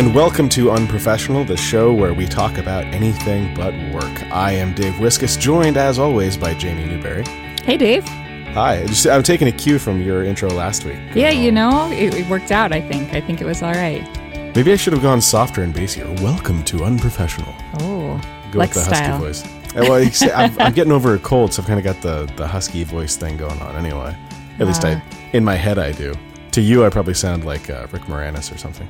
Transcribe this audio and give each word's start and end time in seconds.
and 0.00 0.14
welcome 0.14 0.48
to 0.48 0.70
Unprofessional, 0.70 1.44
the 1.44 1.56
show 1.58 1.92
where 1.92 2.14
we 2.14 2.24
talk 2.26 2.56
about 2.56 2.84
anything 2.86 3.52
but 3.54 3.74
work. 3.92 4.22
I 4.32 4.52
am 4.52 4.74
Dave 4.74 4.94
Wiskus, 4.94 5.38
joined 5.38 5.76
as 5.76 5.98
always 5.98 6.38
by 6.38 6.54
Jaimee 6.54 6.86
Newberry. 6.88 7.22
Hey, 7.64 7.76
Dave. 7.76 8.02
Hi, 8.54 8.82
just, 8.86 9.06
I'm 9.06 9.22
taking 9.22 9.48
a 9.48 9.52
cue 9.52 9.78
from 9.78 10.00
your 10.00 10.24
intro 10.24 10.48
last 10.48 10.84
week. 10.86 10.98
Yeah, 11.14 11.28
you 11.30 11.52
know, 11.52 11.90
it, 11.92 12.14
it 12.14 12.26
worked 12.30 12.50
out, 12.50 12.72
I 12.72 12.80
think. 12.80 13.12
I 13.12 13.20
think 13.20 13.42
it 13.42 13.44
was 13.44 13.62
all 13.62 13.72
right. 13.74 14.02
Maybe 14.56 14.72
I 14.72 14.76
should 14.76 14.94
have 14.94 15.02
gone 15.02 15.20
softer 15.20 15.62
and 15.62 15.74
bassier. 15.74 16.18
Welcome 16.22 16.64
to 16.64 16.82
Unprofessional. 16.82 17.54
Oh, 17.80 18.18
Go 18.52 18.60
Lex 18.60 18.76
with 18.76 18.86
the 18.86 18.90
husky 18.90 19.04
style. 19.04 19.18
voice. 19.18 19.44
Uh, 19.44 19.84
Well, 19.90 20.00
you 20.00 20.10
see, 20.10 20.30
I'm, 20.32 20.58
I'm 20.58 20.72
getting 20.72 20.92
over 20.92 21.14
a 21.14 21.18
cold, 21.18 21.52
so 21.52 21.60
I've 21.62 21.68
kind 21.68 21.78
of 21.78 21.84
got 21.84 22.00
the, 22.00 22.32
the 22.36 22.46
husky 22.48 22.84
voice 22.84 23.16
thing 23.16 23.36
going 23.36 23.60
on 23.60 23.76
anyway. 23.76 24.16
At 24.58 24.66
least 24.66 24.82
I, 24.84 24.94
Ah. 24.94 25.16
in 25.34 25.44
my 25.44 25.56
head, 25.56 25.78
I 25.78 25.92
do. 25.92 26.14
To 26.52 26.60
you, 26.62 26.86
I 26.86 26.88
probably 26.88 27.14
sound 27.14 27.44
like 27.44 27.68
uh, 27.68 27.86
Rick 27.92 28.02
Moranis 28.04 28.52
or 28.52 28.56
something. 28.58 28.88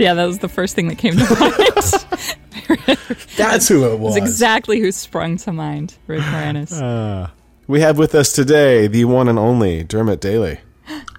Yeah, 0.00 0.14
that 0.14 0.24
was 0.24 0.38
the 0.38 0.48
first 0.48 0.74
thing 0.74 0.88
that 0.88 0.96
came 0.96 1.12
to 1.12 1.18
mind. 3.18 3.26
That's 3.36 3.68
who 3.68 3.84
it 3.92 3.98
was. 3.98 4.16
It's 4.16 4.24
exactly 4.24 4.80
who 4.80 4.90
sprung 4.92 5.36
to 5.38 5.52
mind, 5.52 5.98
Rick 6.06 6.22
Moranis. 6.22 6.72
Uh, 6.72 7.28
we 7.66 7.82
have 7.82 7.98
with 7.98 8.14
us 8.14 8.32
today 8.32 8.86
the 8.86 9.04
one 9.04 9.28
and 9.28 9.38
only 9.38 9.84
Dermot 9.84 10.22
Daly. 10.22 10.60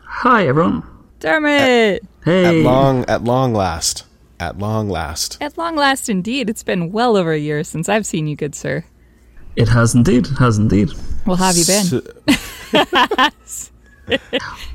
Hi, 0.04 0.48
everyone. 0.48 0.82
Dermot! 1.20 2.02
Hey. 2.26 2.60
At 2.60 2.66
long, 2.66 3.06
at 3.06 3.24
long 3.24 3.54
last, 3.54 4.06
at 4.40 4.58
long 4.58 4.90
last. 4.90 5.38
At 5.42 5.60
long 5.60 5.76
last, 5.76 6.10
indeed. 6.10 6.50
It's 6.50 6.64
been 6.64 6.92
well 6.92 7.16
over 7.16 7.34
a 7.34 7.38
year 7.38 7.64
since 7.64 7.88
I've 7.88 8.08
seen 8.08 8.26
you, 8.26 8.36
good 8.36 8.56
sir. 8.56 8.84
It 9.56 9.70
has 9.70 9.94
indeed. 9.94 10.26
It 10.26 10.40
has 10.40 10.58
indeed. 10.58 10.90
Well, 11.28 11.36
how 11.36 11.54
have 11.54 11.58
you 11.58 11.66
been? 11.66 12.02
S- 13.44 13.70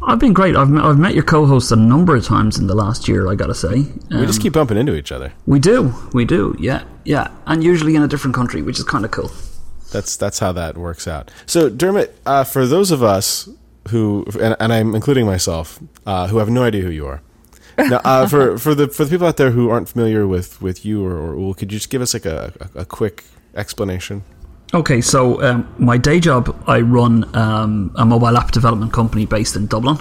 I've 0.03 0.19
been 0.19 0.33
great. 0.33 0.57
I've 0.57 0.71
met, 0.71 0.85
I've 0.85 0.99
met 0.99 1.15
your 1.15 1.25
co-host 1.25 1.73
a 1.73 1.77
number 1.77 2.17
of 2.17 2.25
times 2.25 2.59
in 2.59 2.67
the 2.67 2.75
last 2.75 3.09
year. 3.09 3.29
I 3.29 3.35
gotta 3.35 3.55
say, 3.55 3.87
we 4.11 4.27
just 4.27 4.41
keep 4.41 4.53
bumping 4.53 4.77
into 4.77 4.95
each 4.95 5.13
other. 5.13 5.33
we 5.47 5.59
do, 5.59 5.93
we 6.13 6.25
do. 6.25 6.55
Yeah, 6.59 6.85
yeah, 7.05 7.31
and 7.47 7.63
usually 7.63 7.97
in 7.97 8.03
a 8.03 8.09
different 8.09 8.35
country, 8.35 8.63
which 8.63 8.79
is 8.79 8.85
kind 8.85 9.05
of 9.05 9.11
cool. 9.11 9.31
That's 9.93 10.17
that's 10.17 10.39
how 10.39 10.53
that 10.53 10.77
works 10.77 11.07
out. 11.09 11.31
So 11.47 11.69
Dermot, 11.69 12.17
uh, 12.27 12.45
for 12.45 12.67
those 12.67 12.91
of 12.91 13.03
us 13.03 13.49
who, 13.89 14.25
and, 14.41 14.57
and 14.59 14.73
I'm 14.73 14.95
including 14.95 15.27
myself, 15.27 15.79
uh, 16.07 16.29
who 16.29 16.39
have 16.39 16.49
no 16.51 16.63
idea 16.65 16.83
who 16.83 16.91
you 16.91 17.07
are. 17.07 17.23
Now, 17.79 18.01
uh, 18.05 18.27
for 18.27 18.59
for 18.65 18.75
the 18.75 18.89
for 18.89 19.05
the 19.05 19.11
people 19.11 19.27
out 19.27 19.37
there 19.37 19.51
who 19.51 19.71
aren't 19.71 19.89
familiar 19.89 20.27
with 20.27 20.61
with 20.61 20.85
you 20.85 21.05
or, 21.07 21.15
or 21.17 21.35
Úll, 21.35 21.57
could 21.57 21.73
you 21.73 21.79
just 21.79 21.91
give 21.91 22.03
us 22.03 22.15
like 22.15 22.27
a, 22.27 22.53
a, 22.75 22.81
a 22.81 22.85
quick 22.85 23.25
explanation? 23.55 24.23
Okay, 24.77 25.01
so 25.01 25.43
um, 25.43 25.75
my 25.79 25.97
day 25.97 26.21
job, 26.21 26.55
I 26.67 26.83
run 26.83 27.35
um, 27.35 27.93
a 27.97 28.05
mobile 28.05 28.37
app 28.37 28.51
development 28.51 28.93
company 28.93 29.25
based 29.25 29.57
in 29.57 29.69
Dublin. 29.69 29.97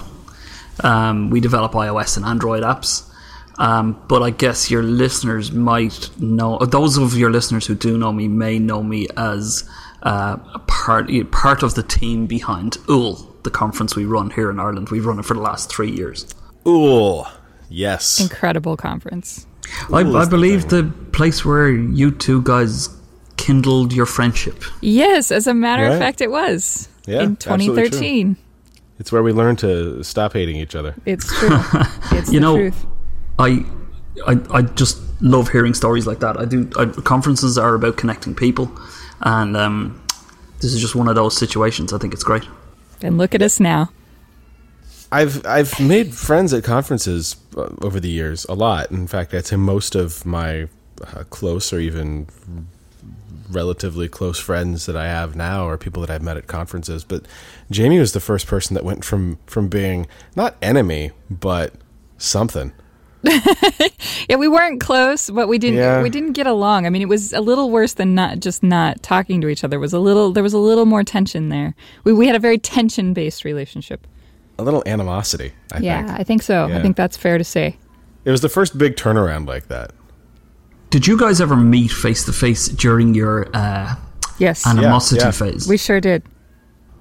Um, 0.84 1.30
we 1.30 1.40
develop 1.40 1.72
iOS 1.72 2.18
and 2.18 2.26
Android 2.26 2.62
apps. 2.62 3.10
Um, 3.58 3.98
but 4.06 4.22
I 4.22 4.28
guess 4.28 4.70
your 4.70 4.82
listeners 4.82 5.50
might 5.50 6.10
know, 6.20 6.58
those 6.58 6.98
of 6.98 7.16
your 7.16 7.30
listeners 7.30 7.66
who 7.66 7.74
do 7.74 7.96
know 7.96 8.12
me 8.12 8.28
may 8.28 8.58
know 8.58 8.82
me 8.82 9.06
as 9.16 9.66
uh, 10.02 10.36
a 10.52 10.58
part, 10.66 11.10
part 11.30 11.62
of 11.62 11.74
the 11.74 11.82
team 11.82 12.26
behind 12.26 12.72
Úll, 12.86 13.42
the 13.44 13.50
conference 13.50 13.96
we 13.96 14.04
run 14.04 14.28
here 14.28 14.50
in 14.50 14.60
Ireland. 14.60 14.90
We've 14.90 15.06
run 15.06 15.18
it 15.18 15.24
for 15.24 15.32
the 15.32 15.40
last 15.40 15.70
three 15.70 15.90
years. 15.90 16.26
Úll, 16.66 17.26
yes. 17.70 18.20
Incredible 18.20 18.76
conference. 18.76 19.46
I, 19.90 20.00
I 20.00 20.02
is 20.02 20.28
the 20.28 20.30
believe 20.30 20.68
the 20.68 20.92
place 21.12 21.46
where 21.46 21.70
you 21.70 22.10
two 22.10 22.42
guys 22.42 22.90
kindled 23.46 23.92
your 23.92 24.06
friendship. 24.06 24.62
Yes, 24.80 25.30
as 25.30 25.46
a 25.46 25.54
matter 25.54 25.84
Right. 25.84 25.92
of 25.92 25.98
fact, 25.98 26.20
it 26.20 26.30
was. 26.30 26.88
Yeah, 27.06 27.22
in 27.22 27.36
2013. 27.36 28.36
It's 28.98 29.12
where 29.12 29.22
we 29.22 29.32
learn 29.32 29.56
to 29.56 30.02
stop 30.02 30.32
hating 30.32 30.56
each 30.56 30.74
other. 30.74 30.94
It's 31.04 31.26
true. 31.38 31.50
It's 32.12 32.32
You 32.32 32.40
the 32.40 32.46
know, 32.46 32.56
truth. 32.56 32.86
I, 33.38 33.64
I, 34.26 34.40
I 34.50 34.62
just 34.62 34.98
love 35.20 35.50
hearing 35.50 35.74
stories 35.74 36.06
like 36.06 36.20
that. 36.20 36.38
I 36.40 36.44
do. 36.46 36.68
I, 36.78 36.86
conferences 37.02 37.58
are 37.58 37.74
about 37.74 37.96
connecting 37.98 38.34
people, 38.34 38.70
and 39.20 39.56
um, 39.56 40.02
this 40.60 40.72
is 40.72 40.80
just 40.80 40.94
one 40.96 41.08
of 41.08 41.14
those 41.14 41.36
situations. 41.36 41.92
I 41.92 41.98
think 41.98 42.14
it's 42.14 42.24
great. 42.24 42.44
And 43.02 43.18
look 43.18 43.34
at 43.34 43.42
us 43.42 43.60
now. 43.60 43.90
I've 45.12 45.44
I've 45.46 45.78
made 45.78 46.14
friends 46.14 46.52
at 46.54 46.64
conferences 46.64 47.36
uh, 47.56 47.68
over 47.82 48.00
the 48.00 48.08
years 48.08 48.44
a 48.48 48.54
lot. 48.54 48.90
In 48.90 49.06
fact, 49.06 49.34
I'd 49.34 49.46
say 49.46 49.56
most 49.56 49.94
of 49.94 50.24
my 50.26 50.68
uh, 51.02 51.22
close 51.30 51.72
or 51.72 51.78
even 51.78 52.26
relatively 53.50 54.08
close 54.08 54.38
friends 54.38 54.86
that 54.86 54.96
I 54.96 55.06
have 55.06 55.36
now 55.36 55.66
or 55.66 55.76
people 55.78 56.00
that 56.02 56.10
I've 56.10 56.22
met 56.22 56.36
at 56.36 56.46
conferences. 56.46 57.04
But 57.04 57.24
Jaimee 57.70 57.98
was 58.00 58.12
the 58.12 58.20
first 58.20 58.46
person 58.46 58.74
that 58.74 58.84
went 58.84 59.04
from 59.04 59.38
from 59.46 59.68
being 59.68 60.06
not 60.34 60.56
enemy 60.62 61.12
but 61.30 61.74
something. 62.18 62.72
Yeah, 64.28 64.36
we 64.36 64.48
weren't 64.48 64.80
close, 64.80 65.30
but 65.30 65.46
we 65.48 65.58
didn't 65.58 65.78
Yeah. 65.78 66.02
we 66.02 66.10
didn't 66.10 66.32
get 66.32 66.46
along. 66.48 66.84
I 66.86 66.90
mean, 66.90 67.02
it 67.02 67.08
was 67.08 67.32
a 67.32 67.40
little 67.40 67.70
worse 67.70 67.94
than 67.94 68.14
not 68.14 68.40
just 68.40 68.62
not 68.62 69.02
talking 69.02 69.40
to 69.40 69.48
each 69.48 69.62
other. 69.62 69.76
It 69.76 69.80
was 69.80 69.92
a 69.92 70.00
little 70.00 70.32
there 70.32 70.42
was 70.42 70.52
a 70.52 70.58
little 70.58 70.84
more 70.86 71.04
tension 71.04 71.48
there. 71.48 71.74
We 72.04 72.12
we 72.12 72.26
had 72.26 72.34
a 72.34 72.40
very 72.40 72.58
tension 72.58 73.12
based 73.14 73.44
relationship. 73.44 74.06
A 74.58 74.64
little 74.64 74.82
animosity. 74.86 75.52
I 75.72 75.78
yeah, 75.78 76.06
think 76.06 76.20
I 76.20 76.22
think 76.24 76.42
so. 76.42 76.66
Yeah. 76.66 76.78
I 76.78 76.82
think 76.82 76.96
that's 76.96 77.16
fair 77.16 77.38
to 77.38 77.44
say. 77.44 77.76
it 78.24 78.30
was 78.30 78.40
the 78.40 78.48
first 78.48 78.76
big 78.78 78.96
turnaround 78.96 79.46
like 79.46 79.68
that. 79.68 79.92
Did 80.90 81.06
you 81.06 81.18
guys 81.18 81.40
ever 81.40 81.56
meet 81.56 81.90
face 81.90 82.24
to 82.24 82.32
face 82.32 82.68
during 82.68 83.14
your 83.14 83.48
uh, 83.54 83.94
Yes, 84.38 84.66
animosity 84.66 85.20
yeah. 85.24 85.30
phase? 85.30 85.68
we 85.68 85.76
sure 85.76 86.00
did. 86.00 86.22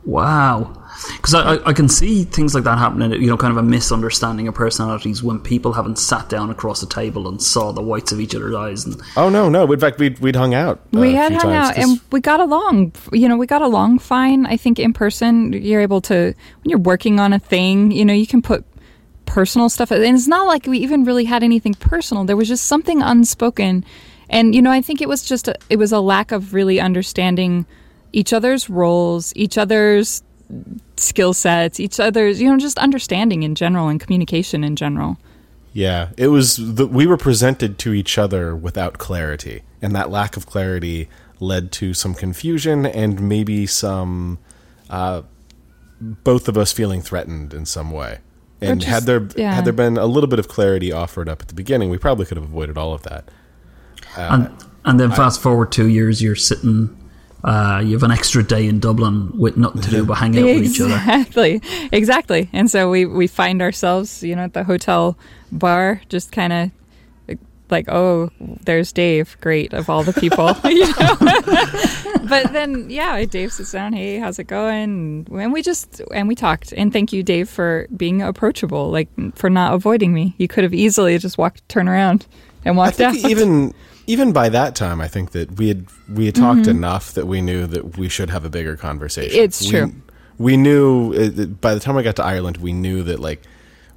Wow. 0.06 0.82
Because 1.18 1.34
I, 1.34 1.56
I, 1.56 1.70
I 1.70 1.74
can 1.74 1.90
see 1.90 2.24
things 2.24 2.54
like 2.56 2.64
that 2.64 2.78
happening, 2.78 3.12
you 3.22 3.28
know, 3.28 3.38
kind 3.38 3.52
of 3.52 3.58
a 3.58 3.64
misunderstanding 3.64 4.48
of 4.48 4.54
personalities 4.54 5.22
when 5.24 5.40
people 5.40 5.74
haven't 5.74 5.98
sat 5.98 6.30
down 6.30 6.50
across 6.50 6.82
a 6.84 6.88
table 6.88 7.28
and 7.28 7.42
saw 7.42 7.72
the 7.72 7.82
whites 7.82 8.12
of 8.12 8.20
each 8.20 8.36
other's 8.36 8.56
eyes. 8.56 8.86
And 8.86 9.02
Oh 9.18 9.30
no, 9.30 9.50
no. 9.50 9.70
In 9.72 9.80
fact, 9.80 10.00
we'd 10.00 10.20
we'd 10.20 10.36
hung 10.36 10.54
out. 10.54 10.80
uh, 10.96 11.00
we 11.00 11.14
a 11.14 11.18
had 11.18 11.32
few 11.32 11.40
hung 11.40 11.52
times 11.52 11.70
out 11.70 11.76
'cause- 11.76 11.84
and 11.92 12.02
we 12.12 12.22
got 12.22 12.40
along. 12.40 12.94
You 13.12 13.28
know, 13.28 13.36
we 13.36 13.48
got 13.48 13.62
along 13.62 14.00
fine. 14.00 14.46
I 14.46 14.58
think 14.58 14.80
in 14.80 14.94
person, 14.94 15.52
you're 15.54 15.82
able 15.82 16.02
to 16.02 16.14
when 16.16 16.36
you're 16.64 16.80
working 16.80 17.20
on 17.20 17.34
a 17.34 17.40
thing. 17.40 17.92
You 17.92 18.06
know, 18.06 18.14
you 18.14 18.28
can 18.28 18.42
put 18.42 18.64
personal 19.26 19.70
stuff, 19.70 19.92
and 19.92 20.04
it's 20.04 20.28
not 20.28 20.48
like 20.48 20.66
we 20.66 20.80
even 20.80 21.04
really 21.04 21.26
had 21.26 21.44
anything 21.44 21.74
personal. 21.74 22.26
There 22.26 22.38
was 22.38 22.48
just 22.48 22.66
something 22.66 23.02
unspoken, 23.02 23.86
and 24.30 24.56
you 24.56 24.62
know, 24.62 24.72
I 24.72 24.82
think 24.82 25.02
it 25.02 25.10
was 25.10 25.24
just 25.24 25.48
a, 25.48 25.56
it 25.70 25.78
was 25.78 25.92
a 25.92 26.00
lack 26.00 26.32
of 26.32 26.54
really 26.54 26.80
understanding 26.80 27.66
each 28.14 28.34
other's 28.34 28.70
roles, 28.70 29.34
each 29.36 29.58
other's 29.58 30.24
skill 30.98 31.34
sets, 31.34 31.80
each 31.80 32.00
other's 32.00 32.42
you 32.42 32.50
know, 32.50 32.58
just 32.58 32.78
understanding 32.80 33.44
in 33.44 33.56
general 33.56 33.90
and 33.90 34.00
communication 34.00 34.64
in 34.64 34.76
general. 34.76 35.18
Yeah, 35.74 36.10
it 36.16 36.28
was 36.28 36.56
the, 36.56 36.88
we 36.88 37.06
were 37.06 37.18
presented 37.18 37.78
to 37.80 37.94
each 37.94 38.18
other 38.18 38.56
without 38.56 38.98
clarity, 38.98 39.64
and 39.82 39.94
that 39.96 40.10
lack 40.10 40.38
of 40.38 40.46
clarity 40.46 41.10
led 41.40 41.72
to 41.74 41.94
some 41.94 42.14
confusion 42.14 42.86
and 42.86 43.28
maybe 43.28 43.66
some 43.66 44.40
uh, 44.90 45.24
both 46.00 46.48
of 46.48 46.58
us 46.58 46.72
feeling 46.72 47.02
threatened 47.02 47.54
in 47.54 47.66
some 47.66 47.92
way. 47.92 48.20
And 48.62 48.80
just- 48.80 48.92
had 48.92 49.04
there 49.04 49.28
yeah. 49.36 49.54
had 49.54 49.66
there 49.66 49.74
been 49.74 49.98
a 49.98 50.06
little 50.06 50.30
bit 50.30 50.40
of 50.40 50.48
clarity 50.48 50.92
offered 50.92 51.28
up 51.30 51.42
at 51.42 51.48
the 51.50 51.54
beginning, 51.54 51.90
we 51.90 51.98
probably 51.98 52.26
could 52.26 52.38
have 52.38 52.46
avoided 52.46 52.78
all 52.78 52.94
of 52.94 53.04
that. 53.04 53.26
and, 54.18 54.50
and 54.86 55.00
then 55.00 55.12
fast 55.12 55.42
forward 55.42 55.72
two 55.72 55.88
years, 55.88 56.22
you're 56.22 56.36
sitting, 56.36 56.96
uh, 57.44 57.82
you 57.84 57.94
have 57.94 58.04
an 58.04 58.12
extra 58.12 58.44
day 58.44 58.66
in 58.66 58.80
Dublin 58.80 59.38
with 59.38 59.58
nothing 59.58 59.82
to 59.82 59.90
do 59.90 60.06
but 60.06 60.16
hang 60.16 60.38
out 60.38 60.46
with 60.46 60.64
each 60.64 60.80
other. 60.80 60.96
Exactly, 60.96 61.62
exactly. 61.92 62.50
And 62.54 62.72
so 62.72 62.90
we 62.90 63.06
we 63.06 63.28
find 63.28 63.62
ourselves, 63.62 64.24
you 64.24 64.36
know, 64.36 64.44
at 64.44 64.54
the 64.54 64.64
hotel 64.64 65.18
bar, 65.52 66.02
just 66.10 66.32
kind 66.32 66.54
of 66.54 66.72
like, 67.70 67.88
oh, 67.90 68.30
there's 68.40 68.92
Dave, 68.92 69.38
great 69.42 69.74
of 69.74 69.90
all 69.90 70.04
the 70.04 70.14
people, 70.14 70.54
you 70.70 70.86
know. 70.86 72.28
but 72.30 72.54
then, 72.54 72.90
yeah, 72.90 73.24
Dave 73.26 73.52
sits 73.52 73.72
down. 73.72 73.94
Hey, 73.94 74.18
how's 74.18 74.40
it 74.40 74.46
going? 74.46 75.28
And 75.32 75.54
we 75.54 75.62
just 75.62 76.02
and 76.14 76.28
we 76.28 76.36
talked. 76.36 76.72
And 76.74 76.92
thank 76.92 77.12
you, 77.14 77.24
Dave, 77.24 77.50
for 77.50 77.88
being 77.96 78.22
approachable, 78.22 78.92
like 78.92 79.10
for 79.36 79.50
not 79.50 79.74
avoiding 79.74 80.14
me. 80.14 80.36
You 80.38 80.48
could 80.48 80.64
have 80.64 80.74
easily 80.74 81.18
just 81.18 81.38
walked, 81.38 81.68
turn 81.70 81.88
around, 81.88 82.28
and 82.64 82.78
walked 82.78 83.00
out. 83.02 83.16
even 83.16 83.74
even 84.08 84.32
by 84.32 84.50
that 84.50 84.76
time, 84.76 85.02
I 85.02 85.08
think 85.08 85.32
that 85.32 85.58
we 85.58 85.68
had 85.68 85.88
we 86.10 86.26
had 86.26 86.36
talked 86.36 86.68
enough 86.68 87.14
that 87.14 87.26
we 87.26 87.42
knew 87.42 87.66
that 87.68 87.98
we 87.98 88.10
should 88.10 88.30
have 88.30 88.46
a 88.46 88.50
bigger 88.50 88.76
conversation. 88.76 89.36
Mm-hmm. 89.36 89.44
It's 89.44 89.66
true. 89.68 89.94
We, 90.38 90.58
knew 90.58 91.14
uh, 91.14 91.46
by 91.46 91.74
the 91.74 91.80
time 91.80 91.96
I 91.96 92.04
got 92.04 92.18
to 92.18 92.24
Ireland, 92.24 92.58
we 92.58 92.74
knew 92.74 93.04
that 93.04 93.20
like 93.20 93.42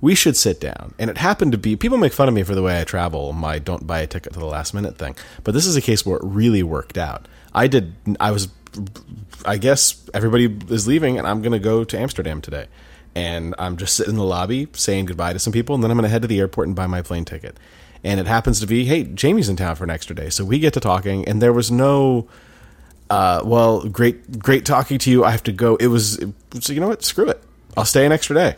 we 0.01 0.15
should 0.15 0.37
sit 0.37 0.61
down. 0.61 0.95
And 0.99 1.11
it 1.11 1.19
happened 1.19 1.53
to 1.53 1.59
be 1.59 1.77
people 1.77 1.99
make 1.99 2.13
fun 2.13 2.29
of 2.29 2.35
me 2.35 2.43
for 2.43 2.55
the 2.55 2.63
way 2.63 2.81
I 2.81 2.85
travel, 2.85 3.33
my 3.33 3.59
don't 3.59 3.87
buy 3.87 4.01
a 4.01 4.07
ticket 4.07 4.33
to 4.33 4.39
the 4.39 4.47
last 4.47 4.75
minute 4.75 4.99
thing. 4.99 5.17
But 5.45 5.55
this 5.55 5.67
is 5.67 5.77
a 5.77 5.81
case 5.81 6.07
where 6.07 6.19
it 6.19 6.25
really 6.25 6.63
worked 6.63 6.99
out. 6.99 7.27
I 7.55 7.67
did. 7.67 7.95
I 8.21 8.31
was. 8.31 8.49
I 9.45 9.57
guess 9.57 10.09
everybody 10.13 10.45
is 10.69 10.87
leaving, 10.87 11.19
and 11.19 11.27
I'm 11.27 11.41
going 11.43 11.53
to 11.53 11.59
go 11.59 11.85
to 11.85 11.99
Amsterdam 11.99 12.41
today. 12.41 12.67
And 13.15 13.55
I'm 13.59 13.77
just 13.77 13.97
sitting 13.97 14.13
in 14.13 14.17
the 14.17 14.25
lobby 14.25 14.69
saying 14.75 15.07
goodbye 15.07 15.33
to 15.33 15.39
some 15.39 15.53
people, 15.53 15.75
and 15.75 15.83
then 15.83 15.91
I'm 15.91 15.97
going 15.97 16.05
to 16.05 16.11
head 16.11 16.23
to 16.23 16.29
the 16.29 16.39
airport 16.39 16.69
and 16.69 16.77
buy 16.77 16.87
my 16.87 17.03
plane 17.03 17.25
ticket. 17.25 17.57
And 18.05 18.21
it 18.21 18.27
happens 18.27 18.61
to 18.61 18.67
be, 18.67 18.85
hey, 18.85 19.05
Jaimee's 19.05 19.49
in 19.49 19.57
town 19.57 19.75
for 19.75 19.85
an 19.85 19.91
extra 19.91 20.15
day, 20.15 20.29
so 20.31 20.45
we 20.45 20.59
get 20.59 20.75
to 20.75 20.81
talking, 20.81 21.27
and 21.27 21.43
there 21.43 21.53
was 21.53 21.71
no, 21.71 22.29
uh, 23.11 23.43
well, 23.45 23.89
great, 23.89 24.39
great 24.39 24.65
talking 24.65 24.99
to 24.99 25.11
you. 25.11 25.25
I 25.25 25.31
have 25.31 25.43
to 25.45 25.53
go. 25.53 25.77
It 25.77 25.89
was, 25.89 26.23
so 26.61 26.73
you 26.73 26.79
know 26.79 26.89
what? 26.89 27.03
Screw 27.03 27.29
it. 27.29 27.43
I'll 27.77 27.87
stay 27.87 28.07
an 28.07 28.13
extra 28.13 28.37
day. 28.37 28.57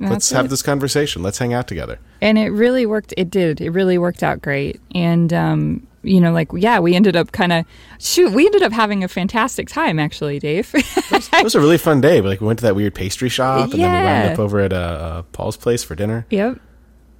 Let's 0.00 0.30
have 0.30 0.46
it. 0.46 0.48
this 0.48 0.62
conversation. 0.62 1.22
Let's 1.22 1.38
hang 1.38 1.52
out 1.54 1.66
together. 1.68 1.98
and 2.20 2.36
it 2.38 2.48
really 2.50 2.86
worked 2.86 3.14
it 3.16 3.30
did 3.30 3.60
it 3.60 3.70
really 3.70 3.98
worked 3.98 4.22
out 4.22 4.40
great 4.42 4.80
and 4.94 5.32
um 5.32 5.86
you 6.02 6.20
know 6.20 6.32
like 6.32 6.48
yeah 6.54 6.78
we 6.80 6.94
ended 6.94 7.16
up 7.16 7.32
kind 7.32 7.52
of 7.52 7.64
shoot 7.98 8.30
we 8.32 8.44
ended 8.46 8.62
up 8.62 8.72
having 8.72 9.02
a 9.04 9.08
fantastic 9.08 9.68
time 9.68 9.98
actually 9.98 10.38
dave 10.38 10.70
It 10.74 11.44
was 11.44 11.54
a 11.54 11.60
really 11.60 11.78
fun 11.78 12.00
day. 12.00 12.20
Like 12.20 12.40
we 12.40 12.46
went 12.46 12.58
to 12.58 12.64
that 12.64 12.76
weird 12.76 12.94
pastry 12.94 13.28
shop, 13.28 13.72
and 13.72 13.80
then 13.80 13.80
we 13.80 13.86
wound 14.06 14.32
up 14.32 14.38
over 14.38 14.60
at 14.60 14.72
uh, 14.72 14.76
uh, 14.76 15.22
Paul's 15.32 15.56
place 15.56 15.82
for 15.84 15.94
dinner. 15.94 16.26
yep 16.30 16.60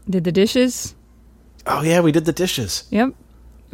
did 0.08 0.24
the 0.24 0.32
dishes 0.32 0.94
Oh 1.66 1.80
yeah, 1.82 2.00
we 2.00 2.12
did 2.12 2.26
the 2.26 2.32
dishes. 2.32 2.84
yep 2.90 3.14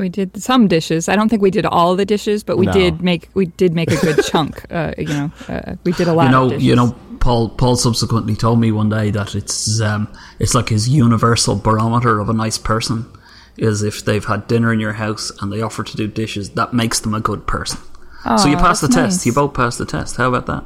we 0.00 0.08
did 0.08 0.42
some 0.42 0.66
dishes 0.66 1.08
i 1.08 1.14
don't 1.14 1.28
think 1.28 1.42
we 1.42 1.50
did 1.50 1.64
all 1.66 1.94
the 1.94 2.04
dishes 2.04 2.42
but 2.42 2.56
we 2.56 2.66
No. 2.66 2.72
did 2.72 3.02
make 3.02 3.28
we 3.34 3.46
did 3.46 3.74
make 3.74 3.90
a 3.92 3.96
good 3.96 4.24
chunk 4.30 4.64
uh, 4.72 4.92
you 4.98 5.06
know 5.06 5.30
uh, 5.48 5.76
we 5.84 5.92
did 5.92 6.08
a 6.08 6.12
lot 6.12 6.24
you 6.24 6.30
know, 6.32 6.44
of 6.44 6.50
dishes. 6.50 6.64
you 6.64 6.74
know, 6.76 6.96
Paul. 7.20 7.50
Paul 7.50 7.76
subsequently 7.76 8.34
told 8.34 8.58
me 8.60 8.72
one 8.72 8.88
day 8.88 9.10
that 9.10 9.34
it's 9.34 9.80
um, 9.80 10.08
it's 10.38 10.54
like 10.54 10.70
his 10.70 10.88
universal 10.88 11.54
barometer 11.54 12.18
of 12.18 12.28
a 12.30 12.32
nice 12.32 12.56
person 12.58 13.04
is 13.58 13.82
if 13.82 14.04
they've 14.06 14.24
had 14.24 14.46
dinner 14.48 14.72
in 14.72 14.80
your 14.80 14.94
house 14.94 15.30
and 15.40 15.52
they 15.52 15.60
offer 15.60 15.82
to 15.84 15.96
do 15.96 16.06
dishes, 16.08 16.50
that 16.50 16.72
makes 16.72 16.98
them 17.00 17.12
a 17.12 17.20
good 17.20 17.46
person. 17.46 17.78
so 18.38 18.48
you 18.48 18.56
Aw, 18.56 18.60
pass 18.60 18.80
the 18.80 18.88
that's 18.88 19.16
test. 19.16 19.26
You 19.26 19.34
both 19.34 19.52
pass 19.52 19.76
the 19.76 19.84
test. 19.84 20.16
How 20.16 20.28
about 20.32 20.46
that? 20.46 20.64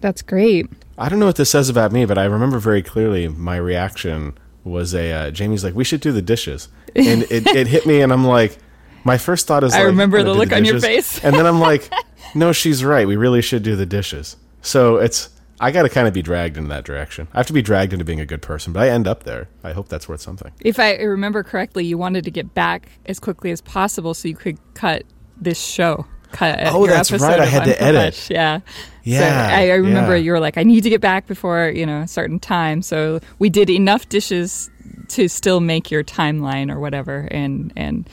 that's 0.00 0.22
great 0.22 0.66
I 0.96 1.08
don't 1.08 1.18
know 1.18 1.26
what 1.26 1.34
this 1.36 1.50
says 1.50 1.68
about 1.68 1.90
me, 1.90 2.04
but 2.04 2.16
I 2.18 2.24
remember 2.24 2.58
very 2.60 2.82
clearly 2.82 3.26
my 3.26 3.56
reaction 3.56 4.38
was 4.62 4.94
a 4.94 5.10
uh, 5.12 5.30
Jaimee's 5.36 5.64
like, 5.64 5.74
"We 5.74 5.84
should 5.84 6.00
do 6.00 6.12
the 6.12 6.22
dishes," 6.22 6.68
and 6.94 7.22
it, 7.24 7.46
it 7.48 7.66
hit 7.66 7.86
me, 7.86 8.00
and 8.02 8.12
I'm 8.12 8.24
like, 8.24 8.58
my 9.04 9.18
first 9.18 9.46
thought 9.46 9.64
is, 9.64 9.72
I 9.74 9.78
like, 9.78 9.86
remember 9.86 10.18
"I'm 10.18 10.24
gonna 10.24 10.34
the 10.34 10.38
look 10.38 10.52
on 10.52 10.64
your 10.64 10.80
face. 10.80 11.22
and 11.22 11.34
then 11.34 11.46
I'm 11.46 11.60
like, 11.70 11.90
no, 12.34 12.52
she's 12.52 12.84
right. 12.84 13.06
We 13.06 13.16
really 13.16 13.42
should 13.42 13.62
do 13.62 13.76
the 13.76 13.86
dishes. 13.86 14.36
So 14.62 14.96
it's 14.96 15.30
I 15.60 15.70
got 15.70 15.82
to 15.82 15.88
kind 15.88 16.06
of 16.06 16.14
be 16.14 16.22
dragged 16.22 16.56
in 16.56 16.68
that 16.68 16.84
direction. 16.84 17.26
I 17.32 17.38
have 17.38 17.46
to 17.48 17.52
be 17.52 17.62
dragged 17.62 17.92
into 17.92 18.04
being 18.04 18.20
a 18.20 18.26
good 18.26 18.42
person, 18.42 18.72
but 18.72 18.82
I 18.82 18.90
end 18.90 19.08
up 19.08 19.24
there. 19.24 19.48
I 19.64 19.72
hope 19.72 19.88
that's 19.88 20.08
worth 20.08 20.20
something. 20.20 20.52
if 20.60 20.78
i 20.78 20.94
remember 20.94 21.42
correctly 21.42 21.84
you 21.84 21.98
wanted 21.98 22.24
to 22.24 22.30
get 22.30 22.54
back 22.54 22.88
as 23.06 23.18
quickly 23.18 23.50
as 23.50 23.60
possible 23.60 24.14
so 24.14 24.28
you 24.28 24.36
could 24.36 24.58
cut 24.74 25.02
this 25.40 25.60
show 25.60 26.06
cut 26.32 26.58
Oh, 26.62 26.86
that's 26.86 27.10
right. 27.10 27.40
I 27.40 27.46
had 27.46 27.64
to 27.64 27.82
edit. 27.82 28.28
Yeah 28.30 28.60
Yeah, 29.02 29.48
So 29.48 29.54
I, 29.54 29.70
I 29.70 29.74
remember 29.76 30.14
yeah. 30.16 30.22
you 30.24 30.32
were 30.32 30.40
like, 30.40 30.58
I 30.58 30.62
need 30.62 30.82
to 30.82 30.90
get 30.90 31.00
back 31.00 31.26
before 31.26 31.72
you 31.74 31.86
know 31.86 32.02
a 32.02 32.08
certain 32.08 32.38
time. 32.38 32.82
So 32.82 33.20
we 33.38 33.48
did 33.48 33.70
enough 33.70 34.08
dishes 34.08 34.70
to 35.08 35.28
still 35.28 35.60
make 35.60 35.90
your 35.90 36.04
timeline 36.04 36.70
or 36.70 36.78
whatever, 36.78 37.26
and 37.30 37.72
and 37.76 38.08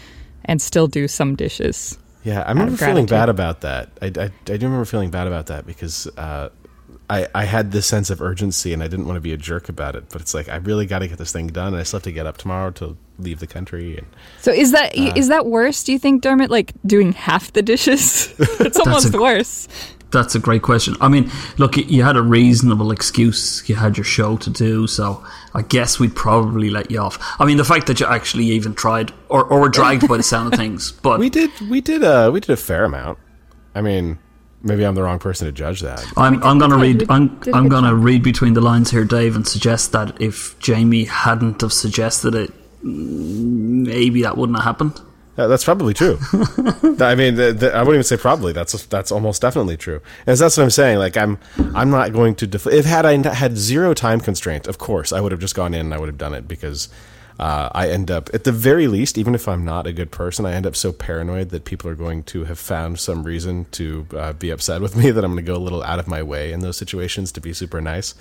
and 0.46 0.62
still 0.62 0.88
do 0.88 1.08
some 1.08 1.36
dishes. 1.36 1.98
Yeah, 2.24 2.42
I 2.42 2.50
remember 2.50 2.76
feeling 2.78 3.06
bad 3.06 3.30
about 3.30 3.62
that. 3.62 3.90
I, 4.02 4.08
I, 4.08 4.24
I 4.52 4.58
do 4.58 4.66
remember 4.66 4.86
feeling 4.86 5.12
bad 5.12 5.28
about 5.28 5.46
that 5.48 5.68
because 5.68 6.08
uh, 6.18 6.50
I, 7.08 7.28
I 7.36 7.46
had 7.46 7.72
this 7.72 7.86
sense 7.86 8.10
of 8.10 8.20
urgency 8.20 8.74
and 8.74 8.82
I 8.82 8.88
didn't 8.88 9.06
want 9.06 9.18
to 9.18 9.22
be 9.22 9.32
a 9.32 9.38
jerk 9.38 9.70
about 9.70 9.96
it. 9.96 10.06
But 10.10 10.22
it's 10.22 10.34
like, 10.34 10.50
I 10.50 10.56
really 10.56 10.88
got 10.88 11.00
to 11.00 11.08
get 11.08 11.20
this 11.20 11.32
thing 11.32 11.48
done. 11.48 11.68
And 11.74 11.78
I 11.78 11.84
still 11.84 11.98
have 12.00 12.04
to 12.06 12.12
get 12.12 12.26
up 12.26 12.38
tomorrow 12.38 12.72
to 12.72 12.98
leave 13.20 13.40
the 13.42 13.48
country. 13.48 13.96
And 13.98 14.08
So 14.42 14.52
is 14.52 14.72
that 14.72 14.98
Uh. 14.98 15.14
is 15.16 15.28
that 15.28 15.46
worse? 15.46 15.84
Do 15.84 15.92
you 15.92 16.00
think, 16.00 16.24
Dermot? 16.24 16.50
Like 16.50 16.74
doing 16.84 17.12
half 17.14 17.54
the 17.54 17.62
dishes? 17.62 18.34
it's 18.40 18.80
almost 18.80 19.14
a- 19.14 19.20
worse. 19.20 19.68
That's 20.16 20.34
a 20.34 20.40
great 20.40 20.62
question. 20.62 20.96
I 21.02 21.10
mean, 21.10 21.30
look, 21.58 21.76
you 21.76 22.04
had 22.04 22.16
a 22.16 22.22
reasonable 22.22 22.92
excuse. 22.92 23.68
You 23.68 23.76
had 23.76 23.98
your 23.98 24.06
show 24.06 24.38
to 24.38 24.50
do, 24.50 24.88
so 24.88 25.22
I 25.54 25.62
guess 25.62 26.00
we'd 26.00 26.16
probably 26.16 26.70
let 26.70 26.90
you 26.90 27.00
off. 27.00 27.20
I 27.38 27.44
mean, 27.44 27.58
the 27.58 27.66
fact 27.66 27.88
that 27.88 28.00
you 28.00 28.06
actually 28.06 28.46
even 28.46 28.74
tried 28.76 29.12
or, 29.28 29.44
or 29.44 29.60
were 29.60 29.68
dragged 29.68 30.08
by 30.08 30.16
the 30.16 30.24
sound 30.24 30.54
of 30.54 30.58
things, 30.58 30.92
but 31.04 31.20
we 31.20 31.30
did 31.30 31.52
we 31.70 31.82
did 31.82 32.02
a 32.02 32.32
we 32.32 32.40
did 32.40 32.52
a 32.52 32.56
fair 32.56 32.86
amount. 32.86 33.20
I 33.76 33.82
mean, 33.82 34.18
maybe 34.64 34.86
I'm 34.86 34.96
the 34.96 35.04
wrong 35.04 35.20
person 35.20 35.48
to 35.48 35.52
judge 35.52 35.82
that. 35.82 36.02
I'm, 36.16 36.42
I'm 36.44 36.60
going 36.60 36.72
to 36.72 36.78
read. 36.78 37.06
I'm, 37.10 37.38
did 37.40 37.54
a 37.54 37.58
I'm 37.58 37.68
going 37.68 37.84
to 37.84 37.94
read 37.94 38.24
between 38.24 38.54
the 38.54 38.62
lines 38.62 38.92
here, 38.92 39.04
Dave, 39.04 39.36
and 39.36 39.46
suggest 39.46 39.92
that 39.92 40.22
if 40.22 40.58
Jaimee 40.60 41.08
hadn't 41.08 41.60
have 41.60 41.74
suggested 41.74 42.36
it, 42.36 42.54
maybe 42.82 44.22
that 44.22 44.38
wouldn't 44.38 44.58
have 44.58 44.66
happened. 44.66 45.02
Uh, 45.38 45.48
that's 45.48 45.66
probably 45.66 45.94
true. 45.94 46.18
I 47.00 47.14
mean, 47.16 47.36
th 47.36 47.60
th 47.60 47.74
I 47.74 47.80
wouldn't 47.80 47.96
even 47.96 48.04
say 48.04 48.18
probably. 48.18 48.54
That's 48.54 48.86
that's 48.86 49.12
almost 49.12 49.42
definitely 49.42 49.76
true. 49.76 50.02
And 50.26 50.38
that's 50.38 50.56
what 50.56 50.64
I'm 50.64 50.70
saying. 50.70 50.98
Like 51.00 51.18
I'm 51.18 51.38
I'm 51.74 51.90
not 51.90 52.14
going 52.14 52.36
to. 52.36 52.48
Def- 52.48 52.68
if 52.68 52.86
had 52.86 53.06
I 53.06 53.18
had 53.34 53.58
zero 53.58 53.94
time 53.94 54.22
constraint, 54.22 54.68
of 54.68 54.78
course 54.78 55.12
I 55.12 55.20
would 55.20 55.32
have 55.34 55.42
just 55.42 55.56
gone 55.56 55.74
in 55.74 55.82
and 55.82 55.94
I 55.94 55.98
would 55.98 56.08
have 56.08 56.18
done 56.18 56.34
it 56.34 56.48
because 56.48 56.88
uh, 57.38 57.70
I 57.74 57.90
end 57.90 58.10
up 58.10 58.30
at 58.34 58.46
the 58.46 58.54
very 58.54 58.88
least, 58.88 59.18
even 59.18 59.36
if 59.36 59.48
I'm 59.48 59.66
not 59.66 59.86
a 59.86 59.92
good 59.92 60.10
person, 60.10 60.46
I 60.46 60.54
end 60.54 60.66
up 60.66 60.76
so 60.76 60.94
paranoid 60.94 61.50
that 61.50 61.66
people 61.66 61.90
are 61.90 61.96
going 61.96 62.24
to 62.24 62.46
have 62.46 62.58
found 62.58 62.98
some 63.00 63.24
reason 63.24 63.66
to 63.72 64.08
uh, 64.16 64.34
be 64.34 64.52
upset 64.52 64.82
with 64.82 64.96
me 64.96 65.12
that 65.16 65.26
I'm 65.26 65.34
going 65.34 65.46
to 65.46 65.52
go 65.52 65.58
a 65.58 65.66
little 65.66 65.84
out 65.84 66.00
of 66.00 66.08
my 66.08 66.24
way 66.24 66.54
in 66.54 66.62
those 66.62 66.78
situations 66.78 67.34
to 67.34 67.42
be 67.42 67.52
super 67.52 67.82
nice. 67.82 68.16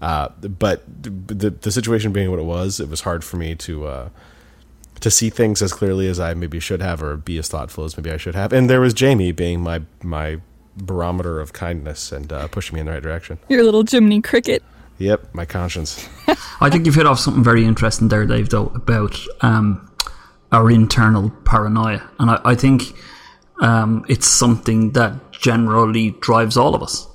Uh, 0.00 0.28
but 0.40 0.82
the 1.02 1.50
the 1.50 1.70
situation 1.70 2.12
being 2.12 2.30
what 2.30 2.40
it 2.40 2.44
was, 2.44 2.80
it 2.80 2.88
was 2.88 3.02
hard 3.02 3.22
for 3.22 3.36
me 3.36 3.54
to. 3.54 4.10
To 5.04 5.10
see 5.10 5.28
things 5.28 5.60
as 5.60 5.74
clearly 5.74 6.08
as 6.08 6.18
I 6.18 6.32
maybe 6.32 6.58
should 6.58 6.80
have, 6.80 7.02
or 7.02 7.18
be 7.18 7.36
as 7.36 7.46
thoughtful 7.46 7.84
as 7.84 7.94
maybe 7.94 8.10
I 8.10 8.16
should 8.16 8.34
have. 8.34 8.54
And 8.54 8.70
there 8.70 8.80
was 8.80 8.94
Jaimee 8.94 9.36
being 9.36 9.60
my 9.60 9.82
my 10.02 10.40
barometer 10.78 11.40
of 11.40 11.52
kindness 11.52 12.10
and 12.10 12.32
uh, 12.32 12.48
pushing 12.48 12.74
me 12.74 12.80
in 12.80 12.86
the 12.86 12.92
right 12.92 13.02
direction. 13.02 13.38
Your 13.50 13.64
little 13.64 13.84
Jiminy 13.84 14.22
Cricket. 14.22 14.62
Yep, 14.96 15.34
my 15.34 15.44
conscience. 15.44 16.08
I 16.62 16.70
think 16.70 16.86
you've 16.86 16.94
hit 16.94 17.06
off 17.06 17.18
something 17.18 17.44
very 17.44 17.66
interesting 17.66 18.08
there, 18.08 18.24
Dave, 18.24 18.48
though, 18.48 18.68
about 18.68 19.14
um, 19.42 19.90
our 20.52 20.70
internal 20.70 21.28
paranoia. 21.44 22.08
And 22.18 22.30
I, 22.30 22.40
I 22.42 22.54
think 22.54 22.94
um, 23.60 24.06
it's 24.08 24.26
something 24.26 24.92
that 24.92 25.32
generally 25.32 26.12
drives 26.20 26.56
all 26.56 26.74
of 26.74 26.82
us. 26.82 27.06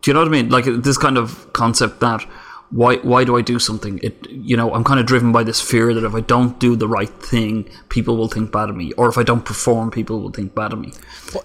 Do 0.00 0.10
you 0.10 0.14
know 0.14 0.20
what 0.20 0.28
I 0.28 0.30
mean? 0.30 0.48
Like 0.48 0.64
this 0.64 0.96
kind 0.96 1.18
of 1.18 1.52
concept 1.52 2.00
that 2.00 2.26
why 2.70 2.96
why 2.96 3.24
do 3.24 3.36
I 3.36 3.42
do 3.42 3.58
something? 3.58 4.00
It 4.02 4.28
you 4.30 4.56
know 4.56 4.72
I'm 4.74 4.84
kind 4.84 4.98
of 4.98 5.06
driven 5.06 5.32
by 5.32 5.44
this 5.44 5.60
fear 5.60 5.94
that 5.94 6.04
if 6.04 6.14
I 6.14 6.20
don't 6.20 6.58
do 6.58 6.76
the 6.76 6.88
right 6.88 7.10
thing, 7.22 7.68
people 7.88 8.16
will 8.16 8.28
think 8.28 8.52
bad 8.52 8.70
of 8.70 8.76
me, 8.76 8.92
or 8.92 9.08
if 9.08 9.18
I 9.18 9.22
don't 9.22 9.44
perform, 9.44 9.90
people 9.90 10.20
will 10.20 10.30
think 10.30 10.54
bad 10.54 10.72
of 10.72 10.78
me. 10.78 10.92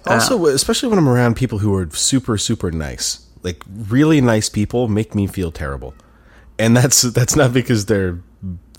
also, 0.06 0.46
uh, 0.46 0.48
especially 0.48 0.88
when 0.88 0.98
I'm 0.98 1.08
around 1.08 1.36
people 1.36 1.58
who 1.58 1.74
are 1.74 1.88
super 1.90 2.38
super 2.38 2.70
nice, 2.70 3.26
like 3.42 3.62
really 3.68 4.20
nice 4.20 4.48
people, 4.48 4.88
make 4.88 5.14
me 5.14 5.26
feel 5.26 5.52
terrible. 5.52 5.94
And 6.58 6.76
that's 6.76 7.02
that's 7.02 7.36
not 7.36 7.52
because 7.52 7.86
they're 7.86 8.20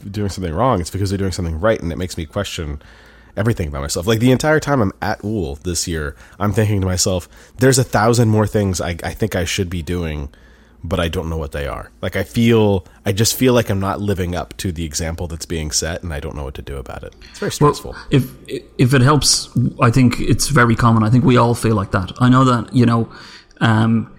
doing 0.09 0.29
something 0.29 0.53
wrong; 0.53 0.81
it's 0.81 0.91
because 0.91 1.09
they're 1.09 1.17
doing 1.17 1.31
something 1.31 1.59
right, 1.59 1.81
and 1.81 1.91
it 1.91 1.97
makes 1.97 2.17
me 2.17 2.25
question 2.25 2.81
everything 3.37 3.69
about 3.69 3.81
myself. 3.81 4.07
Like 4.07 4.19
the 4.19 4.31
entire 4.31 4.59
time 4.59 4.81
I'm 4.81 4.91
at 5.01 5.19
Úll 5.21 5.61
this 5.61 5.87
year, 5.87 6.15
I'm 6.39 6.51
thinking 6.51 6.81
to 6.81 6.87
myself, 6.87 7.29
"There's 7.57 7.79
a 7.79 7.83
thousand 7.83 8.29
more 8.29 8.47
things 8.47 8.81
I, 8.81 8.97
I 9.03 9.13
think 9.13 9.35
I 9.35 9.45
should 9.45 9.69
be 9.69 9.81
doing." 9.81 10.33
But 10.83 10.99
I 10.99 11.07
don't 11.07 11.29
know 11.29 11.37
what 11.37 11.51
they 11.51 11.67
are. 11.67 11.91
Like 12.01 12.15
I 12.15 12.23
feel, 12.23 12.85
I 13.05 13.11
just 13.11 13.35
feel 13.35 13.53
like 13.53 13.69
I'm 13.69 13.79
not 13.79 14.01
living 14.01 14.35
up 14.35 14.55
to 14.57 14.71
the 14.71 14.83
example 14.85 15.27
that's 15.27 15.45
being 15.45 15.71
set, 15.71 16.03
and 16.03 16.13
I 16.13 16.19
don't 16.19 16.35
know 16.35 16.43
what 16.43 16.55
to 16.55 16.61
do 16.61 16.77
about 16.77 17.03
it. 17.03 17.13
It's 17.29 17.39
very 17.39 17.51
stressful. 17.51 17.91
Well, 17.91 18.05
if 18.09 18.31
if 18.77 18.93
it 18.93 19.01
helps, 19.01 19.49
I 19.79 19.91
think 19.91 20.19
it's 20.19 20.47
very 20.47 20.75
common. 20.75 21.03
I 21.03 21.09
think 21.09 21.23
we 21.23 21.37
all 21.37 21.55
feel 21.55 21.75
like 21.75 21.91
that. 21.91 22.11
I 22.19 22.29
know 22.29 22.43
that 22.45 22.73
you 22.73 22.85
know. 22.85 23.11
Um, 23.59 24.11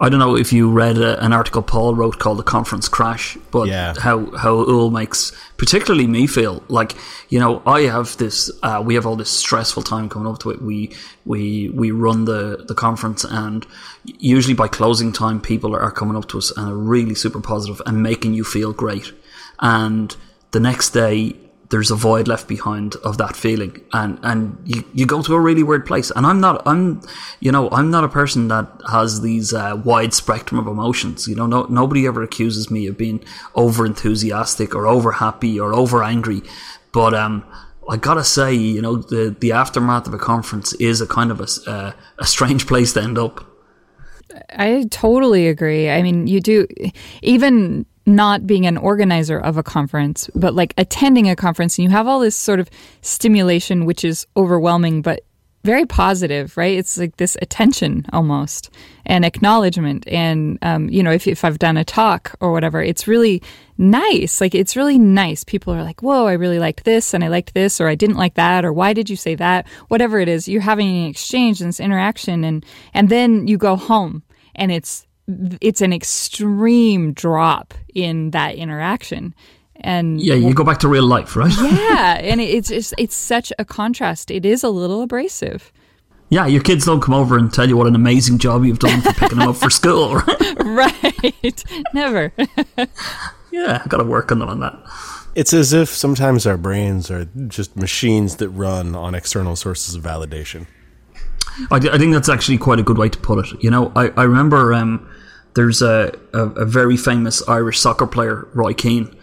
I 0.00 0.08
don't 0.08 0.18
know 0.18 0.36
if 0.36 0.52
you 0.52 0.70
read 0.70 0.96
a, 0.96 1.22
an 1.24 1.32
article 1.32 1.62
Paul 1.62 1.94
wrote 1.94 2.18
called 2.18 2.38
"The 2.38 2.42
Conference 2.42 2.88
Crash," 2.88 3.36
but 3.50 3.68
Yeah. 3.68 3.94
how 3.98 4.34
how 4.36 4.64
Úll 4.64 4.90
makes 4.90 5.32
particularly 5.58 6.06
me 6.06 6.26
feel 6.26 6.62
like 6.68 6.96
you 7.28 7.38
know 7.38 7.62
I 7.66 7.82
have 7.82 8.16
this 8.16 8.50
uh, 8.62 8.82
we 8.84 8.94
have 8.94 9.06
all 9.06 9.16
this 9.16 9.30
stressful 9.30 9.82
time 9.82 10.08
coming 10.08 10.26
up 10.32 10.38
to 10.40 10.50
it. 10.50 10.62
We 10.62 10.92
we 11.26 11.68
we 11.70 11.90
run 11.90 12.24
the 12.24 12.64
the 12.66 12.74
conference 12.74 13.22
and 13.24 13.66
usually 14.04 14.54
by 14.54 14.68
closing 14.68 15.12
time 15.12 15.40
people 15.40 15.76
are 15.76 15.90
coming 15.90 16.16
up 16.16 16.26
to 16.28 16.38
us 16.38 16.50
and 16.56 16.68
are 16.70 16.76
really 16.76 17.14
super 17.14 17.40
positive 17.40 17.82
and 17.86 18.02
making 18.02 18.34
you 18.34 18.44
feel 18.44 18.72
great. 18.72 19.12
And 19.60 20.16
the 20.52 20.60
next 20.60 20.90
day 20.90 21.36
there's 21.72 21.90
a 21.90 21.96
void 21.96 22.28
left 22.28 22.46
behind 22.46 22.94
of 22.96 23.16
that 23.16 23.34
feeling 23.34 23.80
and 23.94 24.18
and 24.22 24.56
you, 24.64 24.84
you 24.92 25.06
go 25.06 25.22
to 25.22 25.34
a 25.34 25.40
really 25.40 25.62
weird 25.62 25.86
place 25.86 26.12
and 26.14 26.26
i'm 26.26 26.38
not 26.38 26.62
i'm 26.66 27.00
you 27.40 27.50
know 27.50 27.68
i'm 27.70 27.90
not 27.90 28.04
a 28.04 28.08
person 28.08 28.48
that 28.48 28.70
has 28.90 29.22
these 29.22 29.54
uh, 29.54 29.80
wide 29.84 30.12
spectrum 30.12 30.60
of 30.60 30.66
emotions 30.66 31.26
you 31.26 31.34
know 31.34 31.46
no, 31.46 31.64
nobody 31.64 32.06
ever 32.06 32.22
accuses 32.22 32.70
me 32.70 32.86
of 32.86 32.96
being 32.98 33.24
over 33.54 33.86
enthusiastic 33.86 34.74
or 34.74 34.86
over 34.86 35.12
happy 35.12 35.58
or 35.58 35.72
over 35.72 36.04
angry 36.04 36.42
but 36.92 37.14
um 37.14 37.42
I 37.88 37.96
gotta 37.96 38.22
say, 38.22 38.54
you 38.54 38.80
know, 38.80 38.94
the 38.94 39.34
the 39.40 39.50
aftermath 39.50 40.06
of 40.06 40.14
a 40.14 40.18
conference 40.18 40.72
is 40.74 41.00
a 41.00 41.06
kind 41.06 41.32
of 41.32 41.40
a, 41.40 41.48
uh, 41.68 41.92
a 42.16 42.24
strange 42.24 42.68
place 42.68 42.92
to 42.92 43.02
end 43.02 43.18
up. 43.18 43.44
I 44.50 44.86
totally 44.88 45.48
agree. 45.48 45.90
I 45.90 46.00
mean, 46.00 46.28
you 46.28 46.40
do 46.40 46.68
even 47.22 47.84
not 48.06 48.46
being 48.46 48.66
an 48.66 48.76
organizer 48.76 49.38
of 49.38 49.56
a 49.56 49.62
conference, 49.62 50.28
but 50.34 50.54
like 50.54 50.74
attending 50.76 51.28
a 51.28 51.36
conference 51.36 51.78
and 51.78 51.84
you 51.84 51.90
have 51.90 52.06
all 52.06 52.20
this 52.20 52.36
sort 52.36 52.60
of 52.60 52.68
stimulation 53.00 53.84
which 53.84 54.04
is 54.04 54.26
overwhelming 54.36 55.02
but 55.02 55.24
very 55.64 55.86
positive, 55.86 56.56
right? 56.56 56.76
It's 56.76 56.98
like 56.98 57.16
this 57.16 57.36
attention 57.40 58.04
almost 58.12 58.70
and 59.06 59.24
acknowledgement. 59.24 60.06
And, 60.08 60.58
um, 60.62 60.88
you 60.88 61.02
know, 61.02 61.12
if, 61.12 61.28
if 61.28 61.44
I've 61.44 61.58
done 61.58 61.76
a 61.76 61.84
talk 61.84 62.34
or 62.40 62.50
whatever, 62.50 62.82
it's 62.82 63.06
really 63.06 63.42
nice. 63.78 64.40
Like, 64.40 64.54
it's 64.54 64.76
really 64.76 64.98
nice. 64.98 65.44
People 65.44 65.72
are 65.72 65.84
like, 65.84 66.02
whoa, 66.02 66.26
I 66.26 66.32
really 66.32 66.58
liked 66.58 66.84
this 66.84 67.14
and 67.14 67.22
I 67.22 67.28
liked 67.28 67.54
this 67.54 67.80
or 67.80 67.86
I 67.86 67.94
didn't 67.94 68.16
like 68.16 68.34
that 68.34 68.64
or 68.64 68.72
why 68.72 68.92
did 68.92 69.08
you 69.08 69.16
say 69.16 69.36
that? 69.36 69.68
Whatever 69.88 70.18
it 70.18 70.28
is, 70.28 70.48
you're 70.48 70.62
having 70.62 70.88
an 70.88 71.08
exchange 71.08 71.60
and 71.60 71.68
this 71.68 71.80
interaction 71.80 72.42
and, 72.42 72.66
and 72.92 73.08
then 73.08 73.46
you 73.46 73.56
go 73.56 73.76
home 73.76 74.24
and 74.56 74.72
it's 74.72 75.06
it's 75.60 75.80
an 75.80 75.92
extreme 75.92 77.12
drop 77.12 77.74
in 77.94 78.30
that 78.32 78.54
interaction. 78.56 79.34
And 79.76 80.20
Yeah, 80.20 80.34
you 80.34 80.54
go 80.54 80.64
back 80.64 80.78
to 80.80 80.88
real 80.88 81.04
life, 81.06 81.34
right? 81.36 81.52
yeah, 81.60 82.18
and 82.20 82.40
it- 82.40 82.50
it's 82.50 82.68
just 82.68 82.94
it's 82.98 83.14
such 83.16 83.52
a 83.58 83.64
contrast. 83.64 84.30
It 84.30 84.44
is 84.46 84.62
a 84.62 84.68
little 84.68 85.02
abrasive. 85.02 85.72
Yeah, 86.28 86.46
your 86.46 86.62
kids 86.62 86.86
don't 86.86 87.00
come 87.02 87.14
over 87.14 87.36
and 87.36 87.52
tell 87.52 87.68
you 87.68 87.76
what 87.76 87.86
an 87.86 87.94
amazing 87.94 88.38
job 88.38 88.64
you've 88.64 88.78
done 88.78 89.02
for 89.02 89.12
picking 89.12 89.38
them 89.38 89.48
up 89.48 89.56
for 89.56 89.68
school, 89.68 90.14
right? 90.16 90.54
right. 91.42 91.64
Never. 91.92 92.32
Yeah, 93.50 93.82
I 93.84 93.88
got 93.88 93.98
to 93.98 94.04
work 94.04 94.32
on 94.32 94.38
them 94.38 94.48
on 94.48 94.60
that. 94.60 94.74
It's 95.34 95.52
as 95.52 95.72
if 95.74 95.88
sometimes 95.90 96.46
our 96.46 96.56
brains 96.56 97.10
are 97.10 97.26
just 97.48 97.76
machines 97.76 98.36
that 98.36 98.48
run 98.50 98.94
on 98.94 99.14
external 99.14 99.56
sources 99.56 99.94
of 99.94 100.02
validation. 100.02 100.66
I, 101.70 101.76
I 101.76 101.98
think 101.98 102.14
that's 102.14 102.30
actually 102.30 102.56
quite 102.58 102.78
a 102.78 102.82
good 102.82 102.96
way 102.96 103.10
to 103.10 103.18
put 103.18 103.44
it. 103.46 103.62
You 103.62 103.70
know, 103.70 103.92
I, 103.94 104.08
I 104.16 104.22
remember 104.24 104.72
um, 104.72 105.06
there's 105.54 105.82
a, 105.82 106.12
a, 106.32 106.42
a 106.48 106.64
very 106.64 106.96
famous 106.96 107.46
Irish 107.48 107.78
soccer 107.78 108.06
player, 108.06 108.48
Roy 108.54 108.74
Keane, 108.74 109.14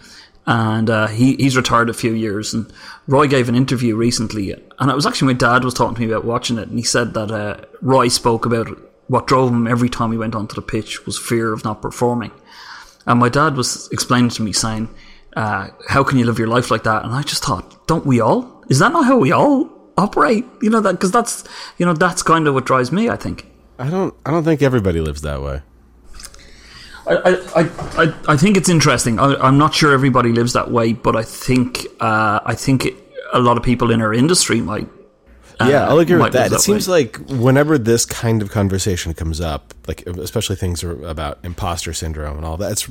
and 0.45 0.89
uh, 0.89 1.07
he, 1.07 1.35
he's 1.35 1.55
retired 1.57 1.89
a 1.89 1.93
few 1.93 2.13
years. 2.13 2.53
And 2.53 2.71
Roy 3.07 3.27
gave 3.27 3.49
an 3.49 3.55
interview 3.55 3.95
recently, 3.95 4.51
and 4.51 4.91
it 4.91 4.95
was 4.95 5.05
actually 5.05 5.27
my 5.27 5.37
dad 5.37 5.63
was 5.63 5.73
talking 5.73 5.95
to 5.95 6.01
me 6.01 6.07
about 6.07 6.25
watching 6.25 6.57
it, 6.57 6.67
and 6.69 6.77
he 6.77 6.83
said 6.83 7.13
that 7.13 7.31
uh, 7.31 7.65
Roy 7.81 8.07
spoke 8.07 8.45
about 8.45 8.67
what 9.07 9.27
drove 9.27 9.51
him 9.51 9.67
every 9.67 9.89
time 9.89 10.11
he 10.11 10.17
went 10.17 10.35
onto 10.35 10.55
the 10.55 10.61
pitch 10.61 11.05
was 11.05 11.17
fear 11.17 11.51
of 11.51 11.63
not 11.63 11.81
performing. 11.81 12.31
And 13.05 13.19
my 13.19 13.29
dad 13.29 13.55
was 13.55 13.89
explaining 13.91 14.29
to 14.31 14.43
me, 14.43 14.53
saying, 14.53 14.89
uh, 15.35 15.69
"How 15.87 16.03
can 16.03 16.19
you 16.19 16.25
live 16.25 16.37
your 16.37 16.47
life 16.47 16.69
like 16.69 16.83
that?" 16.83 17.03
And 17.03 17.13
I 17.13 17.23
just 17.23 17.43
thought, 17.43 17.87
"Don't 17.87 18.05
we 18.05 18.19
all? 18.19 18.63
Is 18.69 18.79
that 18.79 18.91
not 18.91 19.05
how 19.05 19.17
we 19.17 19.31
all 19.31 19.69
operate?" 19.97 20.45
You 20.61 20.69
know 20.69 20.81
that 20.81 20.93
because 20.93 21.11
that's 21.11 21.43
you 21.77 21.85
know 21.85 21.93
that's 21.93 22.21
kind 22.21 22.47
of 22.47 22.53
what 22.53 22.65
drives 22.65 22.91
me. 22.91 23.09
I 23.09 23.15
think. 23.15 23.47
I 23.79 23.89
don't. 23.89 24.13
I 24.25 24.31
don't 24.31 24.43
think 24.43 24.61
everybody 24.61 24.99
lives 24.99 25.21
that 25.21 25.41
way. 25.41 25.63
I, 27.09 27.31
I, 27.55 28.03
I, 28.03 28.13
I 28.27 28.37
think 28.37 28.55
it's 28.55 28.69
interesting. 28.69 29.19
I, 29.19 29.35
I'm 29.35 29.57
not 29.57 29.73
sure 29.73 29.91
everybody 29.93 30.31
lives 30.31 30.53
that 30.53 30.71
way, 30.71 30.93
but 30.93 31.15
I 31.15 31.23
think 31.23 31.87
uh, 31.99 32.39
I 32.45 32.55
think 32.55 32.85
it, 32.85 32.95
a 33.33 33.39
lot 33.39 33.57
of 33.57 33.63
people 33.63 33.91
in 33.91 34.01
our 34.01 34.13
industry 34.13 34.61
might. 34.61 34.87
uh, 35.59 35.67
yeah, 35.69 35.87
I'll 35.87 35.99
agree 35.99 36.17
with 36.17 36.33
that. 36.33 36.51
It 36.51 36.59
seems 36.59 36.87
way. 36.87 37.03
like 37.05 37.17
whenever 37.29 37.77
this 37.77 38.05
kind 38.05 38.41
of 38.41 38.51
conversation 38.51 39.13
comes 39.13 39.41
up, 39.41 39.73
like 39.87 40.05
especially 40.07 40.55
things 40.55 40.83
are 40.83 41.03
about 41.05 41.39
imposter 41.43 41.93
syndrome 41.93 42.37
and 42.37 42.45
all 42.45 42.57
that, 42.57 42.71
it's 42.71 42.87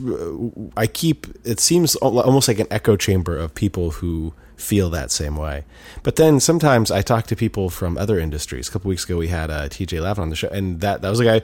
I 0.76 0.86
keep 0.86 1.26
it 1.44 1.60
seems 1.60 1.94
almost 1.96 2.48
like 2.48 2.58
an 2.58 2.66
echo 2.70 2.96
chamber 2.96 3.36
of 3.36 3.54
people 3.54 3.92
who 3.92 4.34
feel 4.56 4.90
that 4.90 5.10
same 5.12 5.36
way. 5.36 5.64
But 6.02 6.16
then 6.16 6.40
sometimes 6.40 6.90
I 6.90 7.02
talk 7.02 7.26
to 7.28 7.36
people 7.36 7.70
from 7.70 7.96
other 7.96 8.18
industries. 8.18 8.68
A 8.68 8.72
couple 8.72 8.88
weeks 8.88 9.04
ago, 9.04 9.16
we 9.16 9.28
had 9.28 9.50
uh, 9.50 9.68
TJ 9.68 10.02
Lavin 10.02 10.22
on 10.22 10.30
the 10.30 10.36
show, 10.36 10.48
and 10.48 10.80
that 10.80 11.02
that 11.02 11.10
was 11.10 11.20
a 11.20 11.24
guy. 11.24 11.42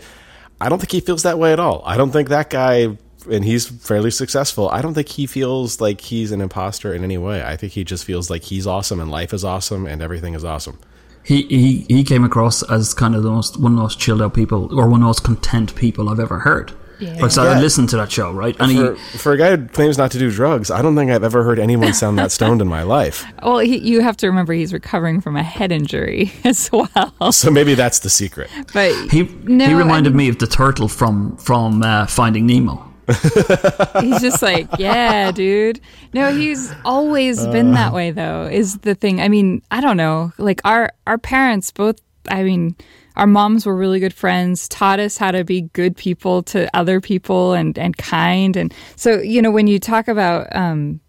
I 0.61 0.69
don't 0.69 0.79
think 0.79 0.93
he 0.93 1.01
feels 1.01 1.23
that 1.25 1.39
way 1.39 1.53
at 1.53 1.61
all. 1.61 1.83
I 1.85 1.97
don't 1.97 2.11
think 2.11 2.29
that 2.29 2.49
guy, 2.51 2.97
and 3.31 3.45
he's 3.45 3.67
fairly 3.67 4.11
successful. 4.11 4.69
I 4.71 4.83
don't 4.83 4.95
think 4.95 5.09
he 5.09 5.27
feels 5.27 5.81
like 5.81 6.01
he's 6.01 6.33
an 6.33 6.41
imposter 6.41 6.95
in 6.95 7.05
any 7.05 7.19
way. 7.19 7.43
I 7.43 7.57
think 7.57 7.73
he 7.73 7.85
just 7.85 8.05
feels 8.05 8.31
like 8.31 8.43
he's 8.45 8.67
awesome 8.67 9.01
and 9.01 9.11
life 9.11 9.33
is 9.35 9.45
awesome 9.45 9.87
and 9.87 10.01
everything 10.01 10.35
is 10.35 10.45
awesome. 10.45 10.79
he, 11.25 11.43
he 11.49 11.87
he 11.89 12.05
came 12.05 12.23
across 12.23 12.63
as 12.71 12.95
kind 12.95 13.15
of 13.15 13.23
the 13.23 13.31
most 13.31 13.59
one 13.59 13.73
of 13.73 13.77
the 13.77 13.83
most 13.83 13.99
chilled 13.99 14.21
out 14.23 14.35
people 14.35 14.69
or 14.79 14.87
one 14.89 15.01
of 15.01 15.05
the 15.05 15.07
most 15.07 15.25
content 15.25 15.75
people 15.75 16.09
I've 16.09 16.21
ever 16.21 16.41
heard. 16.41 16.73
Yeah. 17.05 17.23
Like, 17.23 17.31
so 17.31 17.43
I 17.43 17.55
Yeah. 17.55 17.61
listened 17.61 17.89
to 17.91 17.97
that 17.99 18.11
show, 18.11 18.31
right? 18.33 18.57
And 18.59 18.73
for, 18.73 18.95
he, 18.95 19.19
for 19.19 19.33
a 19.33 19.39
guy 19.39 19.57
who 19.57 19.67
claims 19.69 19.99
not 19.99 20.11
to 20.13 20.19
do 20.19 20.31
drugs, 20.31 20.71
I 20.71 20.83
don't 20.83 20.97
think 20.97 21.11
I've 21.11 21.25
ever 21.25 21.43
heard 21.45 21.59
anyone 21.59 21.93
sound 21.93 22.19
that 22.19 22.33
stoned 22.33 22.61
in 22.63 22.69
my 22.69 22.83
life. 22.83 23.25
Well, 23.43 23.59
he, 23.59 23.77
you 23.79 24.01
have 24.01 24.17
to 24.19 24.27
remember 24.27 24.53
he's 24.55 24.73
recovering 24.73 25.21
from 25.21 25.37
a 25.37 25.43
head 25.43 25.71
injury 25.71 26.33
as 26.45 26.71
well. 26.73 27.33
So 27.33 27.51
maybe 27.51 27.75
that's 27.75 27.99
the 28.01 28.09
secret. 28.11 28.49
But 28.73 28.93
he 29.11 29.25
no, 29.45 29.67
he 29.67 29.73
I 29.75 29.77
reminded 29.77 30.11
mean, 30.15 30.27
me 30.27 30.29
of 30.31 30.39
the 30.39 30.47
turtle 30.47 30.89
from 30.89 31.37
from 31.37 31.83
uh, 31.83 32.07
Finding 32.07 32.47
Nemo. 32.47 32.91
He's 34.01 34.21
just 34.23 34.41
like, 34.41 34.67
yeah, 34.79 35.31
dude. 35.31 35.79
No, 36.15 36.33
he's 36.33 36.73
always 36.87 37.47
been 37.49 37.73
that 37.73 37.93
way 37.93 38.13
though. 38.13 38.45
Is 38.45 38.79
the 38.79 38.95
thing. 38.95 39.21
I 39.21 39.29
mean, 39.29 39.61
I 39.71 39.83
don't 39.83 39.99
know. 39.99 40.33
Like 40.39 40.61
our 40.65 40.91
our 41.07 41.19
parents 41.19 41.71
both. 41.71 42.01
I 42.31 42.43
mean, 42.43 42.77
our 43.17 43.27
moms 43.27 43.67
were 43.67 43.77
really 43.77 44.01
good 44.01 44.15
friends. 44.15 44.69
Taught 44.69 45.01
us 45.01 45.17
how 45.17 45.31
to 45.31 45.45
be 45.45 45.63
good 45.63 45.97
people 45.97 46.43
to 46.45 46.69
other 46.77 47.01
people 47.01 47.53
and 47.53 47.79
and 47.79 47.97
kind. 47.97 48.57
And 48.57 48.75
so 48.97 49.21
you 49.21 49.41
know 49.43 49.51
when 49.51 49.67
you 49.67 49.79
talk 49.79 50.09
about, 50.09 50.55
um, 50.55 51.01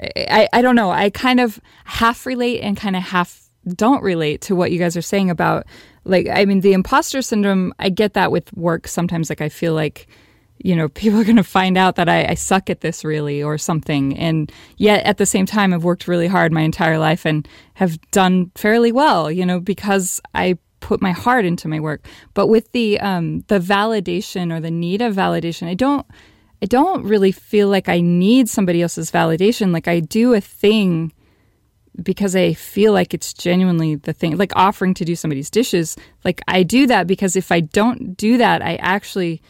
I 0.00 0.48
I 0.52 0.62
don't 0.62 0.76
know. 0.76 0.90
I 0.90 1.10
kind 1.10 1.40
of 1.40 1.60
half 1.84 2.26
relate 2.26 2.60
and 2.60 2.76
kind 2.76 2.96
of 2.96 3.02
half 3.02 3.42
don't 3.74 4.02
relate 4.02 4.42
to 4.42 4.54
what 4.54 4.70
you 4.70 4.78
guys 4.78 4.96
are 4.96 5.02
saying 5.02 5.28
about 5.28 5.66
like 6.04 6.28
I 6.28 6.44
mean 6.44 6.60
the 6.60 6.72
imposter 6.72 7.22
syndrome. 7.22 7.72
I 7.78 7.90
get 7.90 8.14
that 8.14 8.32
with 8.32 8.52
work 8.54 8.88
sometimes. 8.88 9.28
Like 9.28 9.40
I 9.40 9.48
feel 9.48 9.74
like 9.74 10.08
you 10.58 10.74
know, 10.74 10.88
people 10.90 11.20
are 11.20 11.24
going 11.24 11.36
to 11.36 11.44
find 11.44 11.76
out 11.76 11.96
that 11.96 12.08
I, 12.08 12.26
I 12.28 12.34
suck 12.34 12.70
at 12.70 12.80
this 12.80 13.04
really 13.04 13.42
or 13.42 13.58
something. 13.58 14.16
And 14.16 14.50
yet 14.76 15.04
at 15.04 15.18
the 15.18 15.26
same 15.26 15.46
time, 15.46 15.72
I've 15.72 15.84
worked 15.84 16.08
really 16.08 16.26
hard 16.26 16.52
my 16.52 16.62
entire 16.62 16.98
life 16.98 17.24
and 17.26 17.46
have 17.74 18.00
done 18.10 18.50
fairly 18.54 18.92
well, 18.92 19.30
you 19.30 19.44
know, 19.44 19.60
because 19.60 20.20
I 20.34 20.58
put 20.86 21.02
my 21.02 21.10
heart 21.10 21.44
into 21.44 21.66
my 21.66 21.80
work. 21.80 22.06
But 22.32 22.46
with 22.46 22.70
the, 22.70 23.00
um, 23.00 23.40
the 23.48 23.58
validation 23.58 24.52
or 24.54 24.60
the 24.60 24.70
need 24.70 25.02
of 25.02 25.16
validation, 25.16 25.66
I 25.66 25.74
don't, 25.74 26.06
I 26.62 26.66
don't 26.66 27.02
really 27.02 27.32
feel 27.32 27.68
like 27.68 27.88
I 27.88 28.00
need 28.00 28.48
somebody 28.48 28.82
else's 28.82 29.10
validation. 29.10 29.72
Like 29.72 29.88
I 29.88 29.98
do 29.98 30.32
a 30.32 30.40
thing 30.40 31.12
because 32.00 32.36
I 32.36 32.52
feel 32.54 32.92
like 32.92 33.12
it's 33.12 33.34
genuinely 33.34 33.96
the 33.96 34.12
thing, 34.12 34.36
like 34.36 34.52
offering 34.54 34.94
to 34.94 35.04
do 35.04 35.16
somebody's 35.16 35.50
dishes. 35.50 35.96
Like 36.24 36.40
I 36.46 36.62
do 36.62 36.86
that 36.86 37.08
because 37.08 37.34
if 37.34 37.50
I 37.50 37.60
don't 37.60 38.16
do 38.16 38.38
that, 38.38 38.62
I 38.62 38.76
actually, 38.76 39.42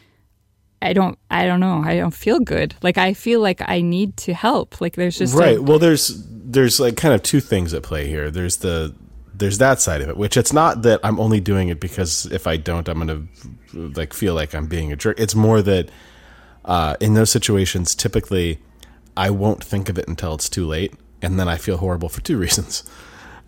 I 0.80 0.94
don't, 0.94 1.18
I 1.30 1.44
don't 1.44 1.60
know, 1.60 1.82
I 1.84 1.96
don't 1.96 2.14
feel 2.14 2.40
good. 2.40 2.74
Like 2.82 2.96
I 2.96 3.12
feel 3.12 3.40
like 3.40 3.60
I 3.68 3.82
need 3.82 4.16
to 4.18 4.32
help. 4.32 4.80
Like 4.80 4.94
there's 4.96 5.18
just 5.18 5.34
a- 5.34 5.38
right. 5.38 5.60
well, 5.60 5.78
there's 5.78 6.26
there's 6.30 6.80
like 6.80 6.96
kind 6.96 7.12
of 7.12 7.22
two 7.22 7.40
things 7.40 7.74
at 7.74 7.82
play 7.82 8.06
here. 8.06 8.30
There's 8.30 8.56
the 8.58 8.94
there's 9.38 9.58
that 9.58 9.80
side 9.80 10.00
of 10.00 10.08
it, 10.08 10.16
which 10.16 10.36
it's 10.36 10.52
not 10.52 10.82
that 10.82 11.00
I'm 11.04 11.20
only 11.20 11.40
doing 11.40 11.68
it 11.68 11.80
because 11.80 12.26
if 12.26 12.46
I 12.46 12.56
don't, 12.56 12.88
I'm 12.88 12.98
gonna 12.98 13.22
like 13.72 14.12
feel 14.12 14.34
like 14.34 14.54
I'm 14.54 14.66
being 14.66 14.92
a 14.92 14.96
jerk. 14.96 15.18
It's 15.20 15.34
more 15.34 15.62
that 15.62 15.90
uh, 16.64 16.96
in 17.00 17.14
those 17.14 17.30
situations, 17.30 17.94
typically, 17.94 18.58
I 19.16 19.30
won't 19.30 19.62
think 19.62 19.88
of 19.88 19.98
it 19.98 20.08
until 20.08 20.34
it's 20.34 20.48
too 20.48 20.66
late, 20.66 20.94
and 21.20 21.38
then 21.38 21.48
I 21.48 21.56
feel 21.56 21.76
horrible 21.78 22.08
for 22.08 22.20
two 22.20 22.38
reasons. 22.44 22.82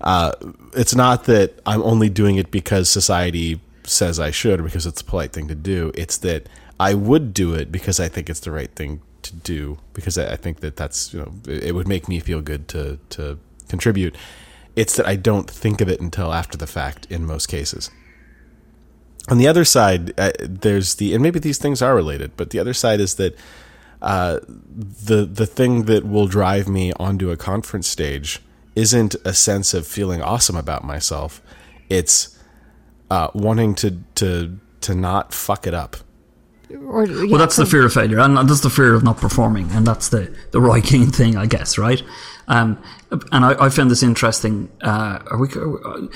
Uh, 0.01 0.33
it's 0.77 0.95
not 0.95 1.25
that 1.25 1.61
I'm 1.67 1.83
only 1.83 2.09
doing 2.09 2.37
it 2.37 2.51
because 2.51 2.89
society 2.89 3.61
says 3.85 4.21
I 4.21 4.31
should, 4.31 4.61
or 4.61 4.65
because 4.65 4.87
it's 4.87 5.01
a 5.01 5.05
polite 5.05 5.33
thing 5.33 5.49
to 5.49 5.55
do. 5.55 5.91
It's 5.95 6.19
that 6.19 6.49
I 6.79 6.95
would 6.95 7.33
do 7.35 7.55
it 7.55 7.73
because 7.73 7.99
I 7.99 8.09
think 8.09 8.29
it's 8.29 8.41
the 8.41 8.53
right 8.53 8.71
thing 8.75 9.01
to 9.23 9.35
do, 9.35 9.79
because 9.95 10.19
I 10.19 10.33
I 10.33 10.37
think 10.37 10.61
that 10.61 10.77
that's 10.77 11.15
you 11.15 11.21
know 11.21 11.33
it 11.49 11.65
it 11.65 11.75
would 11.75 11.89
make 11.89 12.09
me 12.09 12.21
feel 12.21 12.43
good 12.43 12.69
to 12.69 12.99
to 13.11 13.39
contribute. 13.69 14.15
It's 14.79 14.97
that 14.97 15.07
I 15.07 15.17
don't 15.17 15.51
think 15.51 15.81
of 15.81 15.89
it 15.89 16.01
until 16.01 16.33
after 16.33 16.57
the 16.57 16.67
fact 16.67 17.07
in 17.11 17.27
most 17.27 17.47
cases 17.47 17.91
on 19.31 19.39
the 19.39 19.47
other 19.47 19.65
side, 19.65 20.19
uh, 20.19 20.33
there's 20.41 20.97
the 20.97 21.15
and 21.15 21.23
maybe 21.23 21.39
these 21.39 21.59
things 21.59 21.83
are 21.83 21.95
related, 21.95 22.33
but 22.37 22.51
the 22.51 22.59
other 22.59 22.75
side 22.75 23.01
is 23.01 23.17
that 23.17 23.37
uh, 24.01 24.39
the 24.47 25.27
the 25.27 25.47
thing 25.47 25.85
that 25.85 26.07
will 26.07 26.27
drive 26.27 26.69
me 26.69 26.93
onto 26.95 27.31
a 27.31 27.37
conference 27.37 27.89
stage 27.89 28.41
isn't 28.75 29.17
a 29.25 29.35
sense 29.35 29.75
of 29.75 29.87
feeling 29.87 30.23
awesome 30.23 30.57
about 30.57 30.85
myself. 30.85 31.43
It's 31.89 32.39
uh, 33.11 33.29
wanting 33.35 33.75
to 33.77 33.99
to 34.17 34.59
to 34.81 34.95
not 34.95 35.35
fuck 35.35 35.67
it 35.67 35.75
up. 35.75 35.97
or, 36.71 37.07
yeah, 37.07 37.31
Well, 37.31 37.39
that's 37.39 37.57
the 37.57 37.67
fear 37.67 37.85
of 37.85 37.93
failure, 37.93 38.21
and 38.21 38.37
that's 38.49 38.61
the 38.61 38.71
fear 38.71 38.95
of 38.95 39.03
not 39.03 39.19
performing, 39.19 39.71
and 39.73 39.87
that's 39.87 40.09
the 40.09 40.35
the 40.53 40.61
Roy 40.61 40.81
Keane 40.81 41.11
thing, 41.11 41.37
I 41.37 41.47
guess, 41.47 41.77
right? 41.77 42.03
Um, 42.47 42.83
and 43.11 43.45
I, 43.45 43.67
I 43.67 43.69
found 43.71 43.91
this 43.91 44.03
interesting. 44.03 44.71
Uh, 44.81 45.21
are 45.31 45.39
we? 45.39 45.49
Uh, 45.49 46.09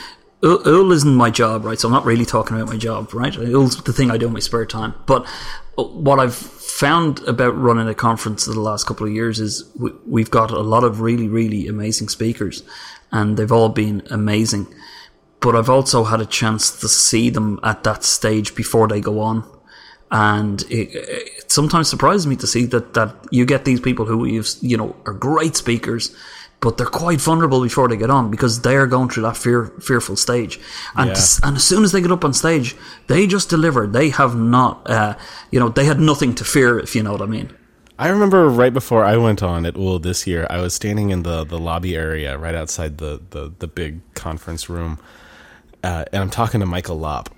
Úll 0.42 0.64
Úll 0.64 0.92
isn't 0.92 1.14
my 1.14 1.30
job, 1.30 1.64
right? 1.64 1.78
So 1.78 1.86
I'm 1.86 1.94
not 1.94 2.04
really 2.04 2.24
talking 2.24 2.56
about 2.56 2.68
my 2.68 2.76
job, 2.76 3.14
right? 3.14 3.32
Úll's 3.32 3.82
the 3.84 3.92
thing 3.92 4.10
I 4.10 4.16
do 4.16 4.26
in 4.26 4.32
my 4.32 4.40
spare 4.40 4.66
time. 4.66 4.94
But 5.06 5.26
what 5.76 6.18
I've 6.18 6.34
found 6.34 7.20
about 7.28 7.56
running 7.56 7.88
a 7.88 7.94
conference 7.94 8.44
the 8.44 8.60
last 8.60 8.84
couple 8.84 9.06
of 9.06 9.12
years 9.12 9.38
is 9.38 9.70
we, 9.78 9.92
we've 10.04 10.30
got 10.30 10.50
a 10.50 10.60
lot 10.60 10.82
of 10.82 11.00
really, 11.00 11.28
really 11.28 11.68
amazing 11.68 12.08
speakers, 12.08 12.64
and 13.12 13.36
they've 13.36 13.52
all 13.52 13.68
been 13.68 14.02
amazing. 14.10 14.66
But 15.40 15.54
I've 15.54 15.70
also 15.70 16.04
had 16.04 16.20
a 16.20 16.26
chance 16.26 16.70
to 16.80 16.88
see 16.88 17.30
them 17.30 17.60
at 17.62 17.84
that 17.84 18.02
stage 18.02 18.54
before 18.54 18.88
they 18.88 19.00
go 19.00 19.20
on 19.20 19.44
and 20.12 20.60
it, 20.70 20.90
it 20.92 21.50
sometimes 21.50 21.88
surprises 21.88 22.26
me 22.26 22.36
to 22.36 22.46
see 22.46 22.66
that 22.66 22.92
that 22.92 23.16
you 23.30 23.46
get 23.46 23.64
these 23.64 23.80
people 23.80 24.04
who 24.04 24.26
you 24.26 24.76
know 24.76 24.94
are 25.06 25.14
great 25.14 25.56
speakers 25.56 26.14
but 26.62 26.78
they're 26.78 26.86
quite 27.04 27.20
vulnerable 27.20 27.60
before 27.60 27.88
they 27.88 27.96
get 27.96 28.08
on 28.08 28.30
because 28.30 28.62
they're 28.62 28.86
going 28.86 29.08
through 29.10 29.24
that 29.24 29.36
fear 29.36 29.66
fearful 29.80 30.16
stage 30.16 30.58
and 30.96 31.08
Yeah. 31.08 31.14
to- 31.14 31.40
and 31.46 31.56
as 31.56 31.64
soon 31.64 31.82
as 31.84 31.92
they 31.92 32.00
get 32.00 32.12
up 32.12 32.24
on 32.24 32.32
stage 32.32 32.76
they 33.08 33.26
just 33.26 33.50
deliver 33.50 33.86
they 33.86 34.08
have 34.10 34.34
not 34.36 34.88
uh, 34.88 35.14
you 35.50 35.58
know 35.60 35.68
they 35.68 35.84
had 35.84 35.98
nothing 36.00 36.34
to 36.36 36.44
fear 36.44 36.78
if 36.78 36.94
you 36.96 37.02
know 37.02 37.12
what 37.12 37.20
I 37.22 37.26
mean 37.26 37.50
I 37.98 38.08
remember 38.08 38.48
right 38.48 38.72
before 38.72 39.04
I 39.04 39.16
went 39.16 39.42
on 39.42 39.64
at 39.66 39.74
Úll 39.74 40.02
this 40.02 40.26
year, 40.26 40.46
I 40.50 40.60
was 40.60 40.74
standing 40.74 41.10
in 41.10 41.22
the, 41.22 41.44
the 41.44 41.58
lobby 41.58 41.94
area 41.94 42.36
right 42.36 42.54
outside 42.54 42.98
the, 42.98 43.20
the, 43.30 43.52
the 43.60 43.68
big 43.68 44.00
conference 44.14 44.68
room, 44.68 44.98
uh, 45.84 46.04
and 46.12 46.20
I'm 46.22 46.30
talking 46.30 46.58
to 46.60 46.66
Michael 46.66 46.98
Lopp. 46.98 47.28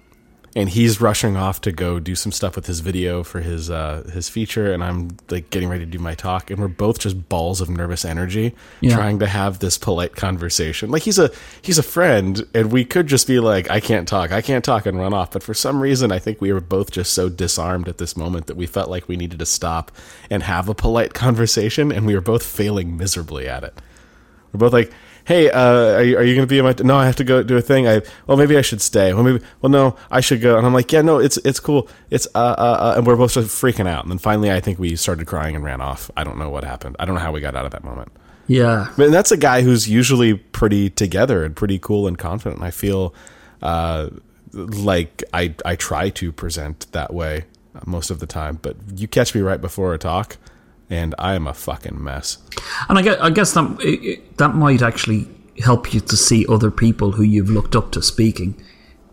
And 0.57 0.69
he's 0.69 1.01
rushing 1.01 1.37
off 1.37 1.61
to 1.63 1.73
go 1.73 1.99
do 1.99 2.15
some 2.15 2.31
stuff 2.31 2.55
with 2.55 2.67
his 2.67 2.79
video 2.81 3.25
for 3.25 3.41
his 3.41 3.71
uh, 3.71 4.09
his 4.13 4.29
feature, 4.29 4.73
and 4.73 4.85
I'm 4.85 5.17
like 5.29 5.51
getting 5.51 5.69
ready 5.69 5.85
to 5.85 5.91
do 5.91 5.99
my 5.99 6.15
talk, 6.15 6.49
and 6.51 6.61
we're 6.61 6.69
both 6.69 7.01
just 7.01 7.29
balls 7.29 7.61
of 7.61 7.69
nervous 7.69 8.05
energy, 8.05 8.55
Yeah. 8.81 8.95
trying 8.95 9.19
to 9.19 9.27
have 9.27 9.59
this 9.59 9.79
polite 9.79 10.15
conversation. 10.15 10.91
Like 10.91 11.03
he's 11.03 11.19
a 11.19 11.31
he's 11.61 11.79
a 11.79 11.83
friend, 11.83 12.47
and 12.55 12.71
we 12.71 12.85
could 12.85 13.09
just 13.09 13.27
be 13.27 13.41
like, 13.41 13.69
I 13.71 13.81
can't 13.81 14.07
talk, 14.07 14.31
I 14.31 14.43
can't 14.43 14.65
talk, 14.65 14.87
and 14.87 14.97
run 14.99 15.13
off. 15.13 15.33
But 15.33 15.43
for 15.43 15.55
some 15.55 15.81
reason, 15.81 16.13
I 16.13 16.21
think 16.21 16.41
we 16.41 16.53
were 16.53 16.61
both 16.61 16.93
just 16.93 17.13
so 17.13 17.29
disarmed 17.29 17.89
at 17.89 17.99
this 17.99 18.17
moment 18.17 18.47
that 18.47 18.57
we 18.57 18.67
felt 18.67 18.89
like 18.89 19.09
we 19.09 19.17
needed 19.17 19.41
to 19.41 19.47
stop 19.47 19.91
and 20.31 20.45
have 20.45 20.69
a 20.69 20.75
polite 20.75 21.15
conversation, 21.15 21.91
and 21.91 22.07
we 22.07 22.15
were 22.15 22.21
both 22.21 22.45
failing 22.45 22.97
miserably 22.97 23.49
at 23.49 23.65
it. 23.65 23.81
We're 24.53 24.59
both 24.59 24.73
like, 24.73 24.93
"Hey, 25.25 25.50
uh, 25.50 25.97
are 25.97 26.02
you, 26.02 26.16
are 26.19 26.23
you 26.23 26.35
going 26.35 26.47
to 26.47 26.50
be 26.50 26.59
in 26.59 26.64
my? 26.64 26.75
no, 26.83 26.97
I 26.97 27.07
have 27.07 27.16
to 27.16 27.25
go 27.25 27.43
do 27.43 27.57
a 27.57 27.62
thing. 27.62 27.88
I 27.88 28.02
well, 28.26 28.37
maybe 28.37 28.57
I 28.57 28.62
should 28.62 28.81
stay. 28.81 29.12
Well, 29.12 29.25
maybe 29.25 29.45
well, 29.61 29.71
no, 29.71 29.97
I 30.11 30.21
should 30.21 30.40
go." 30.40 30.57
And 30.57 30.66
I'm 30.66 30.75
like, 30.75 30.93
"Yeah, 30.93 31.02
no, 31.02 31.19
it's 31.19 31.37
it's 31.38 31.61
cool. 31.61 31.88
It's 32.11 32.26
uh, 32.35 32.38
uh, 32.38 32.76
uh," 32.81 32.95
and 32.97 33.07
we're 33.07 33.16
both 33.16 33.35
just 33.35 33.49
freaking 33.49 33.88
out. 33.88 34.04
And 34.04 34.11
then 34.11 34.19
finally, 34.19 34.50
I 34.50 34.61
think 34.61 34.78
we 34.78 34.97
started 34.97 35.26
crying 35.26 35.54
and 35.54 35.64
ran 35.64 35.81
off. 35.81 36.11
I 36.16 36.25
don't 36.25 36.38
know 36.38 36.50
what 36.50 36.64
happened. 36.64 36.97
I 36.99 37.04
don't 37.04 37.14
know 37.14 37.21
how 37.21 37.33
we 37.33 37.40
got 37.40 37.54
out 37.54 37.64
of 37.64 37.73
that 37.73 37.85
moment. 37.85 38.12
Yeah. 38.47 38.88
But 38.97 39.11
that's 39.11 39.33
a 39.33 39.37
guy 39.37 39.62
who's 39.62 39.88
usually 39.88 40.35
pretty 40.35 40.90
together 40.90 41.45
and 41.45 41.57
pretty 41.57 41.78
cool 41.78 42.07
and 42.07 42.19
confident. 42.19 42.59
And 42.59 42.66
I 42.66 42.71
feel 42.71 43.14
uh, 43.62 44.11
like 44.52 45.23
I 45.33 45.54
I 45.64 45.76
try 45.76 46.11
to 46.11 46.33
present 46.33 46.90
that 46.93 47.12
way 47.12 47.45
most 47.87 48.11
of 48.11 48.21
the 48.21 48.26
time. 48.26 48.59
But 48.61 48.76
you 48.95 49.09
catch 49.09 49.35
me 49.35 49.40
right 49.40 49.61
before 49.61 49.95
a 49.95 49.99
talk, 49.99 50.37
and 50.91 51.14
I 51.19 51.35
am 51.35 51.47
a 51.47 51.55
fucking 51.55 52.03
mess. 52.03 52.38
And 52.88 52.99
I 52.99 53.03
guess, 53.03 53.19
I 53.21 53.31
guess 53.31 53.53
that 53.53 53.76
it- 53.81 54.05
it- 54.05 54.37
that 54.38 54.55
might 54.55 54.83
actually 54.83 55.29
help 55.61 55.95
you 55.95 56.00
to 56.00 56.17
see 56.17 56.45
other 56.49 56.71
people 56.71 57.12
who 57.12 57.23
you've 57.23 57.50
looked 57.50 57.76
up 57.76 57.93
to 57.93 58.03
speaking 58.03 58.55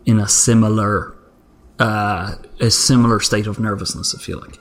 in 0.06 0.18
a 0.18 0.28
similar 0.28 1.14
uh, 1.78 2.34
a 2.60 2.70
similar 2.70 3.18
state 3.18 3.46
of 3.48 3.58
nervousness. 3.58 4.14
I 4.14 4.18
feel 4.22 4.38
like 4.40 4.58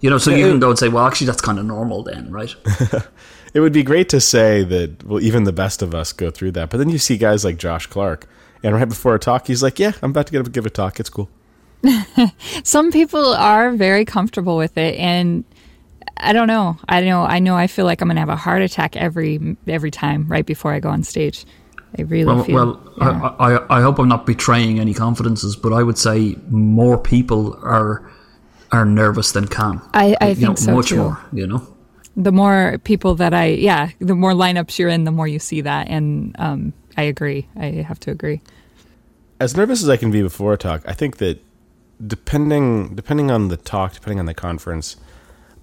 you 0.00 0.10
know, 0.10 0.18
so 0.18 0.30
you 0.32 0.48
can 0.48 0.58
go 0.60 0.70
and 0.70 0.78
say, 0.78 0.88
"Well, 0.88 1.06
actually, 1.06 1.28
that's 1.28 1.40
kind 1.40 1.58
of 1.58 1.64
normal 1.66 2.02
then, 2.02 2.30
right?" 2.30 2.54
It 3.54 3.60
would 3.60 3.72
be 3.72 3.84
great 3.84 4.08
to 4.08 4.20
say 4.20 4.64
that, 4.64 5.04
well, 5.04 5.20
even 5.22 5.44
the 5.44 5.52
best 5.52 5.80
of 5.80 5.94
us 5.94 6.12
go 6.12 6.28
through 6.32 6.50
that. 6.52 6.70
But 6.70 6.78
then 6.78 6.88
you 6.88 6.98
see 6.98 7.16
guys 7.16 7.44
like 7.44 7.56
Josh 7.56 7.86
Clark, 7.86 8.26
and 8.64 8.74
right 8.74 8.88
before 8.88 9.14
a 9.14 9.18
talk, 9.20 9.46
he's 9.46 9.62
like, 9.62 9.78
Yeah, 9.78 9.92
I'm 10.02 10.10
about 10.10 10.26
to 10.26 10.32
get 10.32 10.40
up 10.44 10.50
give 10.50 10.66
a 10.66 10.70
talk. 10.70 10.98
It's 10.98 11.08
cool. 11.08 11.30
Some 12.64 12.90
people 12.90 13.32
are 13.34 13.70
very 13.72 14.04
comfortable 14.04 14.56
with 14.56 14.76
it, 14.76 14.96
and 14.98 15.44
I 16.16 16.32
don't 16.32 16.48
know. 16.48 16.78
I 16.88 17.00
know. 17.02 17.22
I 17.24 17.38
know. 17.38 17.56
I 17.56 17.66
feel 17.66 17.84
like 17.84 18.00
I'm 18.00 18.08
gonna 18.08 18.20
have 18.20 18.28
a 18.28 18.36
heart 18.36 18.62
attack 18.62 18.96
every 18.96 19.56
every 19.66 19.90
time 19.90 20.26
right 20.28 20.46
before 20.46 20.72
I 20.72 20.80
go 20.80 20.88
on 20.88 21.02
stage. 21.02 21.44
I 21.98 22.02
really 22.02 22.24
Well, 22.24 22.42
feel. 22.44 22.54
well 22.56 22.92
yeah. 22.98 23.34
I, 23.38 23.52
I, 23.54 23.78
I 23.78 23.82
hope 23.82 23.98
I'm 23.98 24.08
not 24.08 24.26
betraying 24.26 24.80
any 24.80 24.94
confidences, 24.94 25.54
but 25.54 25.72
I 25.72 25.82
would 25.82 25.98
say 25.98 26.36
more 26.48 26.98
people 26.98 27.54
are 27.62 28.10
are 28.72 28.84
nervous 28.84 29.32
than 29.32 29.46
calm. 29.46 29.80
I, 29.94 30.16
I 30.20 30.28
You 30.30 30.34
think 30.34 30.48
know, 30.48 30.54
so 30.56 30.72
much 30.74 30.88
too. 30.88 30.96
more. 30.96 31.20
You 31.32 31.46
know. 31.46 31.66
The 32.16 32.32
more 32.32 32.78
people 32.84 33.16
that 33.16 33.34
I, 33.34 33.46
yeah, 33.46 33.90
the 33.98 34.14
more 34.14 34.32
lineups 34.32 34.78
you're 34.78 34.88
in, 34.88 35.02
the 35.04 35.10
more 35.10 35.26
you 35.26 35.40
see 35.40 35.60
that, 35.62 35.88
and 35.88 36.34
um, 36.38 36.72
I 36.96 37.02
agree. 37.02 37.48
I 37.56 37.66
have 37.86 37.98
to 38.00 38.12
agree. 38.12 38.40
As 39.40 39.56
nervous 39.56 39.82
as 39.82 39.88
I 39.88 39.96
can 39.96 40.12
be 40.12 40.22
before 40.22 40.52
a 40.52 40.56
talk, 40.56 40.82
I 40.86 40.92
think 40.92 41.16
that 41.18 41.40
depending 42.04 42.94
depending 42.94 43.30
on 43.30 43.48
the 43.48 43.56
talk, 43.56 43.94
depending 43.94 44.18
on 44.20 44.26
the 44.26 44.34
conference, 44.34 44.96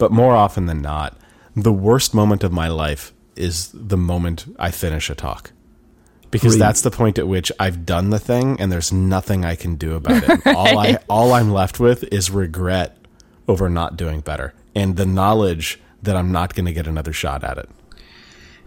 but 0.01 0.11
more 0.11 0.35
often 0.35 0.65
than 0.65 0.81
not, 0.81 1.15
the 1.55 1.71
worst 1.71 2.15
moment 2.15 2.43
of 2.43 2.51
my 2.51 2.67
life 2.67 3.13
is 3.35 3.69
the 3.71 3.97
moment 3.97 4.51
I 4.57 4.71
finish 4.71 5.11
a 5.11 5.15
talk. 5.15 5.51
Because 6.31 6.53
Really? 6.53 6.59
that's 6.59 6.81
the 6.81 6.89
point 6.89 7.19
at 7.19 7.27
which 7.27 7.51
I've 7.59 7.85
done 7.85 8.09
the 8.09 8.17
thing 8.17 8.59
and 8.59 8.71
there's 8.71 8.91
nothing 8.91 9.45
I 9.45 9.55
can 9.55 9.75
do 9.75 9.93
about 9.93 10.23
it. 10.23 10.47
All 10.47 10.79
I 10.79 10.97
all 11.09 11.33
I'm 11.33 11.51
left 11.51 11.79
with 11.79 12.03
is 12.11 12.31
regret 12.31 12.97
over 13.47 13.69
not 13.69 13.95
doing 13.95 14.21
better 14.21 14.55
and 14.73 14.97
the 14.97 15.05
knowledge 15.05 15.79
that 16.01 16.15
I'm 16.15 16.31
not 16.31 16.55
going 16.55 16.65
to 16.65 16.73
get 16.73 16.87
another 16.87 17.13
shot 17.13 17.43
at 17.43 17.59
it. 17.59 17.69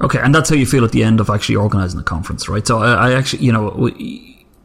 Okay, 0.00 0.20
and 0.22 0.32
that's 0.32 0.48
how 0.50 0.54
you 0.54 0.66
feel 0.66 0.84
at 0.84 0.92
the 0.92 1.02
end 1.02 1.18
of 1.18 1.30
actually 1.30 1.56
organizing 1.56 1.98
a 1.98 2.04
conference, 2.04 2.48
right? 2.48 2.64
So 2.64 2.78
I, 2.78 3.08
I 3.08 3.12
actually, 3.14 3.44
you 3.44 3.50
know, 3.50 3.90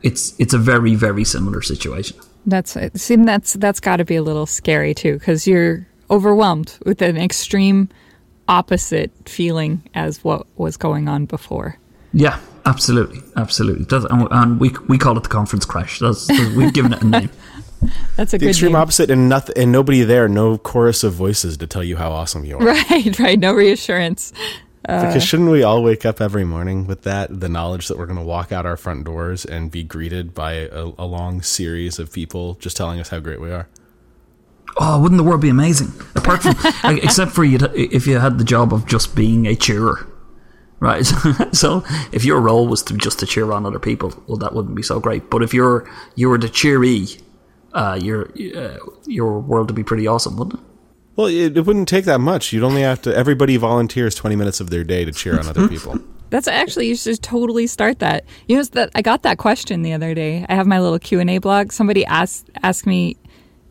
it's 0.04 0.36
it's 0.38 0.54
a 0.54 0.60
very 0.60 0.94
very 0.94 1.24
similar 1.24 1.63
situation. 1.63 2.17
That's 2.46 2.76
it. 2.76 3.00
See, 3.00 3.15
that's 3.15 3.54
that's 3.54 3.80
got 3.80 3.98
to 3.98 4.06
be 4.06 4.17
a 4.17 4.24
little 4.24 4.46
scary 4.46 4.94
too, 4.94 5.17
because 5.17 5.48
you're 5.48 5.88
overwhelmed 6.12 6.78
with 6.86 7.02
an 7.02 7.17
extreme 7.17 7.89
opposite 8.48 9.12
feeling 9.26 9.84
as 9.93 10.24
what 10.24 10.48
was 10.58 10.78
going 10.78 11.08
on 11.08 11.26
before. 11.26 11.78
Yeah, 12.13 12.39
absolutely, 12.65 13.19
absolutely. 13.36 13.86
That's, 13.86 14.06
and, 14.06 14.28
and 14.32 14.60
we 14.60 14.72
we 14.88 14.98
call 14.98 15.15
it 15.17 15.24
the 15.24 15.30
conference 15.30 15.65
crash. 15.65 16.00
That's, 16.00 16.28
that's- 16.28 16.56
we've 16.56 16.74
given 16.74 16.93
it 16.93 17.02
a 17.02 17.06
name. 17.06 17.30
That's 18.17 18.34
a 18.34 18.38
The 18.38 18.39
good 18.45 18.50
extreme 18.50 18.74
name. 18.74 18.82
opposite 18.82 19.10
and 19.10 19.30
nothing 19.30 19.58
and 19.58 19.72
nobody 19.72 20.02
there, 20.02 20.28
no 20.28 20.58
chorus 20.58 21.02
of 21.06 21.13
voices 21.13 21.56
to 21.58 21.67
tell 21.67 21.84
you 21.84 21.95
how 21.95 22.12
awesome 22.12 22.43
you 22.43 22.58
are. 22.58 22.65
Right, 22.65 23.17
right. 23.19 23.39
No 23.39 23.54
reassurance. 23.54 24.34
Uh, 24.88 25.06
because 25.08 25.24
shouldn't 25.24 25.50
we 25.50 25.63
all 25.63 25.82
wake 25.82 26.06
up 26.06 26.19
every 26.19 26.43
morning 26.43 26.88
with 26.88 27.04
that, 27.04 27.39
the 27.39 27.48
knowledge 27.48 27.88
that 27.88 27.98
we're 27.98 28.06
going 28.06 28.19
to 28.19 28.26
walk 28.26 28.52
out 28.52 28.65
our 28.65 28.76
front 28.76 29.06
doors 29.06 29.45
and 29.45 29.72
be 29.72 29.84
greeted 29.84 30.34
by 30.34 30.54
a, 30.54 30.91
a 30.98 31.06
long 31.06 31.41
series 31.41 32.00
of 32.00 32.12
people 32.12 32.56
just 32.56 32.76
telling 32.76 33.00
us 33.00 33.08
how 33.10 33.19
great 33.19 33.39
we 33.39 33.50
are? 33.50 33.69
Oh, 34.78 35.02
wouldn't 35.02 35.18
the 35.18 35.24
world 35.24 35.42
be 35.42 35.50
amazing? 35.50 35.92
Apart 36.16 36.44
from, 36.44 36.56
like, 36.84 37.04
except 37.04 37.32
for 37.32 37.44
you, 37.44 37.60
if 37.74 38.08
you 38.08 38.20
had 38.20 38.38
the 38.38 38.44
job 38.44 38.74
of 38.74 38.86
just 38.86 39.16
being 39.16 39.46
a 39.46 39.56
cheerer, 39.56 40.08
right? 40.80 41.04
so 41.52 41.84
if 42.12 42.24
your 42.24 42.40
role 42.40 42.68
was 42.68 42.84
to 42.84 42.94
just 42.96 43.20
to 43.20 43.26
cheer 43.26 43.52
on 43.52 43.66
other 43.66 43.80
people, 43.80 44.14
well, 44.28 44.38
that 44.38 44.54
wouldn't 44.54 44.76
be 44.76 44.84
so 44.84 45.00
great. 45.00 45.30
But 45.30 45.44
if 45.44 45.54
you're 45.54 45.90
you 46.16 46.30
were 46.30 46.38
the 46.38 46.50
cheery, 46.50 47.08
uh, 47.74 48.00
your 48.02 48.30
uh, 48.56 48.78
your 49.06 49.40
world 49.40 49.70
would 49.70 49.76
be 49.76 49.84
pretty 49.84 50.08
awesome, 50.08 50.38
wouldn't 50.38 50.60
it? 50.60 50.66
Well, 51.16 51.28
it, 51.28 51.58
it 51.58 51.66
wouldn't 51.66 51.90
take 51.90 52.06
that 52.06 52.20
much. 52.20 52.54
You'd 52.54 52.64
only 52.64 52.82
have 52.82 53.02
to, 53.02 53.14
everybody 53.14 53.58
volunteers 53.58 54.16
20 54.16 54.38
minutes 54.38 54.62
of 54.62 54.70
their 54.70 54.86
day 54.86 55.04
to 55.04 55.12
cheer 55.12 55.38
on 55.38 55.48
other 55.48 55.68
people. 55.70 56.00
That's 56.30 56.48
actually 56.48 56.88
you 56.88 56.96
should 56.96 57.22
totally 57.22 57.68
start 57.68 58.00
that. 58.00 58.24
You 58.48 58.56
know 58.56 58.64
that 58.64 58.92
I 58.96 59.02
got 59.02 59.24
that 59.24 59.38
question 59.38 59.82
the 59.82 59.92
other 59.92 60.14
day. 60.14 60.46
I 60.48 60.56
have 60.56 60.66
my 60.66 60.80
little 60.80 60.98
Q 60.98 61.20
and 61.20 61.30
A 61.30 61.40
blog. 61.40 61.74
Somebody 61.74 62.06
asked 62.06 62.50
asked 62.64 62.86
me 62.86 63.18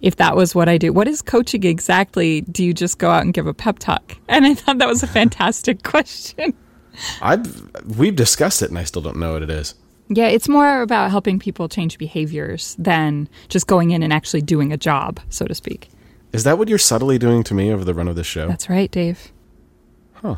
if 0.02 0.16
that 0.16 0.36
was 0.36 0.54
what 0.54 0.68
I 0.68 0.78
do. 0.78 0.92
What 0.92 1.08
is 1.08 1.22
coaching 1.22 1.64
exactly? 1.64 2.42
Do 2.42 2.64
you 2.64 2.72
just 2.72 2.98
go 2.98 3.10
out 3.10 3.22
and 3.22 3.34
give 3.34 3.46
a 3.46 3.54
pep 3.54 3.78
talk? 3.78 4.16
And 4.28 4.46
I 4.46 4.54
thought 4.54 4.78
that 4.78 4.88
was 4.88 5.02
a 5.02 5.06
fantastic 5.06 5.82
question. 5.84 6.54
I've, 7.22 7.70
we've 7.96 8.16
discussed 8.16 8.62
it 8.62 8.70
and 8.70 8.78
I 8.78 8.84
still 8.84 9.02
don't 9.02 9.16
know 9.16 9.32
what 9.32 9.42
it 9.42 9.50
is. 9.50 9.74
Yeah, 10.08 10.28
it's 10.28 10.48
more 10.48 10.80
about 10.80 11.10
helping 11.10 11.38
people 11.38 11.68
change 11.68 11.98
behaviors 11.98 12.74
than 12.78 13.28
just 13.48 13.66
going 13.66 13.90
in 13.90 14.02
and 14.02 14.12
actually 14.12 14.42
doing 14.42 14.72
a 14.72 14.76
job, 14.76 15.20
so 15.28 15.44
to 15.46 15.54
speak. 15.54 15.88
Is 16.32 16.44
that 16.44 16.58
what 16.58 16.68
you're 16.68 16.78
subtly 16.78 17.18
doing 17.18 17.42
to 17.44 17.54
me 17.54 17.72
over 17.72 17.84
the 17.84 17.94
run 17.94 18.08
of 18.08 18.16
this 18.16 18.26
show? 18.26 18.48
That's 18.48 18.70
right, 18.70 18.90
Dave. 18.90 19.32
Huh. 20.14 20.36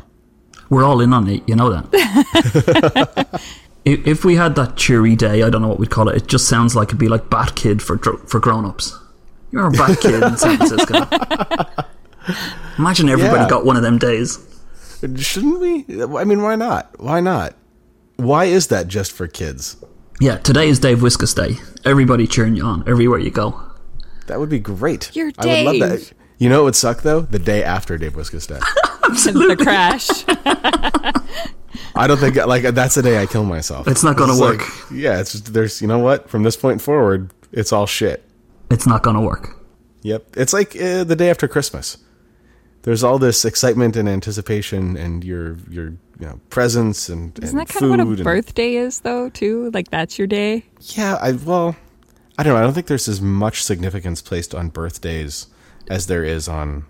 We're 0.69 0.83
all 0.83 1.01
in 1.01 1.13
on 1.13 1.27
it, 1.27 1.43
you 1.47 1.55
know 1.55 1.69
that. 1.69 3.41
if, 3.85 4.07
if 4.07 4.25
we 4.25 4.35
had 4.35 4.55
that 4.55 4.75
cheery 4.75 5.15
day, 5.15 5.43
I 5.43 5.49
don't 5.49 5.61
know 5.61 5.67
what 5.67 5.79
we'd 5.79 5.89
call 5.89 6.09
it. 6.09 6.17
It 6.17 6.27
just 6.27 6.47
sounds 6.47 6.75
like 6.75 6.89
it'd 6.89 6.99
be 6.99 7.09
like 7.09 7.29
Bat 7.29 7.55
Kid 7.55 7.81
for 7.81 7.97
for 7.97 8.39
grown 8.39 8.65
ups. 8.65 8.97
You're 9.51 9.67
a 9.67 9.71
Bat 9.71 9.99
Kid 9.99 10.23
in 10.23 10.37
San 10.37 10.57
Francisco. 10.67 11.05
Imagine 12.77 13.09
everybody 13.09 13.41
Yeah. 13.41 13.49
got 13.49 13.65
one 13.65 13.75
of 13.75 13.81
them 13.83 13.97
days. 13.97 14.39
Shouldn't 15.17 15.59
we? 15.59 15.85
I 16.17 16.23
mean, 16.23 16.41
why 16.41 16.55
not? 16.55 16.99
Why 16.99 17.19
not? 17.19 17.55
Why 18.17 18.45
is 18.45 18.67
that 18.67 18.87
just 18.87 19.11
for 19.11 19.27
kids? 19.27 19.77
Yeah, 20.19 20.37
today 20.37 20.69
is 20.69 20.77
Dave 20.79 20.99
Wiskus 20.99 21.35
Day. 21.35 21.55
Everybody 21.83 22.27
cheering 22.27 22.55
you 22.55 22.63
on 22.63 22.83
everywhere 22.87 23.17
you 23.19 23.31
go. 23.31 23.59
That 24.27 24.39
would 24.39 24.49
be 24.49 24.59
great. 24.59 25.09
You're 25.15 25.31
I 25.39 25.45
would 25.63 25.79
love 25.79 25.89
that. 25.89 26.13
You 26.37 26.49
know 26.49 26.59
what 26.59 26.65
would 26.65 26.75
suck 26.75 27.01
though? 27.01 27.21
The 27.21 27.39
day 27.39 27.63
after 27.63 27.97
Dave 27.97 28.13
Wiskus 28.13 28.47
Day. 28.47 28.59
The 29.11 29.57
crash. 29.59 30.23
I 31.95 32.07
don't 32.07 32.17
think 32.17 32.37
like 32.45 32.63
that's 32.63 32.95
the 32.95 33.01
day 33.01 33.21
I 33.21 33.25
kill 33.25 33.43
myself. 33.43 33.87
It's 33.89 34.03
not 34.05 34.15
gonna 34.15 34.31
It's 34.31 34.39
like- 34.41 34.59
work. 34.59 34.69
yeah, 34.93 35.19
it's 35.19 35.33
just, 35.33 35.53
there's 35.53 35.81
you 35.81 35.87
know 35.89 35.99
what? 35.99 36.29
From 36.29 36.43
this 36.43 36.55
point 36.55 36.81
forward, 36.81 37.29
it's 37.51 37.73
all 37.73 37.85
shit. 37.85 38.23
It's 38.71 38.87
not 38.87 39.03
going 39.03 39.15
to 39.15 39.21
work. 39.21 39.55
Yep, 40.03 40.35
it's 40.37 40.53
like 40.53 40.75
uh, 40.75 41.03
the 41.03 41.15
day 41.15 41.29
after 41.29 41.47
Christmas. 41.47 41.97
There's 42.83 43.03
all 43.03 43.19
this 43.19 43.45
excitement 43.45 43.95
and 43.95 44.09
anticipation, 44.09 44.97
and 44.97 45.23
your 45.23 45.57
your 45.69 45.89
you 45.89 46.27
know 46.27 46.39
presents 46.49 47.09
and 47.09 47.37
Isn't 47.43 47.59
and 47.59 47.67
that 47.67 47.71
kind 47.73 47.85
of 47.85 47.89
what 47.91 47.99
a 47.99 48.03
and- 48.03 48.23
birthday 48.23 48.75
is, 48.75 49.01
though? 49.01 49.29
Too 49.29 49.69
like 49.71 49.89
that's 49.91 50.17
your 50.17 50.27
day. 50.27 50.65
Yeah, 50.95 51.17
I 51.21 51.33
well, 51.33 51.75
I 52.39 52.43
don't 52.43 52.53
know. 52.53 52.59
I 52.59 52.63
don't 52.63 52.73
think 52.73 52.87
there's 52.87 53.07
as 53.07 53.21
much 53.21 53.63
significance 53.63 54.21
placed 54.21 54.55
on 54.55 54.69
birthdays 54.69 55.47
as 55.89 56.07
there 56.07 56.23
is 56.23 56.47
on. 56.47 56.85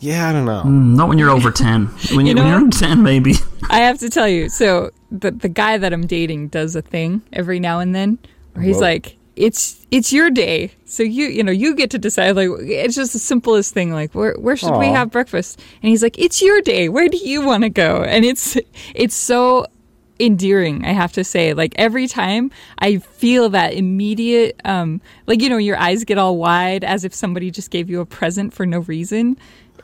Yeah, 0.00 0.28
I 0.28 0.32
don't 0.32 0.46
know. 0.46 0.62
Not 0.64 1.08
when 1.08 1.18
you're 1.18 1.30
over 1.30 1.50
10. 1.52 1.86
When, 2.16 2.26
you, 2.26 2.34
know 2.34 2.42
when 2.42 2.50
you're 2.50 2.60
what? 2.60 2.74
under 2.74 2.76
10, 2.76 3.02
maybe. 3.04 3.34
I 3.70 3.80
have 3.80 3.98
to 4.00 4.08
tell 4.10 4.26
you. 4.28 4.48
So 4.48 4.90
the 5.12 5.30
the 5.30 5.48
guy 5.50 5.76
that 5.78 5.92
I'm 5.92 6.06
dating 6.06 6.48
does 6.48 6.74
a 6.74 6.82
thing 6.82 7.22
every 7.32 7.60
now 7.60 7.78
and 7.80 7.94
then 7.94 8.18
where 8.54 8.64
he's 8.64 8.76
Whoa. 8.76 8.82
like, 8.82 9.16
"It's 9.36 9.86
it's 9.90 10.12
your 10.12 10.30
day, 10.30 10.72
so 10.84 11.02
you 11.02 11.26
you 11.26 11.42
know 11.42 11.52
you 11.52 11.74
get 11.74 11.90
to 11.90 11.98
decide." 11.98 12.36
Like 12.36 12.48
it's 12.60 12.94
just 12.94 13.12
the 13.12 13.18
simplest 13.18 13.74
thing. 13.74 13.92
Like 13.92 14.14
where 14.14 14.34
where 14.34 14.56
should 14.56 14.76
we 14.76 14.86
have 14.86 15.10
breakfast? 15.10 15.60
And 15.82 15.90
he's 15.90 16.02
like, 16.02 16.18
"It's 16.18 16.42
your 16.42 16.60
day. 16.60 16.88
Where 16.88 17.08
do 17.08 17.16
you 17.16 17.42
want 17.42 17.62
to 17.64 17.70
go?" 17.70 18.02
And 18.02 18.24
it's 18.24 18.56
it's 18.94 19.14
so 19.14 19.66
endearing 20.20 20.84
i 20.84 20.92
have 20.92 21.12
to 21.12 21.24
say. 21.24 21.54
Like 21.54 21.74
every 21.76 22.06
time 22.06 22.50
i 22.78 22.98
feel 22.98 23.48
that 23.50 23.74
immediate 23.74 24.60
um 24.64 25.00
like 25.26 25.40
you 25.40 25.48
know 25.48 25.56
your 25.56 25.76
eyes 25.76 26.04
get 26.04 26.18
all 26.18 26.36
wide 26.36 26.84
as 26.84 27.04
if 27.04 27.14
somebody 27.14 27.50
just 27.50 27.70
gave 27.70 27.90
you 27.90 28.00
a 28.00 28.06
present 28.06 28.52
for 28.52 28.66
no 28.66 28.80
reason. 28.80 29.36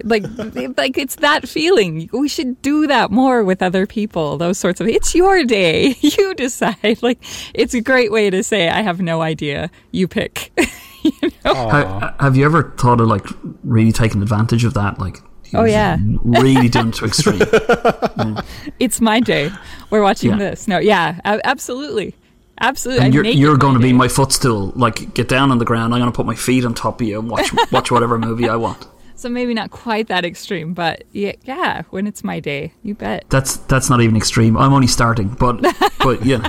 Like 0.04 0.24
like 0.76 0.98
it's 0.98 1.16
that 1.16 1.48
feeling. 1.48 2.08
We 2.12 2.28
should 2.28 2.60
do 2.62 2.86
that 2.86 3.10
more 3.10 3.42
with 3.42 3.62
other 3.62 3.86
people. 3.86 4.38
Those 4.38 4.58
sorts 4.58 4.80
of 4.80 4.88
it's 4.88 5.14
your 5.14 5.44
day. 5.44 5.96
You 6.18 6.34
decide. 6.34 7.02
Like 7.02 7.18
it's 7.54 7.74
a 7.74 7.80
great 7.80 8.10
way 8.10 8.30
to 8.30 8.42
say 8.42 8.68
i 8.68 8.82
have 8.82 9.00
no 9.00 9.20
idea. 9.22 9.70
You 9.90 10.08
pick. 10.08 10.52
You 11.04 11.30
know? 11.44 11.54
Ha- 11.54 12.14
have 12.18 12.36
you 12.36 12.44
ever 12.44 12.74
thought 12.76 13.00
of 13.00 13.06
like 13.06 13.24
really 13.62 13.92
taking 13.92 14.20
advantage 14.20 14.64
of 14.64 14.74
that? 14.74 14.98
Like, 14.98 15.20
Oh, 15.54 15.64
yeah. 15.64 15.98
really 16.24 16.68
done 16.68 16.92
to 16.92 17.04
extreme. 17.06 17.40
it's 18.78 19.00
my 19.00 19.20
day 19.20 19.50
we're 19.90 20.02
watching 20.02 20.30
Yeah. 20.32 20.36
this 20.38 20.68
no 20.68 20.78
yeah 20.78 21.20
absolutely 21.24 22.14
absolutely 22.60 23.04
And 23.04 23.14
you're, 23.14 23.24
you're 23.24 23.56
going 23.56 23.74
to 23.74 23.80
be 23.80 23.92
my 23.92 24.08
footstool. 24.08 24.72
Like, 24.74 25.14
get 25.14 25.28
down 25.28 25.50
on 25.52 25.58
the 25.58 25.64
ground. 25.64 25.94
I'm 25.94 26.00
going 26.00 26.10
to 26.10 26.16
put 26.16 26.26
my 26.26 26.34
feet 26.34 26.64
on 26.64 26.74
top 26.74 27.00
of 27.00 27.06
you 27.06 27.18
and 27.20 27.30
watch 27.30 27.50
watch 27.72 27.90
whatever 27.90 28.18
movie 28.18 28.48
I 28.48 28.56
want. 28.56 28.86
so 29.14 29.28
maybe 29.28 29.52
not 29.54 29.70
quite 29.70 30.06
that 30.08 30.24
extreme 30.24 30.74
but 30.74 31.02
yeah, 31.12 31.32
yeah 31.44 31.82
when 31.90 32.06
it's 32.06 32.22
my 32.22 32.38
day 32.38 32.72
you 32.84 32.94
bet 32.94 33.24
That's 33.30 33.56
that's 33.56 33.88
not 33.90 34.00
even 34.00 34.16
extreme. 34.16 34.56
I'm 34.56 34.72
only 34.72 34.86
starting, 34.86 35.28
but 35.28 35.60
but 36.00 36.24
yeah, 36.24 36.48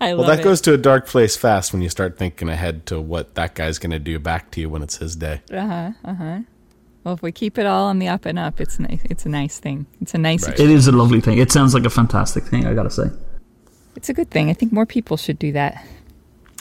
i 0.00 0.12
love 0.12 0.18
Well, 0.20 0.28
that 0.28 0.40
it 0.40 0.42
goes 0.44 0.60
to 0.62 0.74
a 0.74 0.76
dark 0.78 1.06
place 1.06 1.36
fast 1.36 1.72
when 1.72 1.82
you 1.82 1.88
start 1.88 2.18
thinking 2.18 2.48
ahead 2.48 2.86
to 2.86 3.00
what 3.00 3.34
that 3.34 3.54
guy's 3.54 3.78
going 3.78 3.92
to 3.92 3.98
do 4.00 4.18
back 4.18 4.50
to 4.52 4.60
you 4.60 4.68
when 4.68 4.82
it's 4.82 4.96
his 4.96 5.14
day. 5.16 5.42
Uh-huh, 5.52 5.90
uh-huh. 6.04 6.40
Well 7.06 7.14
if 7.14 7.22
we 7.22 7.30
keep 7.30 7.56
it 7.56 7.66
all 7.66 7.84
on 7.86 8.00
the 8.00 8.08
up 8.08 8.26
and 8.26 8.36
up 8.38 8.60
it's 8.60 8.80
nice 8.80 8.98
it's 9.04 9.24
a 9.24 9.28
nice 9.28 9.60
thing 9.60 9.86
it's 10.00 10.12
a 10.12 10.18
nice 10.18 10.44
Right. 10.46 10.58
it 10.58 10.68
is 10.68 10.88
a 10.88 10.92
lovely 10.92 11.20
thing. 11.20 11.38
It 11.38 11.52
sounds 11.52 11.72
like 11.72 11.84
a 11.84 11.90
fantastic 11.90 12.42
thing. 12.44 12.66
I 12.66 12.74
gotta 12.74 12.90
say. 12.90 13.10
it's 13.94 14.08
a 14.08 14.12
good 14.12 14.28
thing 14.30 14.50
i 14.50 14.52
think 14.52 14.72
more 14.72 14.86
people 14.86 15.16
should 15.16 15.38
do 15.38 15.52
that 15.52 15.84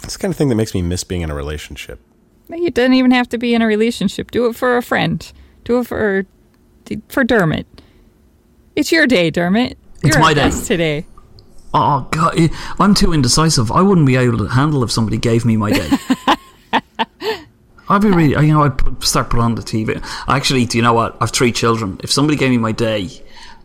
It's 0.04 0.14
the 0.14 0.20
kind 0.20 0.32
of 0.32 0.38
thing 0.38 0.50
that 0.50 0.56
makes 0.56 0.74
me 0.76 0.82
miss 0.84 1.04
being 1.04 1.22
in 1.22 1.32
a 1.32 1.36
relationship. 1.36 2.00
You 2.48 2.70
doesn't 2.70 2.94
even 2.94 3.10
have 3.10 3.28
to 3.30 3.40
be 3.40 3.56
in 3.56 3.64
a 3.64 3.66
relationship. 3.66 4.30
Do 4.30 4.46
it 4.46 4.56
for 4.56 4.78
a 4.78 4.84
friend. 4.84 5.18
Do 5.64 5.80
it 5.80 5.88
for 5.88 6.26
for 7.10 7.24
Dermot. 7.24 7.66
It's 8.76 8.92
your 8.92 9.08
day, 9.08 9.32
Dermot. 9.32 9.80
It's 10.04 10.16
You're 10.16 10.20
my 10.20 10.36
day. 10.36 10.52
today. 10.52 11.06
Oh 11.74 12.08
god, 12.12 12.38
I'm 12.80 12.94
too 12.94 13.14
indecisive. 13.14 13.72
I 13.72 13.82
wouldn't 13.82 14.06
be 14.06 14.16
able 14.16 14.38
to 14.38 14.48
handle 14.60 14.84
if 14.84 14.92
somebody 14.92 15.18
gave 15.18 15.44
me 15.44 15.58
my 15.58 15.72
day. 15.72 15.90
I'd 17.88 18.02
be 18.02 18.10
really, 18.10 18.32
you 18.46 18.54
know, 18.54 18.64
I'd 18.64 19.04
start 19.04 19.30
put 19.30 19.40
on 19.40 19.56
the 19.56 19.62
TV. 19.62 20.02
Actually, 20.28 20.66
do 20.66 20.78
you 20.78 20.84
know 20.84 20.94
what? 20.94 21.18
I've 21.22 21.32
three 21.32 21.52
children. 21.52 22.00
If 22.04 22.12
somebody 22.12 22.38
gave 22.38 22.50
me 22.50 22.58
my 22.58 22.72
day, 22.72 23.10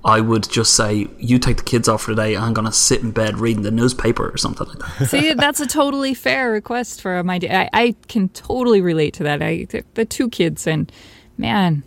I 0.05 0.21
would 0.21 0.49
just 0.51 0.75
say, 0.75 1.09
"You 1.19 1.39
take 1.39 1.59
the 1.59 1.63
kids 1.63 1.89
off 1.89 2.03
for 2.03 2.15
the 2.15 2.23
day. 2.23 2.37
I'm 2.37 2.53
going 2.53 2.67
to 2.67 2.73
sit 2.73 3.03
in 3.03 3.11
bed 3.11 3.39
reading 3.39 3.63
the 3.63 3.71
newspaper 3.71 4.29
or 4.29 4.37
something 4.37 4.67
like 4.67 4.79
that." 4.79 5.07
See, 5.09 5.33
that's 5.35 5.61
a 5.61 5.67
totally 5.67 6.15
fair 6.15 6.51
request 6.51 7.01
for 7.01 7.23
my 7.23 7.39
day. 7.39 7.51
I, 7.51 7.71
I 7.73 7.95
can 8.09 8.29
totally 8.31 8.81
relate 8.81 9.15
to 9.15 9.23
that. 9.25 9.43
I 9.43 9.67
the, 9.71 9.85
the 9.95 10.05
two 10.05 10.29
kids 10.29 10.67
and 10.67 10.91
man, 11.39 11.83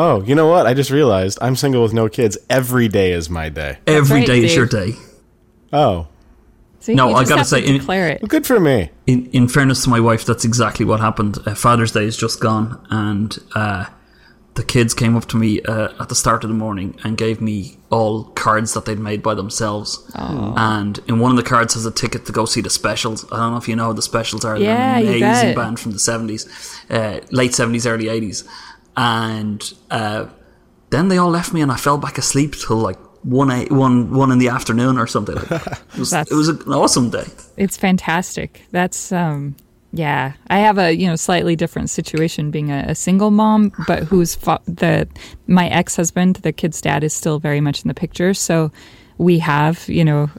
Oh, 0.00 0.22
you 0.22 0.36
know 0.36 0.46
what? 0.46 0.64
I 0.64 0.74
just 0.74 0.92
realized 0.92 1.38
I'm 1.40 1.56
single 1.56 1.82
with 1.82 1.92
no 1.92 2.08
kids. 2.08 2.38
Every 2.48 2.86
day 2.86 3.10
is 3.10 3.28
my 3.28 3.48
day. 3.48 3.78
Every 3.84 4.20
right, 4.20 4.26
day 4.28 4.44
is 4.44 4.54
your 4.54 4.66
day. 4.66 4.92
Oh, 5.72 6.06
see, 6.92 6.94
No, 6.96 7.14
I 7.14 7.24
gotta 7.24 7.44
say, 7.44 7.60
to 7.62 7.66
in- 7.66 7.78
declare 7.78 8.08
it. 8.08 8.20
well, 8.22 8.28
good 8.28 8.46
for 8.46 8.58
me. 8.60 8.90
In, 9.06 9.26
in 9.32 9.48
fairness 9.48 9.84
to 9.84 9.90
my 9.90 10.00
wife, 10.00 10.24
that's 10.24 10.44
exactly 10.44 10.84
what 10.84 11.00
happened. 11.00 11.38
Uh, 11.46 11.54
Father's 11.54 11.92
Day 11.92 12.04
is 12.04 12.16
just 12.16 12.40
gone, 12.40 12.84
and 12.90 13.38
uh, 13.54 13.86
the 14.54 14.64
kids 14.64 14.92
came 14.94 15.16
up 15.16 15.26
to 15.26 15.36
me 15.36 15.60
uh, 15.62 15.90
at 16.02 16.08
the 16.08 16.14
start 16.14 16.42
of 16.44 16.48
the 16.50 16.54
morning 16.56 16.98
and 17.04 17.16
gave 17.16 17.40
me 17.40 17.76
all 17.90 18.24
cards 18.24 18.74
that 18.74 18.84
they'd 18.86 18.98
made 18.98 19.22
by 19.22 19.32
themselves. 19.34 20.10
And 20.14 20.98
in 21.06 21.20
one 21.20 21.30
of 21.30 21.36
the 21.36 21.42
cards 21.48 21.74
has 21.74 21.86
a 21.86 21.90
ticket 21.92 22.26
to 22.26 22.32
go 22.32 22.44
see 22.44 22.60
the 22.60 22.70
Specials. 22.70 23.24
I 23.30 23.36
don't 23.36 23.52
know 23.52 23.58
if 23.58 23.68
you 23.68 23.76
know 23.76 23.86
who 23.88 23.94
the 23.94 24.02
Specials 24.02 24.44
are. 24.44 24.56
Yeah, 24.58 25.00
They're 25.00 25.16
you 25.16 25.24
an 25.24 25.30
amazing 25.30 25.54
band 25.54 25.78
from 25.80 25.92
the 25.92 25.98
seventies, 26.00 26.46
uh, 26.90 27.20
late 27.30 27.54
seventies, 27.54 27.86
early 27.86 28.08
eighties, 28.08 28.42
and 28.96 29.72
uh, 29.90 30.26
then 30.90 31.08
they 31.08 31.18
all 31.18 31.30
left 31.30 31.52
me, 31.52 31.60
and 31.60 31.70
I 31.70 31.76
fell 31.76 31.98
back 31.98 32.18
asleep 32.18 32.54
till 32.56 32.76
like. 32.78 32.98
One, 33.22 33.50
eight, 33.50 33.72
one, 33.72 34.12
one 34.14 34.30
in 34.30 34.38
the 34.38 34.48
afternoon 34.48 34.96
or 34.96 35.06
something 35.06 35.34
like 35.34 35.48
that. 35.48 35.82
It 35.94 35.98
was, 35.98 36.12
it 36.12 36.30
was 36.30 36.48
an 36.48 36.72
awesome 36.72 37.10
day. 37.10 37.24
It's 37.56 37.76
fantastic. 37.76 38.62
That's 38.70 39.10
um 39.10 39.56
yeah. 39.92 40.34
I 40.48 40.58
have 40.58 40.78
a, 40.78 40.92
you 40.92 41.06
know, 41.06 41.16
slightly 41.16 41.56
different 41.56 41.88
situation 41.90 42.50
being 42.50 42.70
a, 42.70 42.86
a 42.88 42.94
single 42.94 43.30
mom, 43.30 43.72
but 43.86 44.02
who's 44.02 44.36
the 44.36 45.08
my 45.46 45.68
ex-husband, 45.68 46.36
the 46.36 46.52
kid's 46.52 46.80
dad 46.80 47.02
is 47.02 47.14
still 47.14 47.38
very 47.38 47.60
much 47.60 47.82
in 47.82 47.88
the 47.88 47.94
picture. 47.94 48.34
So 48.34 48.70
we 49.16 49.38
have, 49.38 49.88
you 49.88 50.04
know, 50.04 50.30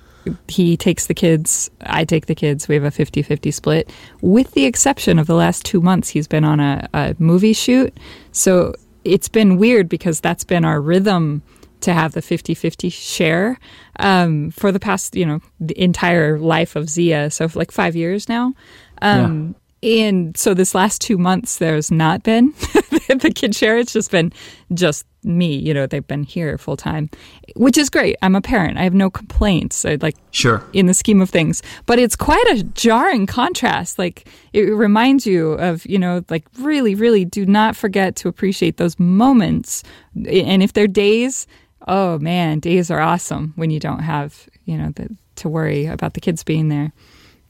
he 0.48 0.78
takes 0.78 1.08
the 1.08 1.15
kids, 1.15 1.72
I 1.82 2.06
take 2.06 2.28
the 2.28 2.36
kids. 2.36 2.68
We 2.68 2.76
have 2.76 2.84
a 2.84 2.92
50-50 2.92 3.54
split 3.54 3.92
with 4.22 4.52
the 4.52 4.65
exception 4.65 5.18
of 5.18 5.26
the 5.26 5.36
last 5.36 5.65
2 5.65 5.82
months 5.82 6.10
he's 6.10 6.28
been 6.28 6.44
on 6.44 6.60
a, 6.60 6.88
a 6.94 7.15
movie 7.18 7.54
shoot. 7.54 7.98
So 8.32 8.76
it's 9.04 9.30
been 9.30 9.58
weird 9.58 9.89
because 9.89 10.22
that's 10.22 10.44
been 10.44 10.65
our 10.65 10.80
rhythm 10.80 11.42
to 11.82 11.94
have 11.94 12.13
the 12.13 12.22
50-50 12.22 12.92
share 12.92 13.58
um, 14.00 14.52
for 14.52 14.72
the 14.72 14.80
past, 14.80 15.15
you 15.15 15.26
know, 15.26 15.39
the 15.60 15.80
entire 15.82 16.38
life 16.39 16.76
of 16.76 16.89
Zia. 16.89 17.30
So 17.30 17.48
for 17.48 17.60
like 17.60 17.72
five 17.72 17.96
years 17.96 18.28
now. 18.30 18.54
Um, 19.02 19.56
And 19.82 20.36
so 20.36 20.54
this 20.54 20.76
last 20.76 21.00
two 21.02 21.18
months, 21.18 21.58
there's 21.60 21.89
not 21.89 22.22
been 22.24 22.48
the 23.08 23.32
kid 23.34 23.56
share. 23.56 23.78
It's 23.78 23.94
just 23.94 24.12
been 24.12 24.34
just 24.74 25.06
me. 25.24 25.56
You 25.56 25.74
know, 25.74 25.88
they've 25.88 26.06
been 26.06 26.24
here 26.24 26.58
full 26.58 26.76
time, 26.76 27.10
which 27.56 27.78
is 27.78 27.89
great. 27.89 28.18
I'm 28.22 28.36
a 28.36 28.42
parent. 28.42 28.78
I 28.78 28.84
have 28.84 28.94
no 28.94 29.10
complaints. 29.10 29.86
I 29.86 29.98
like 30.02 30.18
Sure. 30.32 30.62
in 30.74 30.88
the 30.88 30.94
scheme 30.94 31.22
of 31.22 31.30
things. 31.30 31.63
But 31.86 31.98
it's 31.98 32.18
quite 32.18 32.46
a 32.52 32.63
jarring 32.76 33.26
contrast. 33.26 33.98
Like 33.98 34.28
it 34.52 34.63
reminds 34.63 35.26
you 35.26 35.52
of, 35.54 35.86
you 35.86 35.98
know, 35.98 36.26
like 36.30 36.46
really, 36.60 36.94
really 36.94 37.24
do 37.24 37.46
not 37.46 37.74
forget 37.78 38.18
to 38.18 38.28
appreciate 38.28 38.76
those 38.76 39.00
moments. 39.00 39.82
And 40.13 40.62
if 40.62 40.74
they're 40.74 40.88
days, 40.92 41.48
oh 41.88 42.20
man, 42.20 42.60
days 42.60 42.92
are 42.92 43.00
awesome 43.00 43.54
when 43.56 43.70
you 43.70 43.80
don't 43.80 44.00
have, 44.00 44.50
you 44.65 44.78
know, 44.78 44.92
the, 44.96 45.15
to 45.36 45.50
worry 45.50 45.86
about 45.86 46.13
the 46.13 46.22
kids 46.22 46.44
being 46.44 46.70
there 46.70 46.92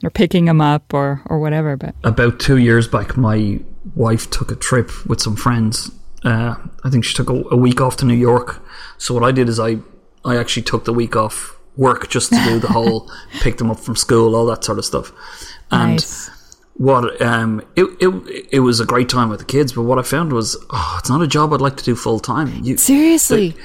or 0.04 0.10
picking 0.10 0.46
them 0.46 0.62
up 0.62 0.94
or, 0.94 1.22
or 1.26 1.40
whatever. 1.40 1.76
But 1.76 1.96
about 2.04 2.40
two 2.40 2.58
years 2.58 2.88
back, 2.88 3.18
my 3.18 3.60
wife 3.96 4.30
took 4.30 4.52
a 4.52 4.56
trip 4.56 5.06
with 5.06 5.22
some 5.22 5.36
friends. 5.36 5.92
Uh, 6.24 6.56
I 6.84 6.90
think 6.90 7.06
she 7.06 7.14
took 7.14 7.30
a, 7.30 7.44
a 7.52 7.58
week 7.58 7.82
off 7.82 7.98
to 7.98 8.06
New 8.06 8.14
York. 8.14 8.62
So 8.98 9.14
what 9.14 9.24
I 9.24 9.32
did 9.32 9.50
is 9.50 9.60
I, 9.60 9.78
I 10.24 10.38
actually 10.38 10.64
took 10.64 10.86
the 10.86 10.94
week 10.94 11.16
off 11.16 11.58
work 11.78 12.10
just 12.10 12.30
to 12.30 12.44
do 12.44 12.60
the 12.60 12.68
whole 12.68 13.10
pick 13.42 13.58
them 13.58 13.72
up 13.72 13.80
from 13.80 13.96
school, 13.96 14.36
all 14.36 14.46
that 14.48 14.64
sort 14.64 14.78
of 14.78 14.86
stuff. 14.86 15.12
And 15.72 15.94
nice. 15.94 16.30
what 16.74 17.22
um, 17.22 17.62
it, 17.76 17.86
it 18.02 18.48
it 18.52 18.60
was 18.60 18.80
a 18.80 18.86
great 18.86 19.08
time 19.08 19.30
with 19.30 19.40
the 19.40 19.46
kids. 19.46 19.74
But 19.74 19.84
what 19.84 19.98
I 19.98 20.02
found 20.02 20.34
was, 20.34 20.58
oh, 20.72 20.96
it's 21.00 21.10
not 21.10 21.22
a 21.22 21.28
job 21.28 21.54
I'd 21.54 21.62
like 21.62 21.78
to 21.78 21.84
do 21.84 21.96
full 21.96 22.20
time. 22.20 22.66
Seriously. 22.78 23.50
the, 23.50 23.58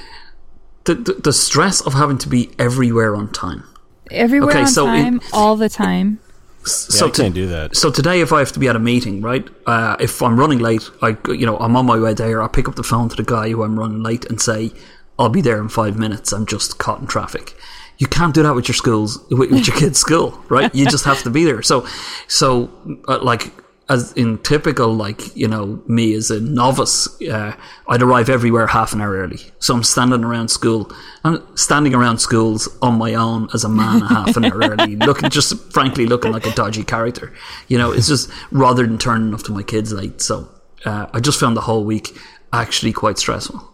the 0.85 0.95
the 0.95 1.33
stress 1.33 1.81
of 1.81 1.93
having 1.93 2.17
to 2.19 2.29
be 2.29 2.49
everywhere 2.59 3.15
on 3.15 3.31
time. 3.31 3.63
Everywhere 4.11 4.49
Okay, 4.51 4.61
on 4.61 4.67
so 4.67 4.85
it- 4.87 5.01
time, 5.01 5.21
all 5.33 5.55
the 5.55 5.69
time. 5.69 6.19
Yeah, 6.59 6.65
so 6.71 7.07
I 7.07 7.09
to- 7.11 7.21
can't 7.23 7.35
do 7.35 7.47
that. 7.47 7.75
So 7.75 7.91
today, 7.91 8.21
if 8.21 8.31
I 8.33 8.39
have 8.39 8.51
to 8.53 8.59
be 8.59 8.67
at 8.67 8.75
a 8.75 8.79
meeting, 8.79 9.21
right? 9.21 9.47
Uh, 9.67 9.95
if 9.99 10.21
I'm 10.21 10.39
running 10.39 10.59
late, 10.59 10.89
I 11.01 11.17
you 11.27 11.45
know 11.45 11.57
I'm 11.57 11.75
on 11.75 11.85
my 11.85 11.97
way 11.99 12.13
there. 12.13 12.41
I 12.41 12.47
pick 12.47 12.67
up 12.67 12.75
the 12.75 12.83
phone 12.83 13.09
to 13.09 13.15
the 13.15 13.23
guy 13.23 13.49
who 13.49 13.63
I'm 13.63 13.77
running 13.79 14.01
late 14.03 14.25
and 14.25 14.39
say, 14.41 14.71
"I'll 15.19 15.29
be 15.29 15.41
there 15.41 15.59
in 15.59 15.69
five 15.69 15.97
minutes. 15.97 16.31
I'm 16.31 16.45
just 16.45 16.77
caught 16.77 16.99
in 17.01 17.07
traffic." 17.07 17.55
You 17.97 18.07
can't 18.07 18.33
do 18.33 18.43
that 18.43 18.55
with 18.55 18.67
your 18.67 18.75
schools, 18.75 19.19
with, 19.31 19.51
with 19.51 19.65
your 19.67 19.77
kids' 19.77 19.99
school, 19.99 20.37
right? 20.49 20.73
You 20.75 20.85
just 20.85 21.05
have 21.05 21.23
to 21.23 21.29
be 21.29 21.45
there. 21.45 21.61
So, 21.61 21.85
so 22.27 22.69
uh, 23.07 23.19
like 23.23 23.53
as 23.87 24.13
in 24.13 24.39
typical 24.39 24.93
like 24.93 25.35
you 25.35 25.47
know 25.47 25.81
me 25.87 26.13
as 26.15 26.31
a 26.31 26.39
novice, 26.39 27.21
uh, 27.23 27.55
I'd 27.87 28.01
arrive 28.01 28.29
everywhere 28.29 28.67
half 28.67 28.93
an 28.93 29.01
hour 29.01 29.13
early. 29.13 29.39
So 29.59 29.75
I'm 29.75 29.83
standing 29.83 30.23
around 30.23 30.49
school. 30.49 30.91
I'm 31.23 31.55
standing 31.55 31.93
around 31.93 32.19
schools 32.19 32.67
on 32.81 32.97
my 32.97 33.13
own 33.13 33.47
as 33.53 33.63
a 33.63 33.69
man, 33.69 34.01
a 34.01 34.07
half 34.07 34.37
an 34.37 34.45
hour 34.45 34.59
early, 34.61 34.95
looking 34.95 35.29
just 35.29 35.71
frankly 35.71 36.05
looking 36.07 36.31
like 36.31 36.47
a 36.47 36.51
dodgy 36.51 36.83
character. 36.83 37.33
You 37.67 37.77
know, 37.77 37.91
it's 37.91 38.07
just 38.07 38.29
rather 38.51 38.85
than 38.85 38.97
turning 38.97 39.33
up 39.33 39.43
to 39.43 39.51
my 39.51 39.63
kids 39.63 39.93
late. 39.93 40.21
So 40.21 40.49
uh, 40.85 41.07
I 41.13 41.19
just 41.19 41.39
found 41.39 41.55
the 41.55 41.61
whole 41.61 41.83
week 41.83 42.17
actually 42.51 42.93
quite 42.93 43.19
stressful. 43.19 43.71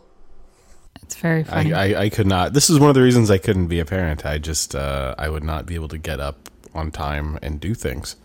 It's 1.04 1.15
very 1.15 1.43
funny. 1.43 1.74
I, 1.74 1.88
I, 1.88 2.02
I 2.04 2.10
could 2.10 2.28
not. 2.28 2.54
This 2.54 2.69
is 2.69 2.80
one 2.80 2.89
of 2.89 2.95
the 2.95 3.02
reasons 3.02 3.32
I 3.32 3.38
couldn't 3.38 3.67
be 3.67 3.80
a 3.80 3.86
parent. 3.86 4.26
I 4.26 4.38
just 4.38 4.76
uh, 4.76 5.15
I 5.17 5.30
would 5.30 5.43
not 5.43 5.65
be 5.65 5.76
able 5.76 5.89
to 5.89 5.97
get 5.97 6.19
up 6.19 6.50
on 6.74 6.91
time 6.91 7.39
and 7.41 7.60
do 7.60 7.74
things. 7.74 8.15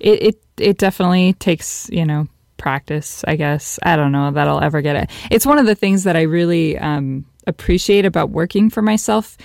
It, 0.00 0.22
it 0.22 0.42
it 0.58 0.78
definitely 0.78 1.32
takes 1.34 1.88
you 1.90 2.04
know 2.04 2.26
practice 2.56 3.24
i 3.28 3.36
guess. 3.36 3.78
I 3.84 3.96
don't 3.96 4.12
know 4.12 4.30
that 4.32 4.48
i'll 4.48 4.60
ever 4.60 4.82
get 4.82 4.96
it. 4.96 5.10
It's 5.30 5.46
one 5.46 5.58
of 5.58 5.66
the 5.66 5.74
things 5.74 6.04
that 6.04 6.16
i 6.16 6.22
really 6.22 6.76
um, 6.78 7.24
appreciate 7.46 8.04
about 8.04 8.30
working 8.30 8.70
for 8.70 8.82
myself. 8.82 9.36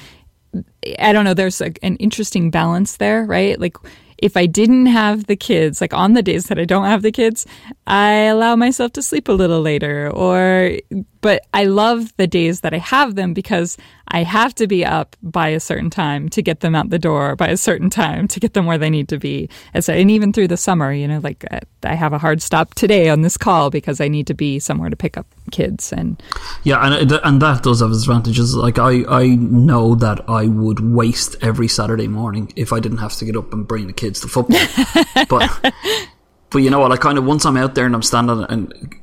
I 0.99 1.13
don't 1.13 1.23
know 1.25 1.33
there's 1.33 1.61
a, 1.61 1.71
an 1.83 1.95
interesting 1.97 2.51
balance 2.51 2.97
there 2.97 3.25
right? 3.25 3.59
Like 3.59 3.77
if 4.23 4.37
I 4.37 4.45
didn't 4.45 4.85
have 4.85 5.25
the 5.25 5.35
kids, 5.35 5.81
like 5.81 5.93
on 5.93 6.13
the 6.13 6.23
days 6.23 6.45
that 6.45 6.57
I 6.57 6.63
don't 6.63 6.85
have 6.85 7.01
the 7.01 7.11
kids, 7.11 7.45
I 7.85 8.13
allow 8.31 8.55
myself 8.55 8.93
to 8.93 9.01
sleep 9.01 9.27
a 9.27 9.33
little 9.33 9.59
later 9.59 10.09
or 10.09 10.77
but 11.23 11.45
I 11.53 11.63
love 11.63 12.15
the 12.17 12.27
days 12.27 12.61
that 12.61 12.73
I 12.73 12.79
have 12.79 13.15
them 13.15 13.33
because 13.33 13.77
I 14.09 14.23
have 14.23 14.53
to 14.55 14.67
be 14.67 14.85
up 14.85 15.15
by 15.23 15.47
a 15.47 15.59
certain 15.59 15.89
time 15.89 16.27
to 16.29 16.41
get 16.41 16.59
them 16.59 16.75
out 16.75 16.89
the 16.89 16.99
door 16.99 17.37
by 17.37 17.47
a 17.47 17.55
certain 17.55 17.89
time 17.89 18.27
to 18.27 18.41
get 18.41 18.53
them 18.53 18.65
where 18.65 18.77
they 18.77 18.89
need 18.89 19.07
to 19.07 19.17
be. 19.17 19.49
And, 19.73 19.83
so, 19.83 19.93
and 19.93 20.11
even 20.11 20.33
through 20.33 20.49
the 20.49 20.57
summer, 20.57 20.91
you 20.91 21.07
know, 21.07 21.19
like 21.19 21.45
uh, 21.49 21.61
I 21.83 21.95
have 21.95 22.11
a 22.11 22.17
hard 22.17 22.41
stop 22.41 22.73
today 22.73 23.07
on 23.07 23.21
this 23.21 23.37
call 23.37 23.69
because 23.69 24.01
I 24.01 24.09
need 24.09 24.27
to 24.27 24.33
be 24.33 24.59
somewhere 24.59 24.89
to 24.89 24.97
pick 24.97 25.17
up 25.17 25.25
kids 25.51 25.93
and 25.93 26.21
yeah, 26.63 26.85
and 26.85 27.11
and 27.11 27.41
that 27.41 27.63
does 27.63 27.79
have 27.79 27.91
its 27.91 28.03
advantages. 28.03 28.55
Like 28.55 28.77
I 28.77 29.03
I 29.07 29.27
know 29.27 29.95
that 29.95 30.29
I 30.29 30.47
would 30.47 30.81
waste 30.81 31.37
every 31.41 31.69
Saturday 31.69 32.07
morning 32.07 32.51
if 32.57 32.73
I 32.73 32.81
didn't 32.81 32.97
have 32.99 33.13
to 33.13 33.25
get 33.25 33.37
up 33.37 33.53
and 33.53 33.65
bring 33.65 33.87
the 33.87 33.93
kids 33.93 34.12
to 34.21 34.27
football. 34.27 34.59
but 35.29 35.73
but 36.49 36.59
you 36.59 36.69
know 36.69 36.79
what? 36.79 36.91
I 36.91 36.97
kind 36.97 37.17
of 37.17 37.25
once 37.25 37.45
I'm 37.45 37.57
out 37.57 37.75
there 37.75 37.85
and 37.85 37.95
I'm 37.95 38.03
standing 38.03 38.45
and 38.49 38.99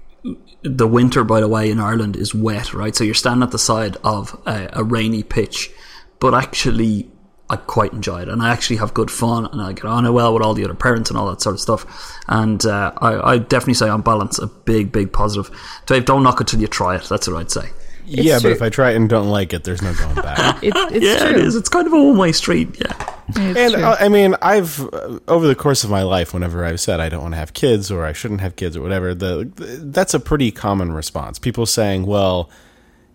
the 0.63 0.87
winter, 0.87 1.25
by 1.25 1.41
the 1.41 1.49
way, 1.49 1.71
in 1.71 1.81
Ireland 1.81 2.17
is 2.17 2.35
wet, 2.35 2.75
right? 2.75 2.95
So 2.95 3.05
you're 3.05 3.15
standing 3.15 3.43
at 3.43 3.51
the 3.51 3.59
side 3.59 3.97
of 4.05 4.39
a, 4.47 4.69
a, 4.75 4.85
rainy 4.85 5.23
pitch, 5.23 5.71
but 6.19 6.35
actually, 6.35 7.11
I 7.49 7.57
quite 7.57 7.93
enjoy 7.93 8.23
it, 8.23 8.29
and 8.29 8.43
I 8.43 8.51
actually 8.51 8.77
have 8.77 8.93
good 8.93 9.11
fun, 9.11 9.47
and 9.47 9.61
I 9.61 9.73
get 9.73 9.87
on 9.87 10.13
well 10.13 10.35
with 10.35 10.43
all 10.43 10.55
the 10.55 10.65
other 10.65 10.75
parents 10.75 11.11
and 11.11 11.19
all 11.19 11.31
that 11.31 11.41
sort 11.41 11.55
of 11.55 11.61
stuff. 11.61 12.21
And 12.29 12.65
uh, 12.67 12.93
I, 12.99 13.33
I 13.33 13.39
definitely 13.39 13.75
say, 13.75 13.89
on 13.89 14.03
balance, 14.03 14.39
a 14.39 14.47
big, 14.47 14.93
big 14.93 15.13
positive. 15.13 15.51
Dave, 15.87 16.05
don't 16.05 16.23
knock 16.23 16.41
it 16.41 16.49
till 16.49 16.61
you 16.61 16.69
try 16.69 16.97
it. 16.97 17.05
That's 17.09 17.27
what 17.27 17.39
I'd 17.39 17.51
say. 17.51 17.71
It's 18.11 18.23
yeah, 18.23 18.39
true. 18.39 18.51
but 18.51 18.57
if 18.57 18.63
I 18.63 18.69
try 18.71 18.91
it 18.91 18.97
and 18.97 19.09
don't 19.09 19.29
like 19.29 19.53
it, 19.53 19.63
there's 19.63 19.83
no 19.83 19.95
going 19.95 20.17
back. 20.17 20.61
it, 20.65 20.73
it's 20.93 21.05
yeah, 21.05 21.29
true. 21.29 21.39
it 21.39 21.45
is. 21.45 21.55
It's 21.55 21.69
kind 21.69 21.87
of 21.87 21.93
a 21.93 22.03
one 22.03 22.19
way 22.19 22.33
street. 22.33 22.77
Yeah. 22.81 23.17
It's 23.29 23.59
and 23.59 23.85
uh, 23.85 23.97
I 24.01 24.09
mean, 24.09 24.35
I've 24.43 24.81
uh, 24.93 25.21
over 25.29 25.47
the 25.47 25.55
course 25.55 25.85
of 25.85 25.91
my 25.91 26.03
life, 26.03 26.35
whenever 26.35 26.65
I've 26.65 26.81
said 26.81 26.99
I 26.99 27.09
don't 27.09 27.23
want 27.23 27.35
to 27.35 27.39
have 27.39 27.53
kids 27.53 27.91
or 27.91 28.05
I 28.05 28.13
shouldn't 28.13 28.41
have 28.41 28.57
kids 28.57 28.77
or 28.77 28.83
whatever, 28.83 29.15
the, 29.15 29.51
the 29.55 29.67
that's 29.85 30.13
a 30.13 30.21
pretty 30.21 30.51
common 30.51 30.93
response. 30.93 31.39
People 31.39 31.67
saying, 31.67 32.07
"Well, 32.07 32.51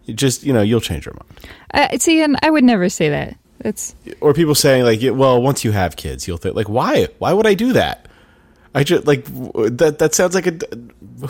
just 0.07 0.43
you 0.43 0.53
know, 0.53 0.61
you'll 0.61 0.79
change 0.79 1.05
your 1.05 1.15
mind." 1.15 1.49
Uh, 1.73 1.97
see, 1.97 2.21
and 2.21 2.37
I 2.41 2.49
would 2.49 2.63
never 2.63 2.87
say 2.87 3.09
that. 3.09 3.37
It's 3.59 3.95
or 4.21 4.33
people 4.33 4.55
saying 4.55 4.85
like, 4.85 5.01
"Well, 5.01 5.41
once 5.41 5.65
you 5.65 5.71
have 5.71 5.97
kids, 5.97 6.27
you'll 6.27 6.37
think 6.37 6.55
like, 6.55 6.69
why? 6.69 7.09
Why 7.19 7.33
would 7.33 7.47
I 7.47 7.53
do 7.53 7.73
that?" 7.73 8.07
I 8.73 8.83
just 8.83 9.07
like 9.07 9.25
that. 9.25 9.97
That 9.99 10.13
sounds 10.13 10.35
like 10.35 10.47
a 10.47 10.59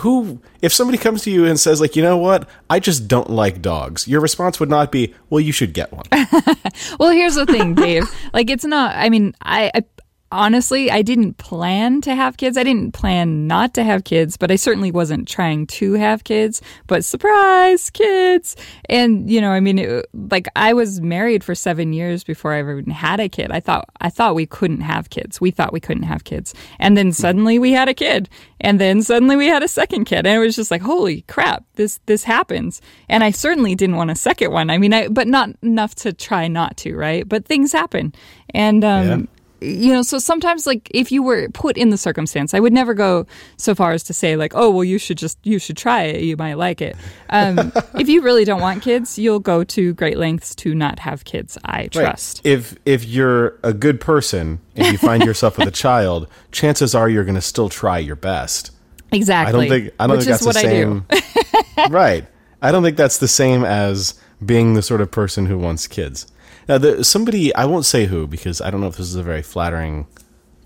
who. 0.00 0.40
If 0.62 0.72
somebody 0.72 0.98
comes 0.98 1.22
to 1.22 1.30
you 1.30 1.44
and 1.44 1.58
says 1.58 1.80
like, 1.80 1.96
you 1.96 2.02
know 2.02 2.16
what, 2.16 2.48
I 2.68 2.80
just 2.80 3.08
don't 3.08 3.30
like 3.30 3.62
dogs. 3.62 4.08
Your 4.08 4.20
response 4.20 4.58
would 4.60 4.68
not 4.70 4.90
be, 4.90 5.14
well, 5.30 5.40
you 5.40 5.52
should 5.52 5.72
get 5.72 5.92
one. 5.92 6.04
well, 6.98 7.10
here's 7.10 7.34
the 7.34 7.46
thing, 7.46 7.74
Dave. 7.74 8.04
like, 8.32 8.50
it's 8.50 8.64
not. 8.64 8.94
I 8.96 9.08
mean, 9.10 9.34
I, 9.42 9.70
I 9.74 9.84
honestly, 10.32 10.90
I 10.90 11.02
didn't 11.02 11.38
plan 11.38 12.00
to 12.02 12.14
have 12.14 12.36
kids. 12.36 12.56
I 12.56 12.64
didn't 12.64 12.92
plan 12.92 13.46
not 13.46 13.74
to 13.74 13.84
have 13.84 14.04
kids, 14.04 14.36
but 14.36 14.50
I 14.50 14.56
certainly 14.56 14.90
wasn't 14.90 15.28
trying 15.28 15.66
to 15.68 15.94
have 15.94 16.24
kids. 16.24 16.60
But 16.86 17.04
surprise, 17.04 17.90
kids! 17.90 18.56
And 18.88 19.30
you 19.30 19.40
know, 19.40 19.50
I 19.50 19.60
mean, 19.60 19.78
it, 19.78 20.06
like 20.12 20.48
I 20.56 20.72
was 20.72 21.00
married 21.00 21.44
for 21.44 21.54
seven 21.54 21.92
years 21.92 22.24
before 22.24 22.52
I 22.52 22.58
ever 22.58 22.82
had 22.90 23.20
a 23.20 23.28
kid. 23.28 23.50
I 23.50 23.60
thought 23.60 23.88
I 24.00 24.10
thought 24.10 24.34
we 24.34 24.46
couldn't 24.46 24.80
have 24.80 25.10
kids. 25.10 25.40
We 25.40 25.50
thought 25.50 25.72
we 25.72 25.80
couldn't 25.80 26.04
have 26.04 26.24
kids, 26.24 26.54
and 26.78 26.96
then 26.96 27.12
suddenly 27.12 27.58
we 27.58 27.72
had 27.72 27.88
a 27.88 27.94
kid, 27.94 28.28
and 28.60 28.80
then 28.80 29.02
suddenly 29.02 29.36
we 29.36 29.46
had 29.46 29.62
a 29.62 29.68
second 29.68 30.04
kid, 30.06 30.26
and 30.26 30.28
it 30.28 30.38
was 30.38 30.56
just 30.56 30.70
like, 30.70 30.82
holy 30.82 31.22
crap, 31.22 31.64
this 31.74 32.00
this 32.06 32.24
happens. 32.24 32.80
And 33.08 33.22
I 33.22 33.30
certainly 33.30 33.74
didn't 33.74 33.96
want 33.96 34.10
a 34.10 34.16
second 34.16 34.50
one. 34.50 34.70
I 34.70 34.78
mean, 34.78 34.92
I 34.92 35.08
but 35.08 35.28
not 35.28 35.50
enough 35.62 35.94
to 35.96 36.12
try 36.12 36.48
not 36.48 36.76
to, 36.78 36.96
right? 36.96 37.28
But 37.28 37.46
things 37.46 37.72
happen, 37.72 38.12
and 38.52 38.84
um, 38.84 39.06
yeah 39.06 39.26
you 39.60 39.92
know, 39.92 40.02
so 40.02 40.18
sometimes 40.18 40.66
like 40.66 40.90
if 40.92 41.10
you 41.10 41.22
were 41.22 41.48
put 41.50 41.76
in 41.76 41.90
the 41.90 41.96
circumstance, 41.96 42.52
I 42.52 42.60
would 42.60 42.72
never 42.72 42.94
go 42.94 43.26
so 43.56 43.74
far 43.74 43.92
as 43.92 44.02
to 44.04 44.12
say 44.12 44.36
like, 44.36 44.52
oh, 44.54 44.70
well, 44.70 44.84
you 44.84 44.98
should 44.98 45.18
just 45.18 45.38
you 45.44 45.58
should 45.58 45.76
try 45.76 46.02
it. 46.02 46.22
You 46.22 46.36
might 46.36 46.54
like 46.54 46.82
it. 46.82 46.96
Um, 47.30 47.72
if 47.98 48.08
you 48.08 48.22
really 48.22 48.44
don't 48.44 48.60
want 48.60 48.82
kids, 48.82 49.18
you'll 49.18 49.40
go 49.40 49.64
to 49.64 49.94
great 49.94 50.18
lengths 50.18 50.54
to 50.56 50.74
not 50.74 50.98
have 50.98 51.24
kids. 51.24 51.56
I 51.64 51.86
trust. 51.88 52.42
Right. 52.44 52.52
If 52.52 52.76
if 52.84 53.04
you're 53.04 53.58
a 53.62 53.72
good 53.72 54.00
person 54.00 54.60
and 54.74 54.88
you 54.88 54.98
find 54.98 55.24
yourself 55.24 55.58
with 55.58 55.68
a 55.68 55.72
child, 55.72 56.28
chances 56.52 56.94
are 56.94 57.08
you're 57.08 57.24
going 57.24 57.34
to 57.34 57.40
still 57.40 57.68
try 57.68 57.98
your 57.98 58.16
best. 58.16 58.72
Exactly. 59.12 59.48
I 59.48 59.52
don't 59.52 59.68
think 59.68 59.94
I 59.98 60.06
don't 60.06 60.16
Which 60.16 60.26
think 60.26 60.40
that's 60.40 60.44
the 60.44 60.60
same. 60.60 61.06
right. 61.90 62.26
I 62.60 62.72
don't 62.72 62.82
think 62.82 62.96
that's 62.96 63.18
the 63.18 63.28
same 63.28 63.64
as 63.64 64.14
being 64.44 64.74
the 64.74 64.82
sort 64.82 65.00
of 65.00 65.10
person 65.10 65.46
who 65.46 65.56
wants 65.56 65.86
kids. 65.86 66.26
Now, 66.68 66.78
the, 66.78 67.04
somebody 67.04 67.54
I 67.54 67.64
won't 67.64 67.84
say 67.84 68.06
who 68.06 68.26
because 68.26 68.60
I 68.60 68.70
don't 68.70 68.80
know 68.80 68.88
if 68.88 68.96
this 68.96 69.06
is 69.06 69.14
a 69.14 69.22
very 69.22 69.42
flattering 69.42 70.06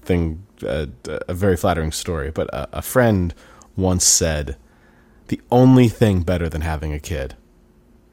thing, 0.02 0.46
uh, 0.66 0.86
a 1.06 1.34
very 1.34 1.56
flattering 1.56 1.92
story. 1.92 2.30
But 2.30 2.48
a, 2.54 2.78
a, 2.78 2.82
friend 2.82 3.34
once 3.76 4.04
said, 4.04 4.56
"The 5.28 5.40
only 5.50 5.88
thing 5.88 6.22
better 6.22 6.48
than 6.48 6.62
having 6.62 6.92
a 6.92 7.00
kid 7.00 7.36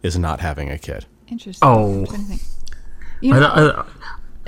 is 0.03 0.17
not 0.17 0.41
having 0.41 0.69
a 0.69 0.77
kid." 0.77 1.05
Interesting. 1.27 1.67
Oh, 1.67 2.05
you 3.21 3.33
know, 3.33 3.39
I, 3.41 3.81
I, 3.81 3.85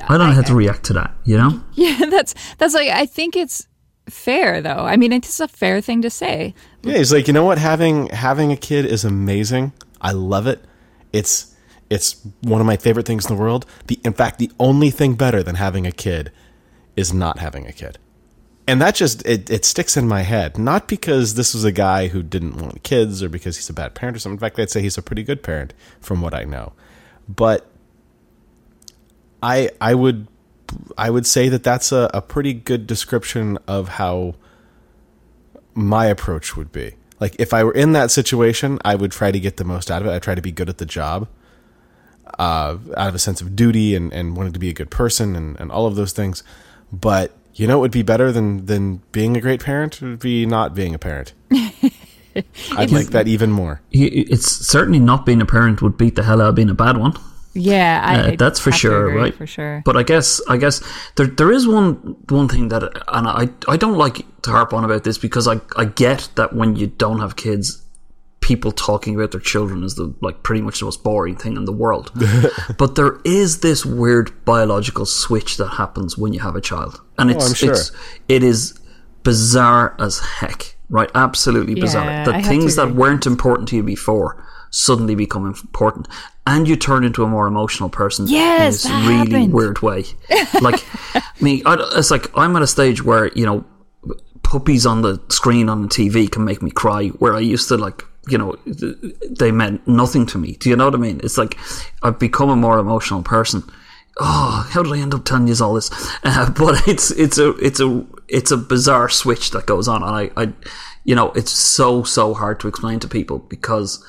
I, 0.08 0.18
don't 0.18 0.30
know 0.30 0.36
how 0.36 0.42
to 0.42 0.56
react 0.56 0.84
to 0.86 0.94
that. 0.94 1.14
You 1.26 1.38
know? 1.38 1.64
Yeah, 1.74 2.06
that's 2.10 2.36
that's 2.58 2.74
like 2.74 2.90
I 2.90 3.06
think 3.06 3.36
it's 3.36 3.68
fair 4.10 4.62
though. 4.62 4.86
I 4.86 4.98
mean, 4.98 5.14
it's 5.14 5.40
a 5.40 5.48
fair 5.48 5.82
thing 5.82 6.02
to 6.02 6.10
say. 6.10 6.54
Yeah, 6.84 6.98
he's 6.98 7.14
like, 7.14 7.28
you 7.28 7.34
know 7.34 7.46
what? 7.46 7.58
Having 7.58 8.08
having 8.08 8.52
a 8.52 8.58
kid 8.58 8.86
is 8.86 9.06
amazing. 9.06 9.72
I 10.02 10.12
love 10.12 10.48
it. 10.48 10.64
It's 11.12 11.49
it's 11.90 12.22
one 12.42 12.62
of 12.62 12.68
my 12.68 12.78
favorite 12.78 13.06
things 13.06 13.30
in 13.30 13.36
the 13.36 13.42
world. 13.42 13.66
The 13.88 14.00
in 14.04 14.14
fact, 14.14 14.38
the 14.38 14.52
only 14.60 14.90
thing 14.90 15.16
better 15.16 15.42
than 15.42 15.56
having 15.56 15.88
a 15.88 15.92
kid 15.92 16.32
is 16.96 17.14
not 17.14 17.40
having 17.40 17.66
a 17.66 17.72
kid. 17.72 17.98
And 18.68 18.80
that 18.82 18.94
just 18.94 19.26
it, 19.26 19.50
it 19.50 19.66
sticks 19.66 19.98
in 19.98 20.08
my 20.08 20.22
head. 20.22 20.60
Not 20.60 20.88
because 20.88 21.34
this 21.34 21.56
was 21.56 21.64
a 21.64 21.72
guy 21.72 22.08
who 22.08 22.22
didn't 22.22 22.58
want 22.58 22.84
kids 22.84 23.24
or 23.24 23.30
because 23.30 23.56
he's 23.56 23.70
a 23.70 23.74
bad 23.74 23.96
parent 23.96 24.16
or 24.16 24.20
something. 24.20 24.36
In 24.36 24.40
fact, 24.40 24.60
I'd 24.60 24.70
say 24.70 24.82
he's 24.82 24.98
a 24.98 25.02
pretty 25.02 25.24
good 25.24 25.42
parent 25.42 25.74
from 26.00 26.22
what 26.22 26.36
I 26.36 26.44
know. 26.44 26.74
But 27.28 27.68
I 29.42 29.72
I 29.82 29.96
would 29.96 30.28
I 30.98 31.10
would 31.10 31.26
say 31.26 31.50
that 31.50 31.64
that's 31.64 31.92
a, 31.92 32.12
a 32.14 32.22
pretty 32.22 32.54
good 32.54 32.86
description 32.86 33.58
of 33.68 33.90
how 33.90 34.36
my 35.74 36.06
approach 36.06 36.56
would 36.56 36.72
be. 36.72 36.94
Like 37.20 37.36
if 37.40 37.54
I 37.54 37.64
were 37.64 37.74
in 37.74 37.94
that 37.94 38.12
situation, 38.12 38.78
I 38.86 38.94
would 38.94 39.12
try 39.12 39.32
to 39.32 39.40
get 39.40 39.58
the 39.58 39.64
most 39.64 39.90
out 39.90 40.04
of 40.04 40.08
it. 40.08 40.12
I 40.12 40.20
try 40.20 40.36
to 40.36 40.42
be 40.44 40.52
good 40.52 40.70
at 40.70 40.78
the 40.78 40.86
job 40.86 41.28
uh, 42.38 42.78
out 42.96 43.10
of 43.10 43.16
a 43.16 43.20
sense 43.20 43.42
of 43.42 43.56
duty 43.56 43.96
and, 43.96 44.14
and 44.14 44.36
wanting 44.36 44.54
to 44.54 44.60
be 44.60 44.70
a 44.70 44.74
good 44.74 44.92
person 44.92 45.36
and, 45.36 45.60
and 45.60 45.72
all 45.72 45.88
of 45.88 45.96
those 45.96 46.14
things. 46.14 46.44
But 46.92 47.36
you 47.56 47.68
know, 47.68 47.78
it 47.78 47.82
would 47.82 47.92
be 47.92 48.04
better 48.04 48.32
than 48.32 48.66
than 48.66 49.02
being 49.12 49.36
a 49.36 49.42
great 49.42 49.64
parent. 49.64 50.02
It 50.02 50.06
would 50.06 50.20
be 50.20 50.46
not 50.46 50.74
being 50.74 50.94
a 50.96 51.00
parent. 51.00 51.34
I'd 52.78 52.92
like 52.92 53.08
that 53.08 53.28
even 53.28 53.52
more. 53.52 53.82
It's 53.92 54.50
certainly 54.50 55.00
not 55.00 55.26
being 55.26 55.42
a 55.42 55.46
parent 55.46 55.82
would 55.82 55.98
beat 55.98 56.16
the 56.16 56.24
hell 56.24 56.42
out 56.42 56.50
of 56.50 56.56
being 56.56 56.70
a 56.70 56.76
bad 56.76 56.98
one. 56.98 57.14
Yeah, 57.54 58.02
I, 58.04 58.34
uh, 58.34 58.36
that's 58.36 58.60
for 58.60 58.72
sure, 58.72 59.10
agree, 59.10 59.22
right? 59.22 59.36
For 59.36 59.48
sure. 59.48 59.82
But 59.84 59.98
I 59.98 60.04
guess 60.04 60.40
I 60.48 60.58
guess 60.58 60.82
there 61.16 61.26
there 61.26 61.52
is 61.52 61.68
one 61.68 62.16
one 62.30 62.48
thing 62.48 62.70
that, 62.70 62.84
and 63.08 63.28
I 63.28 63.50
I 63.68 63.76
don't 63.76 63.98
like 63.98 64.24
to 64.44 64.52
harp 64.52 64.74
on 64.74 64.86
about 64.86 65.04
this 65.04 65.18
because 65.18 65.48
I 65.48 65.60
I 65.76 65.86
get 65.86 66.30
that 66.36 66.54
when 66.54 66.76
you 66.76 66.88
don't 66.88 67.20
have 67.20 67.36
kids, 67.36 67.84
people 68.42 68.72
talking 68.72 69.16
about 69.16 69.32
their 69.32 69.40
children 69.40 69.84
is 69.84 69.96
the 69.96 70.14
like 70.22 70.44
pretty 70.44 70.62
much 70.62 70.80
the 70.80 70.86
most 70.86 71.04
boring 71.04 71.36
thing 71.36 71.58
in 71.58 71.66
the 71.66 71.72
world. 71.72 72.12
but 72.78 72.96
there 72.96 73.20
is 73.26 73.60
this 73.60 73.86
weird 73.86 74.46
biological 74.46 75.06
switch 75.06 75.58
that 75.58 75.68
happens 75.68 76.18
when 76.18 76.34
you 76.34 76.40
have 76.40 76.56
a 76.56 76.62
child, 76.62 77.02
and 77.18 77.30
oh, 77.30 77.36
it's 77.36 77.52
oh, 77.52 77.54
sure. 77.54 77.72
it's 77.72 77.92
it 78.28 78.44
is 78.44 78.80
bizarre 79.24 79.96
as 80.00 80.20
heck, 80.20 80.76
right? 80.90 81.10
Absolutely 81.16 81.76
bizarre. 81.76 82.06
Yeah, 82.06 82.26
that 82.26 82.46
things 82.46 82.76
that 82.76 82.96
weren't 82.96 83.26
important 83.26 83.68
to 83.70 83.76
you 83.76 83.84
before 83.84 84.44
suddenly 84.72 85.16
become 85.16 85.46
important, 85.46 86.08
and 86.48 86.68
you 86.68 86.76
turn 86.76 87.04
into 87.04 87.24
a 87.24 87.28
more 87.28 87.48
emotional 87.48 87.90
person. 87.90 88.28
Yes, 88.28 88.86
in 88.86 88.92
this 88.92 89.08
really 89.08 89.32
happened. 89.32 89.54
weird 89.54 89.82
way. 89.82 90.06
like 90.62 90.84
me, 91.42 91.62
I, 91.66 91.76
it's 91.96 92.12
like 92.12 92.36
I'm 92.38 92.56
at 92.56 92.62
a 92.62 92.68
stage 92.68 93.04
where 93.04 93.28
you 93.36 93.46
know 93.46 93.66
puppies 94.44 94.86
on 94.86 95.02
the 95.02 95.22
screen 95.30 95.70
on 95.70 95.84
the 95.84 95.88
TV 95.88 96.32
can 96.32 96.46
make 96.46 96.62
me 96.62 96.72
cry. 96.72 97.10
Where 97.10 97.36
I 97.36 97.40
used 97.40 97.68
to 97.68 97.78
like 97.78 98.04
you 98.30 98.38
know, 98.38 98.56
they 98.66 99.52
meant 99.52 99.88
nothing 99.88 100.26
to 100.28 100.38
me. 100.38 100.54
Do 100.54 100.70
you 100.70 100.76
know 100.76 100.86
what 100.86 100.96
I 100.96 101.00
mean? 101.00 101.20
It's 101.24 101.38
like 101.38 101.58
I've 102.04 102.20
become 102.20 102.50
a 102.50 102.56
more 102.56 102.80
emotional 102.80 103.24
person. 103.24 103.64
Oh, 104.22 104.68
how 104.70 104.84
did 104.84 104.92
I 104.92 105.00
end 105.00 105.14
up 105.14 105.24
telling 105.24 105.48
you 105.48 105.56
all 105.62 105.74
this? 105.74 105.90
Uh, 106.24 106.50
but 106.58 106.88
it's 106.88 107.12
it's 107.12 107.38
a 107.38 107.50
it's 107.58 107.80
a 107.80 108.06
it's 108.28 108.52
a 108.52 108.58
bizarre 108.58 109.10
switch 109.10 109.52
that 109.52 109.66
goes 109.66 109.88
on, 109.88 110.04
and 110.04 110.16
I, 110.16 110.32
I 110.36 110.54
you 111.04 111.16
know, 111.16 111.32
it's 111.32 111.52
so 111.52 112.04
so 112.04 112.34
hard 112.34 112.60
to 112.60 112.68
explain 112.68 113.00
to 113.00 113.08
people 113.08 113.40
because 113.40 114.06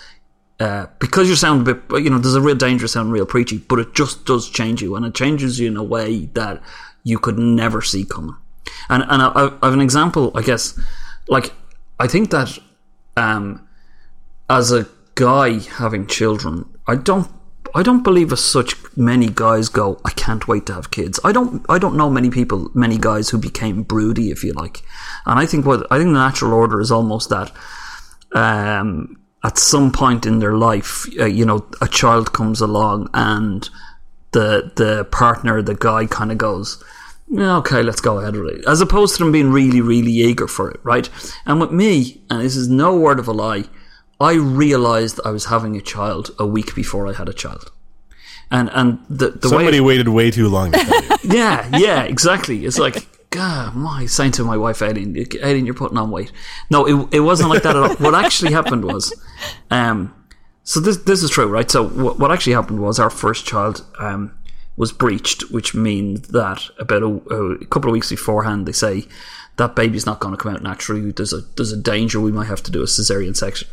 uh, 0.60 0.86
because 0.98 1.28
you 1.28 1.36
sound 1.36 1.66
a 1.66 1.74
bit, 1.74 2.02
you 2.02 2.10
know, 2.10 2.18
there's 2.18 2.34
a 2.34 2.40
real 2.40 2.54
danger 2.54 2.84
of 2.84 2.90
sounding 2.90 3.12
real 3.12 3.24
preachy, 3.24 3.58
but 3.58 3.78
it 3.78 3.94
just 3.94 4.26
does 4.26 4.48
change 4.50 4.82
you, 4.82 4.94
and 4.96 5.06
it 5.06 5.14
changes 5.14 5.58
you 5.58 5.68
in 5.68 5.76
a 5.76 5.82
way 5.82 6.26
that 6.34 6.62
you 7.02 7.18
could 7.18 7.38
never 7.38 7.80
see 7.80 8.04
coming. 8.04 8.36
And 8.88 9.02
and 9.08 9.22
I, 9.22 9.30
I 9.62 9.66
have 9.66 9.74
an 9.74 9.80
example, 9.80 10.32
I 10.34 10.42
guess, 10.42 10.78
like 11.28 11.52
I 11.98 12.06
think 12.08 12.30
that 12.30 12.58
um, 13.16 13.66
as 14.50 14.72
a 14.72 14.88
guy 15.14 15.60
having 15.60 16.06
children, 16.06 16.68
I 16.86 16.96
don't 16.96 17.28
I 17.72 17.84
don't 17.84 18.02
believe 18.02 18.32
as 18.32 18.44
such 18.44 18.74
many 18.96 19.28
guys 19.28 19.68
go. 19.68 20.00
I 20.04 20.10
can't 20.10 20.48
wait 20.48 20.66
to 20.66 20.74
have 20.74 20.90
kids. 20.90 21.20
I 21.24 21.30
don't. 21.30 21.64
I 21.68 21.78
don't 21.78 21.96
know 21.96 22.10
many 22.10 22.28
people, 22.28 22.68
many 22.74 22.98
guys 22.98 23.30
who 23.30 23.38
became 23.38 23.84
broody, 23.84 24.30
if 24.30 24.42
you 24.42 24.52
like. 24.52 24.82
And 25.24 25.38
I 25.38 25.46
think 25.46 25.66
what 25.66 25.86
I 25.90 25.98
think 25.98 26.08
the 26.08 26.14
natural 26.14 26.52
order 26.52 26.80
is 26.80 26.90
almost 26.90 27.30
that. 27.30 27.52
Um, 28.32 29.16
at 29.42 29.56
some 29.56 29.90
point 29.90 30.26
in 30.26 30.38
their 30.38 30.54
life, 30.54 31.06
uh, 31.18 31.24
you 31.24 31.46
know, 31.46 31.66
a 31.80 31.88
child 31.88 32.32
comes 32.32 32.60
along 32.60 33.08
and 33.14 33.70
the 34.32 34.72
the 34.76 35.04
partner, 35.06 35.62
the 35.62 35.74
guy, 35.74 36.06
kind 36.06 36.32
of 36.32 36.38
goes, 36.38 36.82
"Okay, 37.32 37.82
let's 37.82 38.00
go 38.00 38.18
ahead 38.18 38.36
with 38.36 38.54
it," 38.56 38.64
as 38.66 38.80
opposed 38.80 39.16
to 39.16 39.22
them 39.22 39.32
being 39.32 39.52
really, 39.52 39.80
really 39.80 40.12
eager 40.12 40.48
for 40.48 40.70
it, 40.70 40.80
right? 40.82 41.08
And 41.46 41.60
with 41.60 41.70
me, 41.70 42.22
and 42.28 42.42
this 42.42 42.56
is 42.56 42.68
no 42.68 42.96
word 42.96 43.18
of 43.18 43.28
a 43.28 43.32
lie, 43.32 43.64
I 44.20 44.34
realized 44.34 45.18
I 45.24 45.30
was 45.30 45.46
having 45.46 45.76
a 45.76 45.80
child 45.80 46.30
a 46.38 46.46
week 46.46 46.74
before 46.74 47.08
I 47.08 47.14
had 47.14 47.28
a 47.28 47.32
child. 47.32 47.72
And 48.50 48.68
and 48.74 48.98
the 49.08 49.30
the 49.30 49.48
Somebody 49.48 49.80
waited 49.80 50.08
way 50.08 50.30
too 50.30 50.48
long 50.48 50.72
to 50.72 51.18
yeah 51.24 51.68
yeah 51.78 52.02
exactly. 52.02 52.66
It's 52.66 52.78
like 52.78 53.06
God 53.30 53.76
my 53.76 54.06
saying 54.06 54.32
to 54.32 54.44
my 54.44 54.56
wife 54.56 54.82
Aileen 54.82 55.16
Aileen 55.42 55.64
you're 55.64 55.74
putting 55.74 55.96
on 55.96 56.10
weight. 56.10 56.32
No 56.68 56.84
it, 56.84 57.14
it 57.14 57.20
wasn't 57.20 57.50
like 57.50 57.62
that 57.62 57.76
at 57.76 57.82
all. 57.82 57.94
What 57.96 58.14
actually 58.14 58.52
happened 58.52 58.84
was 58.84 59.14
um 59.70 60.12
so 60.64 60.80
this 60.80 60.96
this 60.98 61.22
is 61.22 61.30
true 61.30 61.46
right? 61.46 61.70
So 61.70 61.88
what, 61.88 62.18
what 62.18 62.32
actually 62.32 62.54
happened 62.54 62.80
was 62.80 62.98
our 62.98 63.10
first 63.10 63.46
child 63.46 63.86
um 64.00 64.36
was 64.76 64.90
breached 64.90 65.52
which 65.52 65.72
means 65.74 66.28
that 66.28 66.64
about 66.78 67.02
a, 67.02 67.06
a 67.06 67.66
couple 67.66 67.90
of 67.90 67.92
weeks 67.92 68.10
beforehand 68.10 68.66
they 68.66 68.72
say 68.72 69.04
that 69.58 69.76
baby's 69.76 70.06
not 70.06 70.18
going 70.18 70.36
to 70.36 70.42
come 70.42 70.52
out 70.52 70.62
naturally. 70.62 71.12
There's 71.12 71.32
a 71.32 71.42
there's 71.54 71.70
a 71.70 71.76
danger 71.76 72.20
we 72.20 72.32
might 72.32 72.48
have 72.48 72.64
to 72.64 72.72
do 72.72 72.82
a 72.82 72.86
cesarean 72.86 73.36
section 73.36 73.68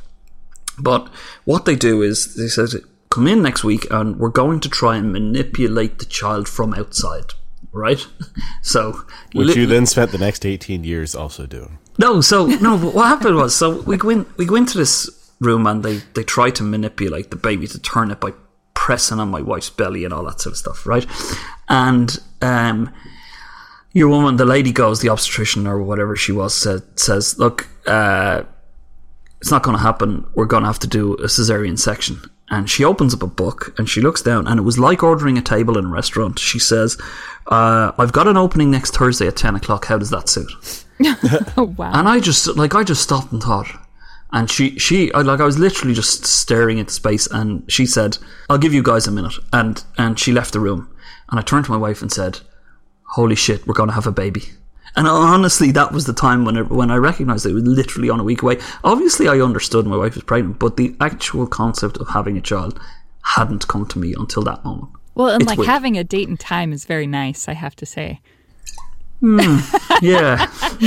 but 0.80 1.08
what 1.46 1.66
they 1.66 1.76
do 1.76 2.02
is 2.02 2.36
they 2.36 2.48
said, 2.48 2.70
come 3.10 3.28
in 3.28 3.42
next 3.42 3.64
week 3.64 3.88
and 3.90 4.18
we're 4.18 4.30
going 4.30 4.60
to 4.62 4.70
try 4.70 4.98
and 4.98 5.12
manipulate 5.14 6.00
the 6.00 6.06
child 6.06 6.48
from 6.48 6.74
outside. 6.74 7.34
Right? 7.72 8.06
So, 8.62 9.04
Which 9.34 9.50
li- 9.56 9.62
you 9.62 9.66
then 9.68 9.86
spent 9.86 10.12
the 10.12 10.18
next 10.18 10.46
18 10.46 10.84
years 10.84 11.16
also 11.16 11.46
doing. 11.46 11.78
no, 11.98 12.20
so 12.22 12.46
no. 12.48 12.78
But 12.78 12.94
what 12.94 13.08
happened 13.08 13.36
was, 13.38 13.56
so 13.56 13.82
we 13.82 13.96
go 13.98 14.10
in, 14.10 14.26
we 14.36 14.46
go 14.46 14.56
into 14.56 14.78
this 14.78 15.10
room 15.40 15.66
and 15.68 15.84
they 15.84 15.98
they 16.16 16.24
try 16.24 16.50
to 16.52 16.64
manipulate 16.64 17.30
the 17.30 17.38
baby 17.38 17.68
to 17.68 17.80
turn 17.80 18.12
it 18.12 18.20
by 18.20 18.32
pressing 18.74 19.20
on 19.20 19.30
my 19.30 19.42
wife's 19.42 19.70
belly 19.70 20.04
and 20.04 20.14
all 20.14 20.26
that 20.26 20.42
sort 20.42 20.52
of 20.54 20.58
stuff, 20.58 20.86
right? 20.86 21.06
And 21.70 22.18
um, 22.42 22.94
your 23.94 24.10
woman, 24.10 24.36
the 24.38 24.46
lady 24.46 24.72
goes, 24.72 25.00
the 25.02 25.10
obstetrician 25.10 25.66
or 25.68 25.82
whatever 25.82 26.16
she 26.16 26.32
was, 26.32 26.54
said, 26.54 26.82
says, 27.00 27.38
look, 27.40 27.68
uh, 27.86 28.44
it's 29.40 29.52
not 29.52 29.64
going 29.64 29.78
to 29.78 29.84
happen. 29.84 30.26
We're 30.36 30.46
going 30.46 30.64
to 30.64 30.68
have 30.68 30.80
to 30.80 30.88
do 30.88 31.14
a 31.16 31.28
cesarean 31.28 31.78
section. 31.78 32.22
And 32.50 32.70
she 32.70 32.84
opens 32.84 33.14
up 33.14 33.22
a 33.22 33.28
book 33.28 33.74
and 33.78 33.90
she 33.90 34.02
looks 34.02 34.22
down, 34.22 34.48
and 34.48 34.58
it 34.58 34.64
was 34.64 34.80
like 34.80 35.04
ordering 35.04 35.38
a 35.38 35.42
table 35.42 35.78
in 35.78 35.86
a 35.86 35.90
restaurant. 35.90 36.40
She 36.40 36.60
says, 36.60 36.98
uh, 37.48 37.92
"I've 37.98 38.14
got 38.14 38.28
an 38.28 38.38
opening 38.38 38.72
next 38.72 38.96
Thursday 38.96 39.28
at 39.28 39.36
ten 39.36 39.56
o'clock. 39.56 39.86
How 39.86 39.98
does 39.98 40.12
that 40.12 40.30
suit?" 40.30 40.50
Oh 41.58 41.74
wow. 41.78 41.92
And 41.94 42.08
I 42.08 42.20
just 42.20 42.48
like 42.56 42.74
I 42.74 42.84
just 42.84 43.04
stopped 43.04 43.32
and 43.34 43.44
thought. 43.44 43.68
And 44.32 44.50
she 44.50 44.80
she 44.80 45.12
I, 45.14 45.22
like 45.22 45.42
I 45.42 45.46
was 45.46 45.60
literally 45.60 45.94
just 45.94 46.26
staring 46.26 46.78
into 46.78 46.94
space, 46.94 47.28
and 47.28 47.70
she 47.70 47.86
said, 47.86 48.18
"I'll 48.50 48.58
give 48.58 48.74
you 48.74 48.82
guys 48.82 49.08
a 49.08 49.12
minute." 49.12 49.36
And 49.52 49.84
and 49.98 50.18
she 50.18 50.32
left 50.32 50.54
the 50.54 50.62
room, 50.62 50.90
and 51.30 51.40
I 51.40 51.44
turned 51.44 51.66
to 51.66 51.72
my 51.72 51.78
wife 51.78 52.02
and 52.02 52.12
said, 52.12 52.40
"Holy 53.16 53.36
shit, 53.36 53.68
we're 53.68 53.74
going 53.74 53.90
to 53.90 53.96
have 53.96 54.08
a 54.08 54.12
baby." 54.12 54.44
And 54.96 55.08
honestly, 55.08 55.72
that 55.72 55.92
was 55.92 56.06
the 56.06 56.14
time 56.14 56.46
when 56.46 56.58
it, 56.58 56.70
when 56.70 56.90
I 56.90 56.96
recognised 56.96 57.46
it 57.46 57.54
was 57.54 57.64
literally 57.64 58.10
on 58.10 58.20
a 58.20 58.24
week 58.24 58.42
away. 58.42 58.58
Obviously, 58.84 59.28
I 59.28 59.40
understood 59.40 59.86
my 59.86 59.98
wife 59.98 60.16
was 60.16 60.24
pregnant, 60.24 60.60
but 60.60 60.78
the 60.78 60.96
actual 61.00 61.46
concept 61.46 61.98
of 61.98 62.08
having 62.10 62.38
a 62.38 62.42
child 62.42 62.80
hadn't 63.24 63.68
come 63.68 63.86
to 63.88 64.00
me 64.00 64.16
until 64.18 64.42
that 64.44 64.64
moment. 64.64 64.92
well, 65.16 65.30
and 65.30 65.44
it's 65.44 65.50
like 65.50 65.60
weird. 65.60 65.70
having 65.70 65.98
a 65.98 66.04
date 66.04 66.28
and 66.28 66.40
time 66.40 66.74
is 66.74 66.86
very 66.86 67.06
nice, 67.08 67.48
I 67.48 67.54
have 67.54 67.76
to 67.78 67.86
say. 67.86 68.22
Hmm, 69.20 69.58
yeah. 70.02 70.50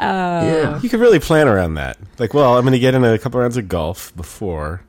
yeah. 0.00 0.80
You 0.80 0.88
could 0.88 1.00
really 1.00 1.20
plan 1.20 1.46
around 1.48 1.74
that. 1.74 1.98
Like, 2.18 2.34
well, 2.34 2.56
I'm 2.56 2.62
going 2.62 2.72
to 2.72 2.78
get 2.78 2.94
in 2.94 3.04
a 3.04 3.18
couple 3.18 3.40
rounds 3.40 3.56
of 3.56 3.68
golf 3.68 4.14
before, 4.16 4.82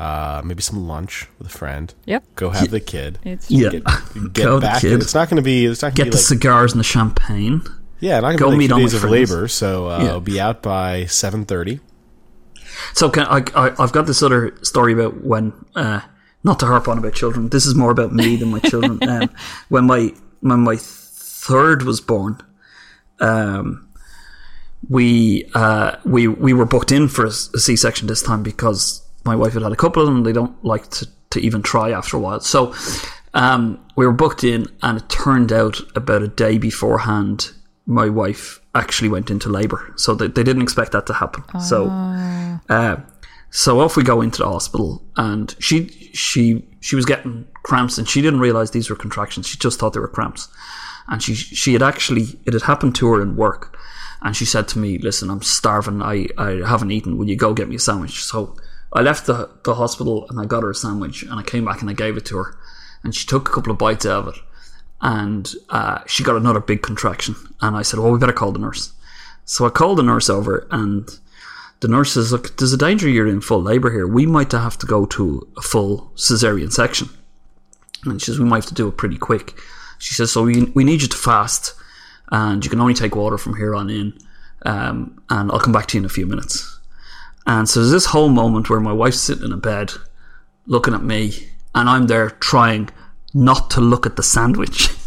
uh, 0.00 0.40
maybe 0.42 0.62
some 0.62 0.88
lunch 0.88 1.28
with 1.38 1.46
a 1.46 1.50
friend. 1.50 1.92
Yep. 2.06 2.24
Go 2.34 2.48
have 2.48 2.70
the 2.70 2.80
kid. 2.80 3.18
It's 3.22 3.50
Yeah. 3.50 3.68
Get, 3.68 3.84
get 4.32 4.32
Go 4.32 4.58
the 4.58 4.78
kid. 4.80 5.02
It's 5.02 5.12
not 5.14 5.28
going 5.28 5.36
to 5.36 5.42
be. 5.42 5.66
It's 5.66 5.82
not 5.82 5.94
going 5.94 6.06
the 6.10 6.12
to 6.12 6.16
be 6.16 6.20
like 6.20 6.26
cigars 6.26 6.72
and 6.72 6.80
the 6.80 6.84
champagne. 6.84 7.62
yeah, 8.00 8.20
not 8.20 8.28
going 8.28 8.38
to 8.38 8.38
go 8.38 8.46
be 8.46 8.50
like 8.52 8.58
meet 8.58 8.68
two 8.68 8.74
all 8.74 8.80
days 8.80 8.94
of 8.94 9.00
friends. 9.02 9.30
labor. 9.30 9.48
So 9.48 9.90
uh, 9.90 9.98
Yeah. 10.02 10.08
I'll 10.12 10.20
be 10.20 10.40
out 10.40 10.62
by 10.62 11.04
seven 11.04 11.44
thirty. 11.44 11.80
So 12.94 13.10
can 13.10 13.26
I, 13.26 13.44
I? 13.54 13.74
I've 13.78 13.92
got 13.92 14.06
this 14.06 14.22
other 14.22 14.56
story 14.62 14.94
about 14.94 15.22
when, 15.22 15.52
uh, 15.74 16.00
not 16.44 16.58
to 16.60 16.66
harp 16.66 16.88
on 16.88 16.96
about 16.96 17.12
children. 17.12 17.50
This 17.50 17.66
is 17.66 17.74
more 17.74 17.90
about 17.90 18.10
me 18.14 18.36
than 18.36 18.50
my 18.50 18.60
children. 18.60 18.98
Um, 19.06 19.28
when 19.68 19.84
my 19.84 20.14
when 20.40 20.60
my 20.60 20.76
third 20.78 21.82
was 21.82 22.00
born, 22.00 22.40
um, 23.20 23.86
we 24.88 25.44
uh, 25.54 25.96
we 26.06 26.26
we 26.26 26.54
were 26.54 26.64
booked 26.64 26.90
in 26.90 27.08
for 27.08 27.26
a, 27.26 27.30
C 27.30 27.76
section 27.76 28.06
this 28.08 28.22
time 28.22 28.42
because 28.42 29.02
my 29.24 29.36
wife 29.36 29.54
had 29.54 29.62
had 29.62 29.72
a 29.72 29.76
couple 29.76 30.02
of 30.02 30.08
them. 30.08 30.22
They 30.22 30.32
don't 30.32 30.62
like 30.64 30.88
to 30.90 31.08
to 31.30 31.40
even 31.40 31.62
try 31.62 31.92
after 31.92 32.16
a 32.16 32.20
while. 32.20 32.40
So 32.40 32.74
um, 33.34 33.78
we 33.96 34.04
were 34.04 34.12
booked 34.12 34.42
in, 34.42 34.66
and 34.82 34.98
it 34.98 35.08
turned 35.08 35.52
out 35.52 35.78
about 35.94 36.22
a 36.22 36.28
day 36.28 36.58
beforehand, 36.58 37.52
my 37.86 38.08
wife 38.08 38.60
actually 38.74 39.08
went 39.08 39.30
into 39.30 39.48
labour. 39.48 39.92
So 39.96 40.14
they, 40.14 40.26
they 40.26 40.42
didn't 40.42 40.62
expect 40.62 40.92
that 40.92 41.06
to 41.06 41.14
happen. 41.14 41.44
So. 41.60 41.86
Uh, 42.68 43.00
so 43.50 43.80
off 43.80 43.96
we 43.96 44.04
go 44.04 44.20
into 44.20 44.38
the 44.38 44.48
hospital, 44.48 45.02
and 45.16 45.54
she 45.58 45.88
she 46.14 46.64
she 46.80 46.96
was 46.96 47.04
getting 47.04 47.46
cramps, 47.64 47.98
and 47.98 48.08
she 48.08 48.22
didn't 48.22 48.40
realize 48.40 48.70
these 48.70 48.88
were 48.88 48.96
contractions. 48.96 49.46
She 49.46 49.58
just 49.58 49.78
thought 49.78 49.92
they 49.92 50.00
were 50.00 50.08
cramps, 50.08 50.48
and 51.08 51.22
she 51.22 51.34
she 51.34 51.72
had 51.72 51.82
actually 51.82 52.26
it 52.46 52.52
had 52.52 52.62
happened 52.62 52.94
to 52.96 53.08
her 53.08 53.20
in 53.20 53.34
work, 53.34 53.76
and 54.22 54.36
she 54.36 54.44
said 54.44 54.68
to 54.68 54.78
me, 54.78 54.98
"Listen, 54.98 55.30
I'm 55.30 55.42
starving. 55.42 56.00
I 56.00 56.28
I 56.38 56.62
haven't 56.64 56.92
eaten. 56.92 57.18
Will 57.18 57.28
you 57.28 57.36
go 57.36 57.52
get 57.52 57.68
me 57.68 57.74
a 57.74 57.80
sandwich?" 57.80 58.22
So 58.22 58.56
I 58.92 59.02
left 59.02 59.26
the 59.26 59.50
the 59.64 59.74
hospital 59.74 60.26
and 60.28 60.40
I 60.40 60.44
got 60.44 60.62
her 60.62 60.70
a 60.70 60.74
sandwich, 60.74 61.22
and 61.22 61.34
I 61.34 61.42
came 61.42 61.64
back 61.64 61.80
and 61.80 61.90
I 61.90 61.94
gave 61.94 62.16
it 62.16 62.26
to 62.26 62.38
her, 62.38 62.56
and 63.02 63.14
she 63.14 63.26
took 63.26 63.48
a 63.48 63.52
couple 63.52 63.72
of 63.72 63.78
bites 63.78 64.06
out 64.06 64.28
of 64.28 64.34
it, 64.34 64.40
and 65.00 65.52
uh, 65.68 66.00
she 66.06 66.22
got 66.22 66.36
another 66.36 66.60
big 66.60 66.82
contraction, 66.82 67.34
and 67.60 67.76
I 67.76 67.82
said, 67.82 68.00
"Well, 68.00 68.12
we 68.12 68.18
better 68.18 68.32
call 68.32 68.52
the 68.52 68.58
nurse." 68.58 68.92
So 69.44 69.66
I 69.66 69.70
called 69.70 69.98
the 69.98 70.04
nurse 70.04 70.30
over 70.30 70.68
and 70.70 71.10
the 71.80 71.88
nurse 71.88 72.12
says, 72.12 72.30
Look, 72.30 72.56
there's 72.56 72.72
a 72.72 72.78
danger 72.78 73.08
you're 73.08 73.26
in 73.26 73.40
full 73.40 73.62
labour 73.62 73.90
here. 73.90 74.06
We 74.06 74.26
might 74.26 74.52
have 74.52 74.78
to 74.78 74.86
go 74.86 75.06
to 75.06 75.48
a 75.56 75.62
full 75.62 76.12
cesarean 76.14 76.70
section. 76.70 77.08
And 78.04 78.20
she 78.20 78.26
says, 78.26 78.38
We 78.38 78.44
might 78.44 78.58
have 78.58 78.66
to 78.66 78.74
do 78.74 78.88
it 78.88 78.96
pretty 78.96 79.18
quick. 79.18 79.58
She 79.98 80.14
says, 80.14 80.30
So 80.32 80.44
we, 80.44 80.64
we 80.74 80.84
need 80.84 81.02
you 81.02 81.08
to 81.08 81.16
fast, 81.16 81.74
and 82.30 82.64
you 82.64 82.70
can 82.70 82.80
only 82.80 82.94
take 82.94 83.16
water 83.16 83.38
from 83.38 83.56
here 83.56 83.74
on 83.74 83.90
in, 83.90 84.18
um, 84.64 85.20
and 85.30 85.50
I'll 85.50 85.60
come 85.60 85.72
back 85.72 85.86
to 85.86 85.96
you 85.96 86.02
in 86.02 86.04
a 86.04 86.10
few 86.10 86.26
minutes. 86.26 86.78
And 87.46 87.68
so 87.68 87.80
there's 87.80 87.90
this 87.92 88.06
whole 88.06 88.28
moment 88.28 88.68
where 88.70 88.80
my 88.80 88.92
wife's 88.92 89.20
sitting 89.20 89.44
in 89.44 89.52
a 89.52 89.56
bed 89.56 89.92
looking 90.66 90.94
at 90.94 91.02
me, 91.02 91.48
and 91.74 91.88
I'm 91.88 92.06
there 92.06 92.30
trying 92.30 92.90
not 93.34 93.70
to 93.70 93.80
look 93.80 94.06
at 94.06 94.16
the 94.16 94.22
sandwich. 94.22 94.88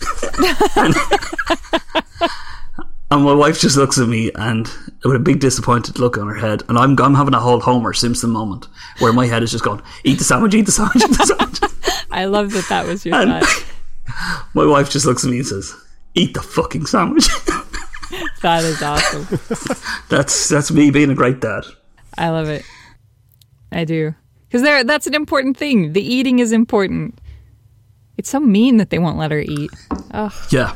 And 3.12 3.24
my 3.24 3.34
wife 3.34 3.60
just 3.60 3.78
looks 3.78 4.00
at 4.00 4.08
me 4.08 4.32
and 4.34 4.67
with 5.04 5.15
a 5.15 5.19
big 5.19 5.39
disappointed 5.39 6.00
look 6.00 6.17
on 6.17 6.28
her 6.28 6.34
head, 6.34 6.63
and 6.67 6.80
I'm 6.80 7.00
I'm 7.00 7.13
having 7.13 7.36
a 7.36 7.39
whole 7.39 7.60
Homer 7.60 7.93
Simpson 7.93 8.32
moment 8.32 8.67
where 8.98 9.13
my 9.13 9.28
head 9.28 9.43
is 9.43 9.52
just 9.52 9.63
going, 9.63 9.84
"Eat 10.04 10.17
the 10.17 10.24
sandwich, 10.24 10.56
eat 10.56 10.65
the 10.65 10.72
sandwich, 10.72 11.04
eat 11.04 11.10
the 11.12 11.26
sandwich." 11.38 12.06
I 12.12 12.26
love 12.26 12.52
that 12.54 12.65
that 12.69 12.88
was 12.88 13.06
your 13.06 13.13
And- 13.15 13.46
thought. 13.46 14.46
my 14.56 14.65
wife 14.65 14.89
just 14.89 15.06
looks 15.06 15.24
at 15.24 15.30
me 15.30 15.38
and 15.38 15.46
says, 15.46 15.76
"Eat 16.15 16.34
the 16.34 16.41
fucking 16.41 16.88
sandwich." 16.88 17.28
That 18.41 18.63
is 18.63 18.82
awesome. 18.82 19.28
that's 20.10 20.50
that's 20.50 20.72
me 20.72 20.89
being 20.89 21.12
a 21.12 21.15
great 21.15 21.39
dad. 21.39 21.65
I 22.17 22.30
love 22.30 22.49
it. 22.49 22.63
I 23.71 23.86
do. 23.86 24.13
Because 24.47 24.62
there 24.62 24.84
that's 24.84 25.08
an 25.08 25.15
important 25.15 25.58
thing. 25.58 25.93
The 25.93 26.02
eating 26.02 26.39
is 26.39 26.52
important. 26.52 27.19
It's 28.17 28.30
so 28.30 28.39
mean 28.39 28.78
that 28.78 28.89
they 28.91 28.99
won't 28.99 29.17
let 29.17 29.32
her 29.32 29.39
eat. 29.39 29.71
Oh, 30.13 30.30
Yeah, 30.52 30.76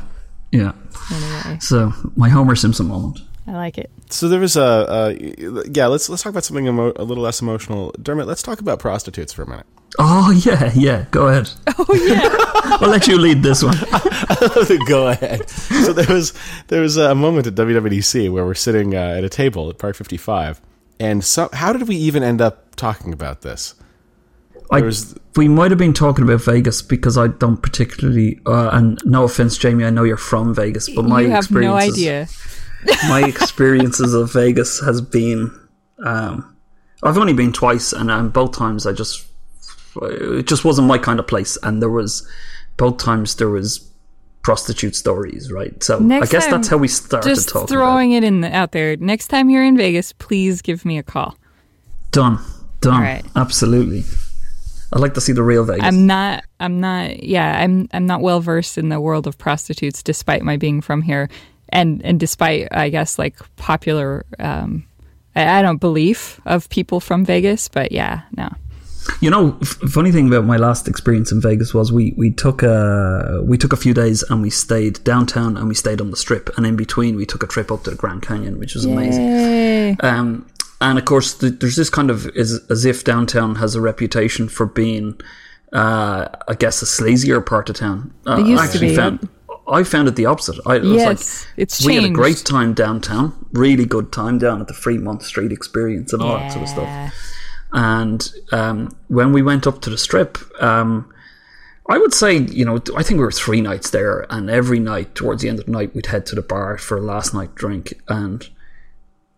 yeah. 0.52 0.72
anyway. 1.12 1.60
So 1.62 1.94
my 2.16 2.30
Homer 2.30 2.56
Simpson 2.56 2.88
moment. 2.88 3.20
I 3.46 3.52
like 3.52 3.78
it. 3.78 3.92
So 4.10 4.28
there 4.28 4.40
was 4.40 4.58
a, 4.58 4.64
uh, 4.64 5.14
yeah. 5.72 5.86
Let's 5.88 6.10
let's 6.10 6.24
talk 6.24 6.32
about 6.32 6.44
something 6.44 6.66
emo- 6.68 6.94
a 6.96 7.04
little 7.04 7.24
less 7.24 7.42
emotional. 7.42 7.94
Dermot, 8.02 8.28
let's 8.28 8.42
talk 8.42 8.60
about 8.60 8.80
prostitutes 8.80 9.32
for 9.32 9.44
a 9.44 9.48
minute. 9.50 9.66
Oh 10.00 10.32
yeah, 10.32 10.72
yeah. 10.76 11.06
Go 11.12 11.28
ahead. 11.28 11.50
Oh 11.80 11.86
yeah. 11.94 12.30
I'll 12.82 12.90
let 12.90 13.08
you 13.08 13.18
lead 13.18 13.44
this 13.44 13.64
one. 13.64 13.78
Go 14.88 15.08
ahead. 15.08 15.50
So 15.50 15.94
there 15.94 16.14
was 16.14 16.34
there 16.68 16.82
was 16.82 16.98
a 16.98 17.16
moment 17.16 17.48
at 17.48 17.54
WWDC 17.56 18.30
where 18.32 18.46
we're 18.46 18.54
sitting 18.56 18.96
uh, 18.96 19.16
at 19.18 19.24
a 19.24 19.30
table 19.30 19.70
at 19.70 19.78
Park 19.78 19.96
55, 19.96 20.60
and 21.00 21.24
so 21.24 21.50
how 21.54 21.74
did 21.74 21.88
we 21.88 21.96
even 21.96 22.24
end 22.24 22.42
up 22.42 22.76
talking 22.76 23.14
about 23.14 23.42
this? 23.42 23.76
I, 24.72 24.82
was- 24.82 25.18
we 25.38 25.48
might 25.48 25.72
have 25.72 25.78
been 25.78 25.94
talking 25.94 26.24
about 26.24 26.42
Vegas 26.42 26.82
because 26.82 27.18
I 27.18 27.28
don't 27.28 27.62
particularly. 27.62 28.40
Uh, 28.46 28.70
and 28.74 29.00
no 29.06 29.24
offense, 29.24 29.58
Jaimee, 29.58 29.86
I 29.86 29.90
know 29.92 30.04
you're 30.04 30.18
from 30.18 30.54
Vegas, 30.54 30.90
but 30.90 31.06
my 31.06 31.22
you 31.22 31.30
have 31.30 31.50
no 31.52 31.78
experiences- 31.78 31.94
idea. 31.98 32.28
my 33.10 33.24
experiences 33.28 34.14
of 34.14 34.32
Vegas 34.34 34.80
has 34.82 35.02
been 35.02 35.52
um, 36.06 36.56
I've 37.04 37.18
only 37.18 37.34
been 37.34 37.52
twice 37.52 37.92
and, 37.92 38.12
and 38.12 38.32
both 38.32 38.56
times 38.56 38.86
I 38.86 38.94
just 38.94 39.26
it 40.02 40.46
just 40.48 40.64
wasn't 40.64 40.88
my 40.88 40.98
kind 41.00 41.20
of 41.20 41.28
place. 41.28 41.58
And 41.64 41.82
there 41.82 41.90
was 41.90 42.28
both 42.78 42.98
times 42.98 43.36
there 43.36 43.50
was 43.50 43.80
prostitute 44.48 44.96
stories, 44.96 45.52
right? 45.52 45.84
So 45.84 46.00
Next 46.00 46.30
I 46.30 46.32
guess 46.32 46.46
time, 46.46 46.52
that's 46.54 46.70
how 46.70 46.78
we 46.78 46.88
started 46.88 47.28
Just 47.28 47.50
talking. 47.50 47.68
throwing 47.68 48.14
it 48.14 48.24
in 48.24 48.40
the, 48.40 48.56
out 48.56 48.72
there. 48.72 48.96
Next 48.96 49.28
time 49.28 49.50
you're 49.50 49.66
in 49.66 49.76
Vegas, 49.76 50.14
please 50.14 50.62
give 50.62 50.86
me 50.86 50.98
a 50.98 51.04
call. 51.04 51.36
done, 52.12 52.40
done, 52.80 52.94
All 52.94 53.02
right. 53.02 53.26
absolutely. 53.36 54.06
I'd 54.94 55.02
like 55.02 55.16
to 55.16 55.22
see 55.22 55.34
the 55.34 55.44
real 55.44 55.66
Vegas. 55.66 55.84
I'm 55.84 56.08
not. 56.08 56.46
I'm 56.62 56.80
not. 56.80 57.22
Yeah, 57.22 57.60
I'm. 57.62 57.90
I'm 57.92 58.06
not 58.06 58.22
well 58.22 58.40
versed 58.40 58.78
in 58.78 58.88
the 58.88 59.02
world 59.02 59.28
of 59.28 59.38
prostitutes, 59.38 60.02
despite 60.02 60.44
my 60.44 60.56
being 60.56 60.80
from 60.80 61.02
here, 61.02 61.28
and 61.68 62.02
and 62.06 62.18
despite 62.18 62.70
I 62.72 62.88
guess 62.88 63.20
like 63.20 63.36
popular. 63.58 64.26
Um, 64.40 64.88
I, 65.36 65.60
I 65.60 65.62
don't 65.62 65.82
belief 65.82 66.40
of 66.46 66.70
people 66.70 67.02
from 67.02 67.26
Vegas, 67.26 67.68
but 67.68 67.92
yeah, 67.92 68.22
no. 68.38 68.48
You 69.22 69.30
know, 69.30 69.58
f- 69.62 69.78
funny 69.90 70.12
thing 70.12 70.28
about 70.28 70.46
my 70.46 70.58
last 70.58 70.88
experience 70.88 71.32
in 71.32 71.42
Vegas 71.42 71.74
was 71.74 71.92
we, 71.92 72.14
we 72.18 72.32
took 72.32 72.62
a 72.64 73.42
we 73.44 73.58
took 73.58 73.74
a 73.74 73.78
few 73.78 73.94
days 73.94 74.24
and 74.24 74.42
we 74.42 74.50
stayed 74.50 75.04
downtown 75.04 75.58
and 75.58 75.68
we 75.68 75.76
stayed 75.76 76.02
on 76.02 76.12
the 76.12 76.18
Strip, 76.18 76.50
and 76.58 76.66
in 76.66 76.76
between 76.76 77.16
we 77.16 77.26
took 77.26 77.44
a 77.44 77.48
trip 77.48 77.72
up 77.72 77.84
to 77.84 77.90
the 77.90 77.96
Grand 77.96 78.22
Canyon, 78.22 78.60
which 78.60 78.76
was 78.76 78.86
amazing. 78.86 79.98
Um, 80.02 80.50
and 80.82 81.00
of 81.00 81.06
course, 81.06 81.34
th- 81.38 81.60
there's 81.60 81.76
this 81.76 81.90
kind 81.90 82.10
of 82.10 82.28
is 82.36 82.60
as 82.70 82.86
if 82.86 83.04
downtown 83.04 83.56
has 83.56 83.76
a 83.76 83.82
reputation 83.82 84.48
for 84.50 84.66
being, 84.66 85.20
uh, 85.74 86.28
I 86.48 86.54
guess, 86.54 86.82
a 86.82 86.86
sleazier 86.86 87.44
part 87.44 87.70
of 87.70 87.76
town. 87.78 88.14
Uh, 88.28 88.38
used 88.38 88.62
I 88.62 88.68
to 88.68 88.72
actually 88.72 88.90
be. 88.90 88.96
Found, 88.96 89.30
I 89.68 89.84
found 89.84 90.08
it 90.08 90.16
the 90.16 90.28
opposite. 90.28 90.60
I, 90.66 90.76
it 90.76 90.84
was 90.84 90.92
Yes, 90.94 91.08
like, 91.46 91.54
it's 91.58 91.86
we 91.86 91.96
had 91.96 92.06
a 92.06 92.10
great 92.10 92.44
time 92.46 92.74
downtown, 92.74 93.34
really 93.52 93.86
good 93.86 94.12
time 94.14 94.38
down 94.38 94.62
at 94.62 94.68
the 94.68 94.74
Fremont 94.74 95.24
Street 95.24 95.52
experience 95.52 96.14
and 96.14 96.22
all 96.22 96.38
that 96.38 96.52
sort 96.52 96.64
of 96.64 96.70
stuff. 96.70 97.14
And 97.74 98.28
um, 98.52 98.98
when 99.08 99.34
we 99.34 99.42
went 99.42 99.68
up 99.68 99.82
to 99.82 99.90
the 99.90 99.98
strip, 99.98 100.38
um, 100.62 101.12
I 101.90 101.98
would 101.98 102.14
say, 102.14 102.38
you 102.38 102.66
know, 102.66 102.82
I 102.96 103.04
think 103.04 103.18
we 103.18 103.26
were 103.26 103.32
three 103.32 103.62
nights 103.62 103.90
there, 103.90 104.26
and 104.30 104.50
every 104.50 104.80
night 104.80 105.16
towards 105.16 105.42
the 105.42 105.50
end 105.50 105.60
of 105.60 105.66
the 105.66 105.72
night, 105.72 105.96
we'd 105.96 106.08
head 106.08 106.26
to 106.28 106.36
the 106.36 106.42
bar 106.42 106.78
for 106.78 106.98
a 106.98 107.02
last 107.02 107.34
night 107.34 107.56
drink, 107.56 107.94
and 108.08 108.48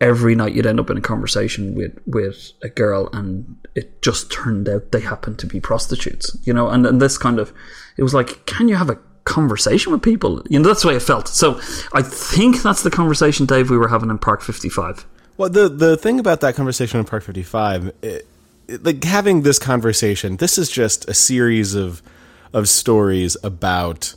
every 0.02 0.34
night 0.34 0.54
you'd 0.54 0.66
end 0.66 0.80
up 0.80 0.90
in 0.90 0.98
a 0.98 1.02
conversation 1.02 1.76
with 1.76 2.00
with 2.08 2.52
a 2.64 2.70
girl, 2.70 3.10
and 3.14 3.56
it 3.76 4.02
just 4.02 4.32
turned 4.32 4.68
out 4.70 4.92
they 4.92 5.02
happened 5.02 5.38
to 5.40 5.48
be 5.48 5.60
prostitutes, 5.60 6.36
you 6.44 6.54
know, 6.54 6.70
and, 6.70 6.86
and 6.86 7.02
this 7.02 7.18
kind 7.18 7.40
of, 7.40 7.54
it 7.98 8.04
was 8.04 8.14
like, 8.14 8.46
can 8.46 8.68
you 8.68 8.76
have 8.76 8.90
a 8.90 9.00
conversation 9.26 9.92
with 9.92 10.02
people? 10.02 10.42
You 10.50 10.60
know, 10.60 10.68
that's 10.68 10.82
the 10.82 10.88
way 10.88 10.96
it 10.96 11.02
felt. 11.02 11.28
So 11.28 11.60
I 11.94 12.02
think 12.02 12.64
that's 12.64 12.82
the 12.82 12.90
conversation, 12.90 13.46
Dave, 13.46 13.70
we 13.70 13.78
were 13.78 13.90
having 13.90 14.10
in 14.10 14.18
Park 14.18 14.42
Fifty 14.42 14.70
Five. 14.70 15.06
Well, 15.40 15.50
the 15.50 15.70
the 15.70 15.96
thing 15.96 16.20
about 16.20 16.42
that 16.42 16.56
conversation 16.56 17.00
in 17.00 17.06
Park 17.06 17.24
55, 17.24 17.94
it, 18.02 18.28
it, 18.68 18.84
like 18.84 19.02
having 19.06 19.44
this 19.44 19.58
conversation, 19.58 20.36
this 20.36 20.58
is 20.58 20.70
just 20.70 21.08
a 21.08 21.14
series 21.14 21.76
of 21.76 22.04
of 22.52 22.68
stories 22.68 23.38
about 23.42 24.16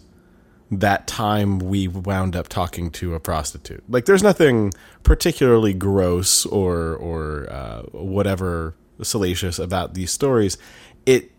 that 0.72 1.06
time 1.06 1.60
we 1.60 1.86
wound 1.86 2.34
up 2.34 2.48
talking 2.48 2.90
to 2.90 3.14
a 3.14 3.20
prostitute. 3.20 3.84
Like, 3.88 4.06
there's 4.06 4.24
nothing 4.24 4.72
particularly 5.04 5.72
gross 5.72 6.44
or 6.44 6.96
or 6.96 7.46
uh, 7.48 7.82
whatever 7.92 8.74
salacious 9.00 9.60
about 9.60 9.94
these 9.94 10.10
stories. 10.10 10.58
It 11.06 11.30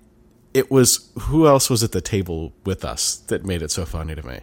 it 0.54 0.72
was 0.72 1.12
who 1.24 1.46
else 1.46 1.70
was 1.70 1.84
at 1.84 1.92
the 1.92 2.00
table 2.00 2.54
with 2.66 2.86
us 2.86 3.18
that 3.28 3.44
made 3.44 3.62
it 3.62 3.70
so 3.70 3.84
funny 3.84 4.16
to 4.16 4.26
me. 4.26 4.40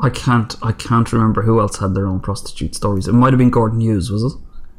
I 0.00 0.10
can't, 0.10 0.54
I 0.62 0.72
can't 0.72 1.12
remember 1.12 1.42
who 1.42 1.60
else 1.60 1.78
had 1.78 1.94
their 1.94 2.06
own 2.06 2.20
prostitute 2.20 2.74
stories. 2.74 3.06
It 3.08 3.12
might 3.12 3.32
have 3.32 3.38
been 3.38 3.50
Gordon 3.50 3.80
Hughes, 3.80 4.10
was 4.10 4.24
it? 4.24 4.32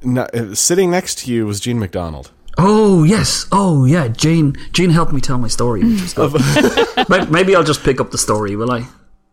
No, 0.06 0.24
uh, 0.34 0.54
sitting 0.54 0.92
next 0.92 1.20
to 1.20 1.32
you 1.32 1.46
was 1.46 1.60
Jean 1.62 1.80
MacDonald. 1.80 2.32
Oh 2.58 3.04
yes, 3.04 3.48
oh 3.52 3.86
yeah. 3.86 4.10
Jane, 4.10 4.56
Jane 4.74 4.90
helped 4.92 5.14
me 5.14 5.22
tell 5.22 5.38
my 5.38 5.48
story, 5.48 5.82
which 5.84 6.02
is 6.02 6.14
good. 6.14 6.34
May- 7.10 7.26
Maybe 7.28 7.56
I'll 7.56 7.64
just 7.64 7.84
pick 7.84 8.00
up 8.02 8.12
the 8.12 8.18
story, 8.18 8.56
will 8.56 8.70
I? 8.72 8.86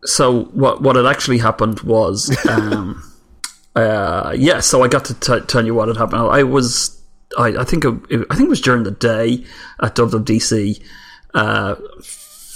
So 0.05 0.45
what 0.45 0.81
what 0.81 0.95
had 0.95 1.05
actually 1.05 1.37
happened 1.37 1.81
was, 1.81 2.35
um, 2.47 3.03
uh, 3.75 4.33
yeah. 4.35 4.59
So 4.61 4.81
I 4.83 4.87
got 4.87 5.05
to 5.05 5.13
t- 5.13 5.45
tell 5.45 5.65
you 5.65 5.75
what 5.75 5.87
had 5.89 5.97
happened. 5.97 6.21
I 6.21 6.41
was, 6.43 6.99
I, 7.37 7.47
I 7.59 7.63
think, 7.63 7.85
it, 7.85 7.93
I 8.29 8.35
think 8.35 8.47
it 8.47 8.49
was 8.49 8.61
during 8.61 8.83
the 8.83 8.91
day 8.91 9.45
at 9.81 9.95
WWDC. 9.95 10.81
Uh, 11.35 11.75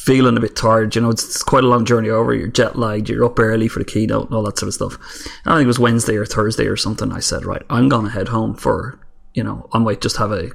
feeling 0.06 0.38
a 0.38 0.40
bit 0.40 0.56
tired. 0.56 0.96
You 0.96 1.02
know, 1.02 1.10
it's, 1.10 1.24
it's 1.24 1.44
quite 1.44 1.64
a 1.64 1.68
long 1.68 1.84
journey 1.84 2.10
over. 2.10 2.34
You're 2.34 2.48
jet 2.48 2.78
lagged. 2.78 3.10
You're 3.10 3.26
up 3.26 3.40
early 3.40 3.68
for 3.68 3.80
the 3.80 3.86
keynote 3.86 4.28
and 4.28 4.36
all 4.36 4.44
that 4.44 4.60
sort 4.60 4.68
of 4.68 4.74
stuff. 4.76 4.98
I 5.46 5.56
think 5.56 5.66
it 5.66 5.68
was 5.68 5.80
Wednesday 5.80 6.16
or 6.16 6.26
Thursday 6.26 6.68
or 6.68 6.78
something. 6.78 7.12
I 7.12 7.20
said, 7.20 7.46
right, 7.46 7.64
I'm 7.70 7.90
gonna 7.90 8.12
head 8.12 8.28
home 8.28 8.56
for, 8.56 9.00
you 9.34 9.44
know, 9.44 9.68
I 9.74 9.80
might 9.80 10.02
just 10.02 10.18
have 10.18 10.32
a 10.32 10.52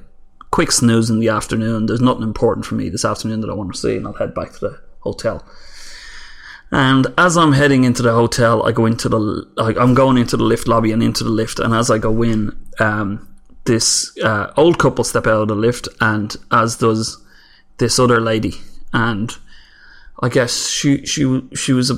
quick 0.51 0.71
snooze 0.71 1.09
in 1.09 1.19
the 1.19 1.29
afternoon. 1.29 1.85
There's 1.85 2.01
nothing 2.01 2.23
important 2.23 2.65
for 2.65 2.75
me 2.75 2.89
this 2.89 3.05
afternoon 3.05 3.41
that 3.41 3.49
I 3.49 3.53
want 3.53 3.73
to 3.73 3.79
see, 3.79 3.97
and 3.97 4.07
I'll 4.07 4.13
head 4.13 4.33
back 4.33 4.53
to 4.53 4.59
the 4.59 4.81
hotel. 4.99 5.45
And 6.71 7.07
as 7.17 7.35
I'm 7.35 7.51
heading 7.51 7.83
into 7.83 8.01
the 8.01 8.13
hotel, 8.13 8.65
I 8.65 8.71
go 8.71 8.85
into 8.85 9.09
the, 9.09 9.45
I'm 9.57 9.93
going 9.93 10.17
into 10.17 10.37
the 10.37 10.43
lift 10.45 10.69
lobby 10.69 10.93
and 10.93 11.03
into 11.03 11.25
the 11.25 11.29
lift. 11.29 11.59
And 11.59 11.73
as 11.73 11.91
I 11.91 11.97
go 11.97 12.23
in, 12.23 12.57
um, 12.79 13.27
this 13.65 14.17
uh, 14.23 14.53
old 14.55 14.79
couple 14.79 15.03
step 15.03 15.27
out 15.27 15.41
of 15.41 15.47
the 15.49 15.55
lift, 15.55 15.89
and 15.99 16.35
as 16.51 16.77
does 16.77 17.21
this 17.77 17.99
other 17.99 18.21
lady. 18.21 18.53
And 18.93 19.31
I 20.21 20.29
guess 20.29 20.67
she 20.67 21.05
she 21.05 21.41
she 21.55 21.73
was 21.73 21.89
a, 21.91 21.95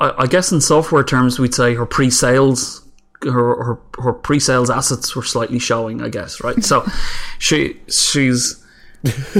I, 0.00 0.22
I 0.22 0.26
guess 0.26 0.50
in 0.52 0.60
software 0.60 1.04
terms 1.04 1.38
we'd 1.38 1.54
say 1.54 1.74
her 1.74 1.86
pre-sales. 1.86 2.80
Her, 3.22 3.30
her 3.64 3.78
her 4.02 4.12
pre-sales 4.12 4.68
assets 4.68 5.16
were 5.16 5.22
slightly 5.22 5.58
showing, 5.58 6.02
I 6.02 6.10
guess, 6.10 6.42
right? 6.42 6.62
So, 6.62 6.84
she 7.38 7.80
she's 7.88 8.62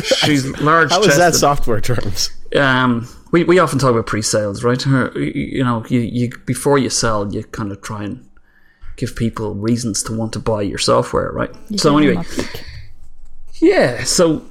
she's 0.03 0.47
large. 0.61 0.91
How 0.91 1.03
is 1.03 1.17
that 1.19 1.35
software 1.35 1.81
terms? 1.83 2.31
um, 2.57 3.07
we, 3.33 3.45
we 3.45 3.59
often 3.59 3.79
talk 3.81 3.91
about 3.91 4.07
pre-sales, 4.07 4.63
right? 4.65 4.81
Her- 4.81 5.13
You 5.19 5.33
you 5.59 5.65
know, 5.65 5.85
you, 5.89 6.01
you 6.01 6.31
before 6.47 6.79
you 6.79 6.89
sell, 6.89 7.31
you 7.35 7.43
kind 7.45 7.73
of 7.73 7.83
try 7.83 8.05
and 8.05 8.27
give 8.97 9.17
people 9.17 9.55
reasons 9.55 10.03
to 10.05 10.13
want 10.17 10.33
to 10.35 10.39
buy 10.39 10.63
your 10.63 10.79
software, 10.79 11.31
right? 11.33 11.51
so 11.77 11.99
anyway, 11.99 12.23
yeah. 13.61 14.05
So 14.05 14.43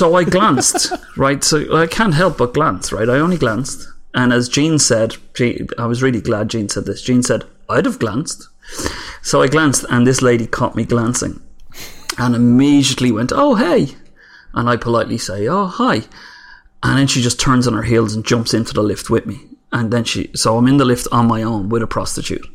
so 0.00 0.14
I 0.14 0.24
glanced, 0.24 0.92
right? 1.18 1.44
So 1.44 1.76
I 1.76 1.86
can't 1.86 2.14
help 2.14 2.38
but 2.38 2.54
glance, 2.54 2.90
right? 2.90 3.06
I 3.08 3.18
only 3.18 3.36
glanced, 3.36 3.86
and 4.14 4.32
as 4.32 4.48
Jean 4.48 4.78
said, 4.78 5.16
Jean, 5.34 5.68
I 5.78 5.84
was 5.84 6.02
really 6.02 6.22
glad 6.22 6.48
Jean 6.48 6.70
said 6.70 6.86
this. 6.86 7.02
Jean 7.02 7.22
said 7.22 7.44
I'd 7.68 7.84
have 7.84 7.98
glanced, 7.98 8.48
so 9.20 9.42
I 9.42 9.48
glanced, 9.48 9.84
and 9.90 10.06
this 10.06 10.22
lady 10.22 10.46
caught 10.46 10.74
me 10.74 10.86
glancing, 10.86 11.42
and 12.16 12.34
immediately 12.34 13.12
went, 13.12 13.30
"Oh 13.34 13.56
hey," 13.56 13.94
and 14.54 14.70
I 14.70 14.76
politely 14.76 15.18
say, 15.18 15.46
"Oh 15.48 15.66
hi." 15.66 16.04
And 16.82 16.98
then 16.98 17.06
she 17.06 17.20
just 17.20 17.38
turns 17.38 17.66
on 17.66 17.74
her 17.74 17.82
heels 17.82 18.14
and 18.14 18.24
jumps 18.24 18.54
into 18.54 18.72
the 18.72 18.82
lift 18.82 19.10
with 19.10 19.26
me. 19.26 19.38
And 19.70 19.90
then 19.92 20.04
she, 20.04 20.30
so 20.34 20.56
I'm 20.56 20.66
in 20.66 20.78
the 20.78 20.86
lift 20.86 21.06
on 21.12 21.26
my 21.26 21.42
own 21.42 21.68
with 21.68 21.82
a 21.82 21.86
prostitute. 21.86 22.46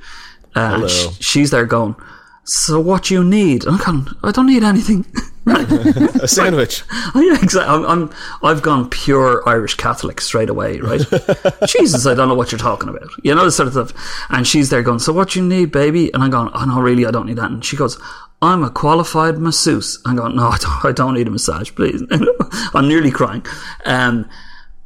Uh, 0.55 0.59
and 0.61 0.75
Hello. 0.77 0.87
sh- 0.87 1.17
she's 1.23 1.51
there 1.51 1.67
going, 1.67 1.95
So 2.43 2.79
what 2.79 3.11
you 3.11 3.23
need? 3.23 3.67
I'm 3.67 3.77
going, 3.77 4.07
I 4.23 4.31
don't 4.31 4.47
need 4.47 4.63
anything. 4.63 5.05
A 5.47 6.27
sandwich. 6.27 6.83
Oh, 7.13 7.21
yeah, 7.21 7.37
exactly. 7.41 7.71
I'm, 7.71 7.85
I'm, 7.85 8.13
I've 8.41 8.63
gone 8.63 8.89
pure 8.89 9.47
Irish 9.47 9.75
Catholic 9.75 10.19
straight 10.19 10.49
away, 10.49 10.79
right? 10.79 10.99
Jesus, 11.67 12.07
I 12.07 12.15
don't 12.15 12.27
know 12.27 12.33
what 12.33 12.51
you're 12.51 12.59
talking 12.59 12.89
about. 12.89 13.09
You 13.23 13.35
know, 13.35 13.45
this 13.45 13.57
sort 13.57 13.67
of 13.67 13.73
stuff. 13.73 14.25
And 14.29 14.47
she's 14.47 14.71
there 14.71 14.81
going, 14.81 14.99
So 14.99 15.13
what 15.13 15.35
you 15.35 15.43
need, 15.43 15.71
baby? 15.71 16.11
And 16.13 16.23
I'm 16.23 16.31
going, 16.31 16.49
Oh, 16.55 16.65
no, 16.65 16.81
really, 16.81 17.05
I 17.05 17.11
don't 17.11 17.27
need 17.27 17.37
that. 17.37 17.51
And 17.51 17.63
she 17.63 17.77
goes, 17.77 18.01
I'm 18.41 18.63
a 18.63 18.71
qualified 18.71 19.37
masseuse. 19.37 20.01
I'm 20.05 20.15
going, 20.15 20.35
No, 20.35 20.47
I 20.47 20.57
don't, 20.57 20.85
I 20.85 20.91
don't 20.91 21.13
need 21.13 21.27
a 21.27 21.31
massage, 21.31 21.71
please. 21.75 22.01
I'm 22.73 22.87
nearly 22.87 23.11
crying. 23.11 23.45
Um, 23.85 24.27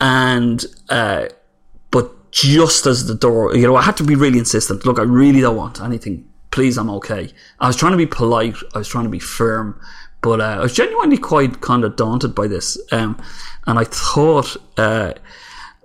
and, 0.01 0.65
uh, 0.89 1.27
but 1.89 2.31
just 2.31 2.85
as 2.85 3.07
the 3.07 3.15
door, 3.15 3.55
you 3.55 3.65
know, 3.65 3.77
I 3.77 3.81
had 3.81 3.95
to 3.97 4.03
be 4.03 4.15
really 4.15 4.39
insistent. 4.39 4.85
Look, 4.85 4.99
I 4.99 5.03
really 5.03 5.39
don't 5.39 5.55
want 5.55 5.81
anything. 5.81 6.25
Please, 6.51 6.77
I'm 6.77 6.89
okay. 6.89 7.31
I 7.59 7.67
was 7.67 7.75
trying 7.75 7.91
to 7.91 7.97
be 7.97 8.07
polite. 8.07 8.55
I 8.73 8.79
was 8.79 8.87
trying 8.87 9.03
to 9.05 9.09
be 9.09 9.19
firm, 9.19 9.79
but 10.21 10.41
uh, 10.41 10.43
I 10.43 10.59
was 10.59 10.73
genuinely 10.73 11.17
quite 11.17 11.61
kind 11.61 11.83
of 11.83 11.95
daunted 11.95 12.35
by 12.35 12.47
this. 12.47 12.77
Um, 12.91 13.21
and 13.65 13.79
I 13.79 13.85
thought, 13.85 14.57
uh, 14.77 15.13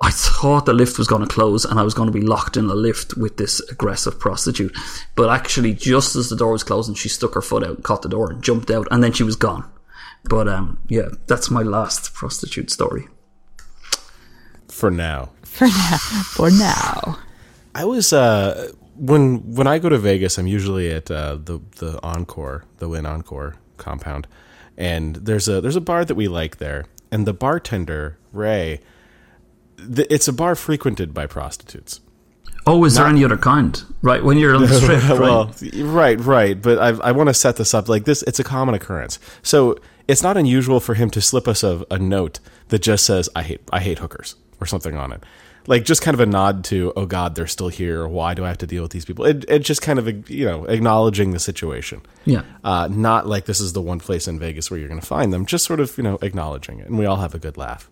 I 0.01 0.11
thought 0.11 0.67
the 0.67 0.73
lift 0.73 0.99
was 0.99 1.07
going 1.07 1.23
to 1.23 1.33
close 1.33 1.65
and 1.65 1.79
I 1.79 1.83
was 1.83 1.95
going 1.95 2.09
to 2.09 2.13
be 2.13 2.21
locked 2.21 2.57
in 2.57 2.67
the 2.67 2.75
lift 2.75 3.17
with 3.17 3.37
this 3.37 3.61
aggressive 3.71 4.19
prostitute. 4.19 4.77
But 5.15 5.31
actually, 5.31 5.75
just 5.75 6.17
as 6.17 6.31
the 6.31 6.37
door 6.37 6.53
was 6.53 6.65
closing, 6.65 6.95
she 6.95 7.09
stuck 7.09 7.35
her 7.35 7.43
foot 7.43 7.65
out, 7.65 7.83
caught 7.83 8.03
the 8.03 8.09
door, 8.09 8.31
and 8.31 8.43
jumped 8.43 8.71
out, 8.71 8.89
and 8.91 9.03
then 9.03 9.13
she 9.13 9.23
was 9.23 9.37
gone. 9.37 9.71
But 10.25 10.49
um, 10.49 10.79
yeah, 10.89 11.09
that's 11.27 11.51
my 11.51 11.63
last 11.63 12.15
prostitute 12.15 12.71
story. 12.71 13.07
For 14.69 14.91
now. 14.91 15.31
For 15.43 15.67
now. 15.67 15.99
For 15.99 16.51
now. 16.51 17.19
I 17.77 17.85
was 17.85 18.13
uh 18.13 18.73
when 18.97 19.55
when 19.55 19.67
I 19.67 19.79
go 19.79 19.89
to 19.89 19.99
Vegas, 19.99 20.39
I'm 20.39 20.47
usually 20.47 20.91
at 20.91 21.11
uh, 21.11 21.37
the 21.37 21.61
the 21.77 22.01
Encore, 22.03 22.65
the 22.79 22.89
Wynn 22.89 23.05
Encore 23.05 23.57
compound, 23.77 24.27
and 24.77 25.17
there's 25.17 25.49
a 25.49 25.61
there's 25.61 25.77
a 25.77 25.81
bar 25.81 26.05
that 26.05 26.15
we 26.15 26.29
like 26.29 26.59
there, 26.59 26.87
and 27.11 27.27
the 27.27 27.35
bartender 27.35 28.19
Ray, 28.33 28.81
th- 29.79 30.09
it's 30.11 30.29
a 30.29 30.33
bar 30.33 30.55
frequented 30.55 31.15
by 31.15 31.27
prostitutes. 31.27 32.01
Oh, 32.67 32.85
is 32.85 32.95
there 32.95 33.07
any 33.07 33.25
other 33.25 33.37
kind? 33.37 33.83
Right, 34.01 34.25
when 34.25 34.39
you're 34.39 34.55
on 34.55 34.63
the 34.63 34.69
strip, 34.81 35.03
right? 35.03 35.21
well, 35.21 35.55
right, 35.75 36.19
right. 36.19 36.61
But 36.61 36.79
I, 36.79 37.09
I 37.09 37.13
want 37.13 37.29
to 37.29 37.35
set 37.35 37.57
this 37.57 37.75
up 37.75 37.89
like 37.89 38.05
this. 38.05 38.23
It's 38.23 38.41
a 38.41 38.45
common 38.45 38.75
occurrence. 38.75 39.19
So 39.43 39.77
it's 40.09 40.23
not 40.23 40.37
unusual 40.37 40.81
for 40.81 40.95
him 40.95 41.11
to 41.11 41.21
slip 41.21 41.47
us 41.47 41.63
a, 41.63 41.85
a 41.91 41.99
note 41.99 42.41
that 42.69 42.81
just 42.81 43.05
says 43.05 43.29
I 43.37 43.43
hate 43.43 43.61
I 43.73 43.81
hate 43.81 43.99
hookers 43.99 44.37
or 44.61 44.67
something 44.67 44.97
on 44.97 45.13
it. 45.13 45.23
Like 45.67 45.85
just 45.85 46.03
kind 46.03 46.15
of 46.15 46.21
a 46.21 46.27
nod 46.27 46.65
to 46.65 46.93
oh 46.95 47.07
god 47.07 47.35
they're 47.35 47.47
still 47.47 47.69
here. 47.69 48.07
Why 48.07 48.35
do 48.35 48.45
I 48.45 48.49
have 48.49 48.59
to 48.59 48.67
deal 48.67 48.83
with 48.83 48.93
these 48.93 49.05
people? 49.05 49.25
It, 49.25 49.45
it 49.49 49.61
just 49.61 49.81
kind 49.81 49.99
of 49.99 50.31
you 50.31 50.45
know 50.45 50.65
acknowledging 50.67 51.31
the 51.31 51.39
situation. 51.39 52.03
Yeah. 52.25 52.43
uh, 52.63 52.89
not 52.91 53.27
like 53.27 53.47
this 53.47 53.61
is 53.61 53.73
the 53.73 53.83
one 53.83 53.99
place 53.99 54.29
in 54.29 54.39
Vegas 54.39 54.71
where 54.71 54.79
you're 54.79 54.89
going 54.89 55.01
to 55.01 55.07
find 55.07 55.33
them 55.33 55.47
just 55.47 55.65
sort 55.65 55.81
of 55.81 55.97
you 55.97 56.05
know 56.05 56.19
acknowledging 56.21 56.81
it 56.81 56.89
and 56.89 56.99
we 56.99 57.07
all 57.07 57.17
have 57.17 57.35
a 57.35 57.39
good 57.39 57.57
laugh. 57.57 57.91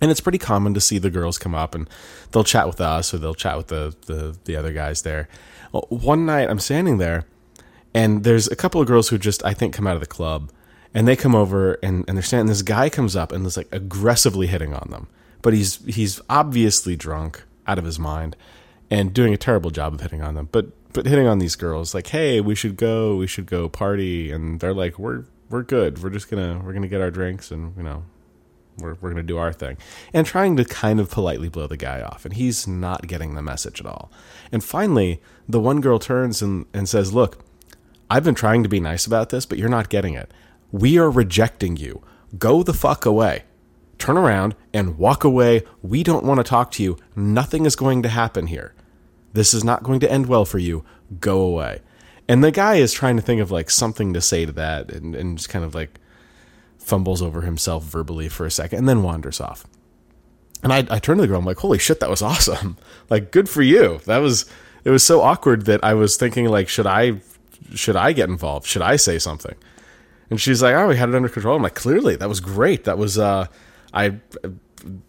And 0.00 0.10
it's 0.10 0.20
pretty 0.20 0.38
common 0.38 0.74
to 0.74 0.80
see 0.80 0.98
the 0.98 1.10
girls 1.10 1.38
come 1.38 1.54
up 1.54 1.74
and 1.74 1.90
they'll 2.30 2.44
chat 2.44 2.66
with 2.68 2.80
us 2.80 3.12
or 3.12 3.18
they'll 3.18 3.34
chat 3.34 3.56
with 3.56 3.66
the 3.68 3.94
the, 4.06 4.38
the 4.44 4.56
other 4.56 4.72
guys 4.72 5.02
there. 5.02 5.28
Well, 5.72 5.86
one 5.90 6.24
night 6.24 6.48
I'm 6.48 6.60
standing 6.60 6.98
there 6.98 7.26
and 7.92 8.24
there's 8.24 8.48
a 8.48 8.56
couple 8.56 8.80
of 8.80 8.86
girls 8.86 9.08
who 9.08 9.18
just 9.18 9.44
I 9.44 9.52
think 9.54 9.74
come 9.74 9.86
out 9.86 9.94
of 9.94 10.00
the 10.00 10.06
club 10.06 10.50
and 10.94 11.06
they 11.06 11.16
come 11.16 11.34
over 11.34 11.74
and, 11.82 12.04
and 12.08 12.16
they're 12.16 12.22
standing 12.22 12.46
this 12.46 12.62
guy 12.62 12.88
comes 12.88 13.14
up 13.14 13.32
and 13.32 13.44
is 13.44 13.56
like 13.56 13.68
aggressively 13.72 14.46
hitting 14.46 14.72
on 14.72 14.88
them 14.90 15.08
but 15.42 15.54
he's 15.54 15.84
he's 15.86 16.20
obviously 16.28 16.96
drunk 16.96 17.44
out 17.66 17.78
of 17.78 17.84
his 17.84 17.98
mind 17.98 18.36
and 18.90 19.12
doing 19.12 19.34
a 19.34 19.36
terrible 19.36 19.70
job 19.70 19.94
of 19.94 20.00
hitting 20.00 20.22
on 20.22 20.34
them. 20.34 20.48
But 20.50 20.66
but 20.92 21.06
hitting 21.06 21.26
on 21.26 21.38
these 21.38 21.56
girls 21.56 21.94
like 21.94 22.08
hey 22.08 22.40
we 22.40 22.54
should 22.54 22.76
go 22.76 23.16
we 23.16 23.26
should 23.26 23.46
go 23.46 23.68
party. 23.68 24.30
And 24.30 24.60
they're 24.60 24.74
like 24.74 24.98
we're 24.98 25.24
we're 25.50 25.62
good. 25.62 26.02
We're 26.02 26.10
just 26.10 26.30
gonna 26.30 26.60
we're 26.64 26.72
gonna 26.72 26.88
get 26.88 27.00
our 27.00 27.10
drinks 27.10 27.50
and 27.50 27.76
you 27.76 27.82
know 27.82 28.04
we're, 28.78 28.94
we're 28.94 29.10
going 29.10 29.16
to 29.16 29.22
do 29.22 29.38
our 29.38 29.52
thing. 29.52 29.76
And 30.12 30.24
trying 30.24 30.56
to 30.56 30.64
kind 30.64 31.00
of 31.00 31.10
politely 31.10 31.48
blow 31.48 31.66
the 31.66 31.76
guy 31.76 32.00
off. 32.00 32.24
And 32.24 32.34
he's 32.34 32.68
not 32.68 33.08
getting 33.08 33.34
the 33.34 33.42
message 33.42 33.80
at 33.80 33.86
all. 33.86 34.08
And 34.52 34.62
finally 34.62 35.20
the 35.48 35.58
one 35.58 35.80
girl 35.80 35.98
turns 35.98 36.42
and, 36.42 36.66
and 36.72 36.88
says 36.88 37.12
look 37.12 37.44
i've 38.10 38.24
been 38.24 38.34
trying 38.34 38.62
to 38.62 38.68
be 38.68 38.80
nice 38.80 39.06
about 39.06 39.30
this 39.30 39.46
but 39.46 39.58
you're 39.58 39.68
not 39.68 39.88
getting 39.88 40.14
it. 40.14 40.32
We 40.70 40.98
are 40.98 41.10
rejecting 41.10 41.76
you. 41.76 42.02
Go 42.38 42.62
the 42.62 42.74
fuck 42.74 43.06
away 43.06 43.44
turn 43.98 44.16
around 44.16 44.54
and 44.72 44.98
walk 44.98 45.24
away 45.24 45.62
we 45.82 46.02
don't 46.02 46.24
want 46.24 46.38
to 46.38 46.44
talk 46.44 46.70
to 46.70 46.82
you 46.82 46.96
nothing 47.16 47.66
is 47.66 47.76
going 47.76 48.02
to 48.02 48.08
happen 48.08 48.46
here 48.46 48.74
this 49.32 49.52
is 49.52 49.64
not 49.64 49.82
going 49.82 50.00
to 50.00 50.10
end 50.10 50.26
well 50.26 50.44
for 50.44 50.58
you 50.58 50.84
go 51.20 51.40
away 51.40 51.80
and 52.28 52.44
the 52.44 52.50
guy 52.50 52.76
is 52.76 52.92
trying 52.92 53.16
to 53.16 53.22
think 53.22 53.40
of 53.40 53.50
like 53.50 53.70
something 53.70 54.12
to 54.12 54.20
say 54.20 54.44
to 54.44 54.52
that 54.52 54.92
and, 54.92 55.14
and 55.14 55.38
just 55.38 55.48
kind 55.48 55.64
of 55.64 55.74
like 55.74 55.98
fumbles 56.76 57.22
over 57.22 57.40
himself 57.40 57.84
verbally 57.84 58.28
for 58.28 58.44
a 58.44 58.50
second 58.50 58.80
and 58.80 58.88
then 58.88 59.02
wanders 59.02 59.40
off. 59.40 59.66
And 60.62 60.72
I, 60.72 60.78
I 60.90 60.98
turned 60.98 61.18
to 61.18 61.22
the 61.22 61.28
girl, 61.28 61.38
I'm 61.38 61.44
like, 61.44 61.58
holy 61.58 61.78
shit, 61.78 62.00
that 62.00 62.10
was 62.10 62.22
awesome. 62.22 62.76
Like, 63.10 63.30
good 63.30 63.48
for 63.48 63.62
you. 63.62 64.00
That 64.04 64.18
was, 64.18 64.44
it 64.84 64.90
was 64.90 65.02
so 65.02 65.22
awkward 65.22 65.64
that 65.64 65.82
I 65.82 65.94
was 65.94 66.18
thinking, 66.18 66.46
like, 66.46 66.68
should 66.68 66.86
I, 66.86 67.20
should 67.74 67.96
I 67.96 68.12
get 68.12 68.28
involved? 68.28 68.66
Should 68.66 68.82
I 68.82 68.96
say 68.96 69.18
something? 69.18 69.54
And 70.28 70.38
she's 70.38 70.62
like, 70.62 70.74
oh, 70.74 70.88
we 70.88 70.96
had 70.96 71.08
it 71.08 71.14
under 71.14 71.30
control. 71.30 71.56
I'm 71.56 71.62
like, 71.62 71.74
clearly, 71.74 72.16
that 72.16 72.28
was 72.28 72.40
great. 72.40 72.84
That 72.84 72.98
was, 72.98 73.18
uh, 73.18 73.46
I, 73.92 74.20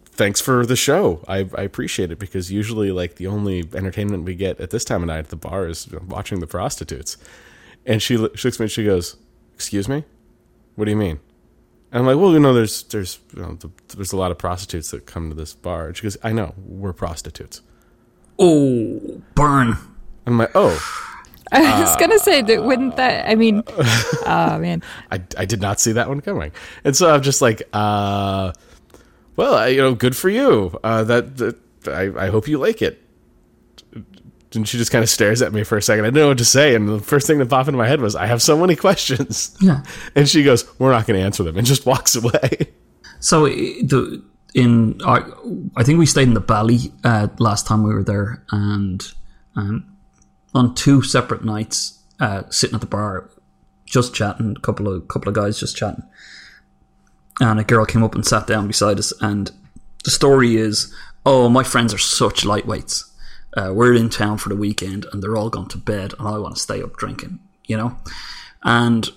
thanks 0.06 0.40
for 0.40 0.66
the 0.66 0.76
show. 0.76 1.24
I, 1.28 1.48
I 1.56 1.62
appreciate 1.62 2.10
it 2.10 2.18
because 2.18 2.50
usually, 2.50 2.90
like, 2.92 3.16
the 3.16 3.26
only 3.26 3.68
entertainment 3.74 4.24
we 4.24 4.34
get 4.34 4.60
at 4.60 4.70
this 4.70 4.84
time 4.84 5.02
of 5.02 5.08
night 5.08 5.18
at 5.18 5.28
the 5.28 5.36
bar 5.36 5.66
is 5.66 5.88
watching 6.06 6.40
the 6.40 6.46
prostitutes. 6.46 7.16
And 7.86 8.02
she, 8.02 8.16
she 8.16 8.18
looks 8.18 8.44
at 8.46 8.58
me 8.60 8.64
and 8.64 8.70
she 8.70 8.84
goes, 8.84 9.16
excuse 9.54 9.88
me? 9.88 10.04
What 10.76 10.86
do 10.86 10.90
you 10.90 10.96
mean? 10.96 11.20
And 11.92 12.00
I'm 12.00 12.06
like, 12.06 12.16
well, 12.16 12.32
you 12.32 12.40
know, 12.40 12.54
there's 12.54 12.84
there's 12.84 13.18
you 13.34 13.42
know, 13.42 13.58
there's 13.96 14.12
a 14.12 14.16
lot 14.16 14.30
of 14.30 14.38
prostitutes 14.38 14.90
that 14.92 15.06
come 15.06 15.28
to 15.28 15.34
this 15.34 15.54
bar. 15.54 15.88
And 15.88 15.96
she 15.96 16.04
goes, 16.04 16.16
I 16.22 16.32
know, 16.32 16.54
we're 16.56 16.92
prostitutes. 16.92 17.62
Oh, 18.38 19.20
burn. 19.34 19.76
I'm 20.26 20.38
like, 20.38 20.52
oh, 20.54 20.78
I 21.52 21.80
was 21.80 21.96
gonna 21.96 22.18
say 22.20 22.42
that 22.42 22.64
wouldn't 22.64 22.96
that? 22.96 23.28
I 23.28 23.34
mean, 23.34 23.64
oh 24.26 24.58
man, 24.58 24.82
I, 25.10 25.20
I 25.36 25.44
did 25.44 25.60
not 25.60 25.80
see 25.80 25.92
that 25.92 26.08
one 26.08 26.20
coming. 26.20 26.52
And 26.84 26.96
so 26.96 27.12
I'm 27.12 27.22
just 27.22 27.42
like, 27.42 27.62
uh, 27.72 28.52
well, 29.40 29.54
I, 29.54 29.68
you 29.68 29.80
know, 29.80 29.94
good 29.94 30.14
for 30.16 30.28
you. 30.28 30.78
Uh, 30.84 31.02
that, 31.04 31.36
that 31.38 31.56
I, 31.86 32.26
I 32.26 32.30
hope 32.30 32.46
you 32.48 32.58
like 32.58 32.82
it. 32.82 33.02
And 34.54 34.66
she 34.68 34.78
just 34.78 34.90
kind 34.90 35.02
of 35.04 35.08
stares 35.08 35.42
at 35.42 35.52
me 35.52 35.62
for 35.62 35.78
a 35.78 35.82
second. 35.82 36.04
I 36.04 36.08
didn't 36.08 36.16
know 36.22 36.28
what 36.28 36.38
to 36.38 36.44
say. 36.44 36.74
And 36.74 36.88
the 36.88 36.98
first 36.98 37.26
thing 37.28 37.38
that 37.38 37.48
popped 37.48 37.68
into 37.68 37.78
my 37.78 37.86
head 37.86 38.00
was, 38.00 38.16
I 38.16 38.26
have 38.26 38.42
so 38.42 38.58
many 38.58 38.74
questions. 38.86 39.56
Yeah. 39.60 39.82
And 40.16 40.28
she 40.28 40.42
goes, 40.42 40.64
we're 40.80 40.90
not 40.90 41.06
going 41.06 41.18
to 41.18 41.24
answer 41.24 41.44
them 41.44 41.56
and 41.56 41.66
just 41.66 41.86
walks 41.86 42.16
away. 42.16 42.68
So 43.20 43.46
i- 43.46 43.80
the 43.82 44.22
in 44.52 45.00
I, 45.06 45.22
I 45.76 45.84
think 45.84 46.00
we 46.00 46.06
stayed 46.06 46.26
in 46.26 46.34
the 46.34 46.40
Bally 46.40 46.92
uh, 47.04 47.28
last 47.38 47.66
time 47.68 47.84
we 47.84 47.94
were 47.94 48.02
there, 48.02 48.42
and 48.50 49.00
um, 49.54 49.96
on 50.52 50.74
two 50.74 51.02
separate 51.02 51.44
nights, 51.44 52.02
uh, 52.18 52.42
sitting 52.50 52.74
at 52.74 52.80
the 52.80 52.86
bar, 52.88 53.30
just 53.86 54.12
chatting, 54.12 54.56
a 54.56 54.60
couple 54.60 54.88
of 54.92 55.06
couple 55.06 55.28
of 55.28 55.36
guys 55.36 55.60
just 55.60 55.76
chatting, 55.76 56.02
and 57.40 57.58
a 57.58 57.64
girl 57.64 57.84
came 57.84 58.04
up 58.04 58.14
and 58.14 58.24
sat 58.24 58.46
down 58.46 58.66
beside 58.66 58.98
us, 58.98 59.12
and 59.20 59.50
the 60.04 60.10
story 60.10 60.56
is, 60.56 60.94
oh, 61.26 61.48
my 61.48 61.62
friends 61.62 61.92
are 61.92 61.98
such 61.98 62.44
lightweights. 62.44 63.04
Uh, 63.56 63.72
we're 63.74 63.94
in 63.94 64.08
town 64.08 64.38
for 64.38 64.48
the 64.48 64.56
weekend, 64.56 65.06
and 65.12 65.22
they're 65.22 65.36
all 65.36 65.50
gone 65.50 65.68
to 65.68 65.78
bed, 65.78 66.14
and 66.18 66.28
I 66.28 66.38
want 66.38 66.54
to 66.54 66.60
stay 66.60 66.82
up 66.82 66.96
drinking, 66.96 67.40
you 67.66 67.76
know, 67.76 67.96
and 68.62 69.08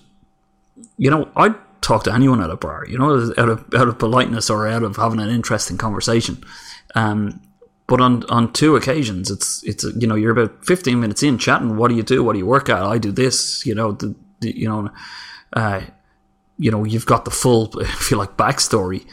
you 0.97 1.11
know, 1.11 1.29
I'd 1.35 1.55
talk 1.81 2.03
to 2.05 2.13
anyone 2.13 2.41
at 2.41 2.49
a 2.49 2.55
bar, 2.55 2.85
you 2.87 2.97
know, 2.97 3.31
out 3.37 3.49
of 3.49 3.73
out 3.75 3.87
of 3.87 3.99
politeness 3.99 4.49
or 4.49 4.67
out 4.67 4.83
of 4.83 4.95
having 4.95 5.19
an 5.19 5.29
interesting 5.29 5.77
conversation. 5.77 6.43
Um, 6.95 7.41
but 7.87 8.01
on 8.01 8.23
on 8.29 8.53
two 8.53 8.75
occasions, 8.75 9.29
it's 9.29 9.61
it's 9.63 9.83
you 9.83 10.07
know 10.07 10.15
you're 10.15 10.31
about 10.31 10.65
fifteen 10.65 10.99
minutes 10.99 11.21
in 11.21 11.37
chatting. 11.37 11.77
What 11.77 11.89
do 11.89 11.95
you 11.95 12.03
do? 12.03 12.23
What 12.23 12.33
do 12.33 12.39
you 12.39 12.45
work 12.45 12.69
at? 12.69 12.81
I 12.81 12.97
do 12.97 13.11
this. 13.11 13.65
You 13.65 13.75
know, 13.75 13.91
the, 13.91 14.15
the 14.39 14.57
you 14.57 14.67
know, 14.67 14.89
uh, 15.53 15.81
you 16.57 16.71
know, 16.71 16.83
you've 16.83 17.05
got 17.05 17.25
the 17.25 17.31
full, 17.31 17.71
if 17.79 18.11
you 18.11 18.17
like, 18.17 18.37
backstory, 18.37 19.05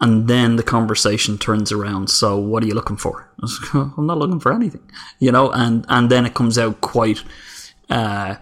and 0.00 0.28
then 0.28 0.56
the 0.56 0.62
conversation 0.62 1.38
turns 1.38 1.72
around. 1.72 2.08
So, 2.10 2.38
what 2.38 2.62
are 2.62 2.66
you 2.66 2.74
looking 2.74 2.96
for? 2.96 3.28
I 3.38 3.42
was 3.42 3.60
like, 3.74 3.98
I'm 3.98 4.06
not 4.06 4.18
looking 4.18 4.40
for 4.40 4.52
anything, 4.52 4.88
you 5.18 5.32
know, 5.32 5.50
and 5.50 5.84
and 5.88 6.10
then 6.10 6.26
it 6.26 6.34
comes 6.34 6.58
out 6.58 6.80
quite, 6.80 7.22
uh, 7.90 8.36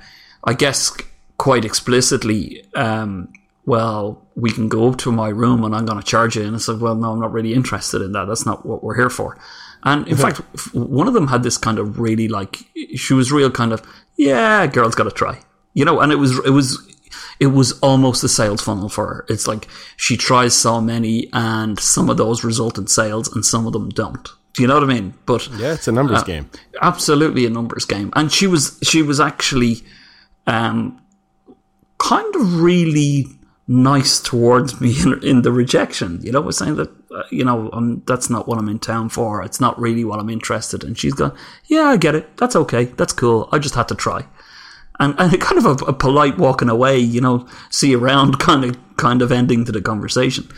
I 0.45 0.53
guess, 0.53 0.97
quite 1.39 1.65
explicitly. 1.65 2.65
Um, 2.75 3.33
well, 3.67 4.23
we 4.37 4.51
can 4.53 4.69
go 4.69 4.89
up 4.89 4.99
to 4.99 5.11
my 5.11 5.29
room 5.29 5.65
and 5.65 5.75
I'm 5.75 5.85
going 5.85 6.01
to 6.01 6.07
charge 6.07 6.37
you. 6.37 6.45
And 6.45 6.55
it's 6.55 6.69
like, 6.69 6.81
well, 6.81 6.95
no, 6.95 7.11
I'm 7.11 7.21
not 7.21 7.33
really 7.33 7.53
interested 7.53 8.01
in 8.01 8.13
that. 8.13 8.27
That's 8.27 8.47
not 8.47 8.65
what 8.65 8.83
we're 8.83 8.95
here 8.95 9.11
for. 9.11 9.37
And 9.83 10.07
in 10.09 10.17
fact, 10.17 10.39
one 10.73 11.07
of 11.07 11.15
them 11.15 11.29
had 11.29 11.43
this 11.43 11.59
kind 11.59 11.79
of 11.79 11.99
really 11.99 12.29
like, 12.29 12.59
she 12.95 13.13
was 13.13 13.31
real 13.31 13.51
kind 13.51 13.73
of, 13.73 13.83
yeah, 14.17 14.67
girl's 14.67 14.95
got 14.95 15.05
to 15.05 15.11
try, 15.11 15.39
you 15.75 15.85
know, 15.85 16.01
and 16.01 16.11
it 16.11 16.17
was, 16.17 16.39
it 16.45 16.51
was, 16.51 16.96
it 17.39 17.49
was 17.49 17.78
almost 17.80 18.24
a 18.24 18.28
sales 18.28 18.62
funnel 18.62 18.89
for 18.89 19.07
her. 19.07 19.26
It's 19.28 19.47
like 19.47 19.68
she 19.97 20.16
tries 20.16 20.55
so 20.55 20.80
many 20.80 21.28
and 21.32 21.78
some 21.78 22.09
of 22.11 22.16
those 22.16 22.45
result 22.45 22.78
in 22.78 22.87
sales 22.87 23.34
and 23.34 23.45
some 23.45 23.66
of 23.66 23.72
them 23.72 23.89
don't. 23.91 24.28
Do 24.55 24.62
you 24.62 24.68
know 24.68 24.74
what 24.74 24.84
I 24.84 24.87
mean? 24.87 25.12
But 25.26 25.47
Yeah, 25.59 25.74
it's 25.74 25.87
a 25.87 25.93
numbers 25.93 26.22
game. 26.22 26.49
absolutely 26.80 27.45
a 27.45 27.51
numbers 27.51 27.84
game. 27.84 28.11
And 28.16 28.32
she 28.32 28.47
was 28.47 28.78
she 28.82 29.03
was 29.03 29.20
actually 29.20 29.82
um, 30.47 30.99
kind 31.99 32.34
of 32.37 32.61
really 32.62 33.26
nice 33.68 34.20
towards 34.20 34.80
me 34.80 34.95
in, 35.03 35.22
in 35.22 35.43
the 35.43 35.53
rejection. 35.53 36.20
You 36.22 36.32
know, 36.32 36.41
was 36.41 36.57
saying 36.57 36.76
that 36.76 36.89
uh, 37.14 37.24
you 37.30 37.45
know 37.45 37.68
um, 37.72 38.03
that's 38.07 38.30
not 38.30 38.49
what 38.49 38.59
I'm 38.59 38.68
in 38.68 38.78
town 38.78 39.09
for. 39.11 39.43
It's 39.43 39.61
not 39.61 39.78
really 39.78 40.05
what 40.05 40.20
I'm 40.20 40.30
interested 40.30 40.82
in. 40.82 40.89
And 40.91 40.99
she's 40.99 41.14
gone, 41.14 41.37
yeah, 41.66 41.84
I 41.84 41.97
get 41.99 42.14
it. 42.14 42.37
That's 42.39 42.57
okay. 42.57 42.84
That's 42.84 43.12
cool. 43.12 43.49
I 43.53 43.59
just 43.59 43.74
had 43.74 43.89
to 43.89 43.95
try. 43.95 44.24
And, 44.99 45.15
and 45.19 45.39
kind 45.41 45.59
of 45.59 45.67
a, 45.67 45.85
a 45.85 45.93
polite 45.93 46.39
walking 46.39 46.69
away, 46.71 46.99
you 46.99 47.21
know, 47.21 47.47
see 47.71 47.95
around 47.95 48.39
kind 48.49 48.65
of 48.65 48.97
kind 48.97 49.21
of 49.23 49.31
ending 49.31 49.65
to 49.67 49.73
the 49.73 49.81
conversation. 49.83 50.49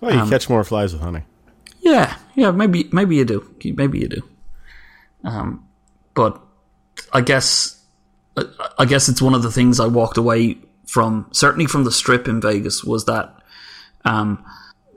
Well, 0.00 0.24
you 0.24 0.30
catch 0.30 0.48
more 0.48 0.64
flies 0.64 0.92
with 0.92 1.02
honey. 1.02 1.22
Yeah, 1.80 2.16
yeah, 2.34 2.50
maybe 2.50 2.88
maybe 2.92 3.16
you 3.16 3.24
do, 3.24 3.54
maybe 3.64 3.98
you 4.00 4.08
do. 4.08 4.22
Um, 5.22 5.64
but 6.14 6.40
I 7.12 7.20
guess 7.20 7.80
I- 8.36 8.44
I 8.78 8.84
guess 8.84 9.08
it's 9.08 9.22
one 9.22 9.34
of 9.34 9.42
the 9.42 9.52
things 9.52 9.78
I 9.78 9.86
walked 9.86 10.16
away 10.16 10.58
from, 10.86 11.26
certainly 11.30 11.66
from 11.66 11.84
the 11.84 11.92
strip 11.92 12.26
in 12.28 12.40
Vegas, 12.40 12.82
was 12.84 13.04
that, 13.04 13.32
um, 14.04 14.44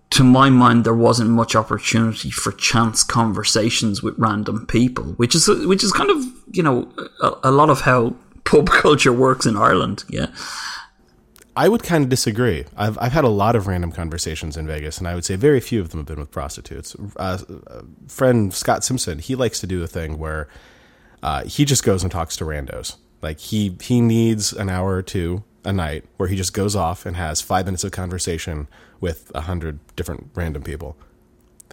to 0.10 0.24
my 0.24 0.50
mind, 0.50 0.84
there 0.86 0.96
wasn't 0.96 1.30
much 1.30 1.56
opportunity 1.56 2.32
for 2.32 2.52
chance 2.54 3.04
conversations 3.04 4.02
with 4.02 4.16
random 4.18 4.66
people, 4.66 5.04
which 5.18 5.36
is 5.36 5.48
which 5.68 5.84
is 5.84 5.92
kind 5.92 6.10
of 6.10 6.24
you 6.52 6.64
know 6.64 6.90
a, 7.22 7.32
a 7.44 7.52
lot 7.52 7.70
of 7.70 7.82
how 7.82 8.16
pub 8.48 8.70
culture 8.70 9.14
works 9.14 9.46
in 9.46 9.58
Ireland. 9.58 10.04
Yeah, 10.10 10.28
I 11.56 11.70
would 11.70 11.84
kind 11.84 12.04
of 12.04 12.10
disagree. 12.10 12.66
I've 12.76 12.98
I've 13.00 13.12
had 13.12 13.24
a 13.24 13.30
lot 13.30 13.56
of 13.56 13.68
random 13.68 13.92
conversations 13.92 14.58
in 14.58 14.68
Vegas, 14.68 14.98
and 15.00 15.08
I 15.08 15.16
would 15.16 15.26
say 15.26 15.36
very 15.36 15.60
few 15.60 15.82
of 15.82 15.90
them 15.90 16.00
have 16.00 16.08
been 16.08 16.20
with 16.20 16.32
prostitutes. 16.32 16.96
Uh, 17.16 17.40
friend 18.08 18.54
Scott 18.54 18.84
Simpson, 18.84 19.20
he 19.20 19.36
likes 19.36 19.60
to 19.60 19.68
do 19.68 19.84
a 19.84 19.88
thing 19.88 20.18
where 20.18 20.48
uh, 21.24 21.44
he 21.46 21.66
just 21.66 21.84
goes 21.84 22.04
and 22.04 22.12
talks 22.12 22.38
to 22.38 22.46
randos. 22.46 22.96
Like 23.22 23.40
he 23.40 23.76
he 23.82 24.02
needs 24.02 24.54
an 24.54 24.70
hour 24.70 24.94
or 24.96 25.02
two 25.02 25.44
a 25.66 25.74
night 25.74 26.06
where 26.18 26.30
he 26.30 26.36
just 26.36 26.54
goes 26.54 26.76
off 26.76 27.06
and 27.06 27.18
has 27.18 27.42
five 27.42 27.66
minutes 27.66 27.84
of 27.84 27.92
conversation 27.92 28.68
with 29.02 29.32
a 29.36 29.42
hundred 29.42 29.80
different 29.96 30.30
random 30.36 30.64
people. 30.64 30.96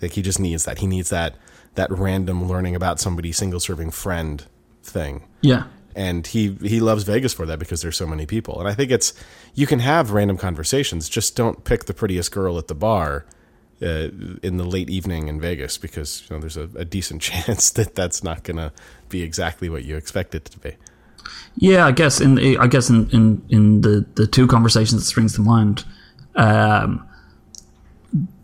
Like 0.01 0.13
he 0.13 0.23
just 0.23 0.41
needs 0.41 0.65
that. 0.65 0.79
He 0.79 0.87
needs 0.87 1.11
that 1.11 1.37
that 1.75 1.91
random 1.91 2.49
learning 2.49 2.75
about 2.75 3.01
somebody 3.01 3.33
single 3.33 3.61
serving 3.61 3.91
friend 3.91 4.45
thing 4.83 5.27
yeah, 5.41 5.65
and 5.95 6.27
he 6.27 6.57
he 6.63 6.81
loves 6.81 7.05
Vegas 7.05 7.33
for 7.33 7.47
that 7.47 7.59
because 7.59 7.83
there's 7.83 7.97
so 7.97 8.07
many 8.07 8.27
people. 8.27 8.59
And 8.59 8.69
I 8.69 8.75
think 8.75 8.91
it's 8.91 9.13
you 9.55 9.67
can 9.67 9.79
have 9.81 10.11
random 10.11 10.37
conversations, 10.37 11.09
just 11.09 11.37
don't 11.37 11.65
pick 11.65 11.85
the 11.85 11.95
prettiest 11.95 12.33
girl 12.33 12.59
at 12.59 12.69
the 12.69 12.75
bar 12.75 13.27
uh, 13.83 14.09
in 14.43 14.57
the 14.57 14.65
late 14.65 14.89
evening 14.91 15.29
in 15.29 15.41
Vegas 15.41 15.79
because 15.79 16.23
you 16.29 16.37
know 16.37 16.41
there's 16.41 16.57
a, 16.57 16.69
a 16.77 16.85
decent 16.85 17.23
chance 17.29 17.71
that 17.71 17.95
that's 17.95 18.23
not 18.23 18.43
going 18.43 18.57
to 18.57 18.73
be 19.09 19.23
exactly 19.23 19.69
what 19.69 19.85
you 19.85 19.97
expect 19.97 20.35
it 20.35 20.45
to 20.47 20.59
be. 20.59 20.75
Yeah, 21.57 21.87
I 21.87 21.93
guess 21.93 22.21
in 22.21 22.39
I 22.59 22.67
guess 22.67 22.91
in 22.91 23.09
in, 23.11 23.43
in 23.49 23.81
the 23.83 24.05
the 24.15 24.27
two 24.27 24.47
conversations 24.47 25.03
that 25.03 25.07
springs 25.07 25.35
to 25.35 25.41
mind, 25.41 25.85
um, 26.35 27.07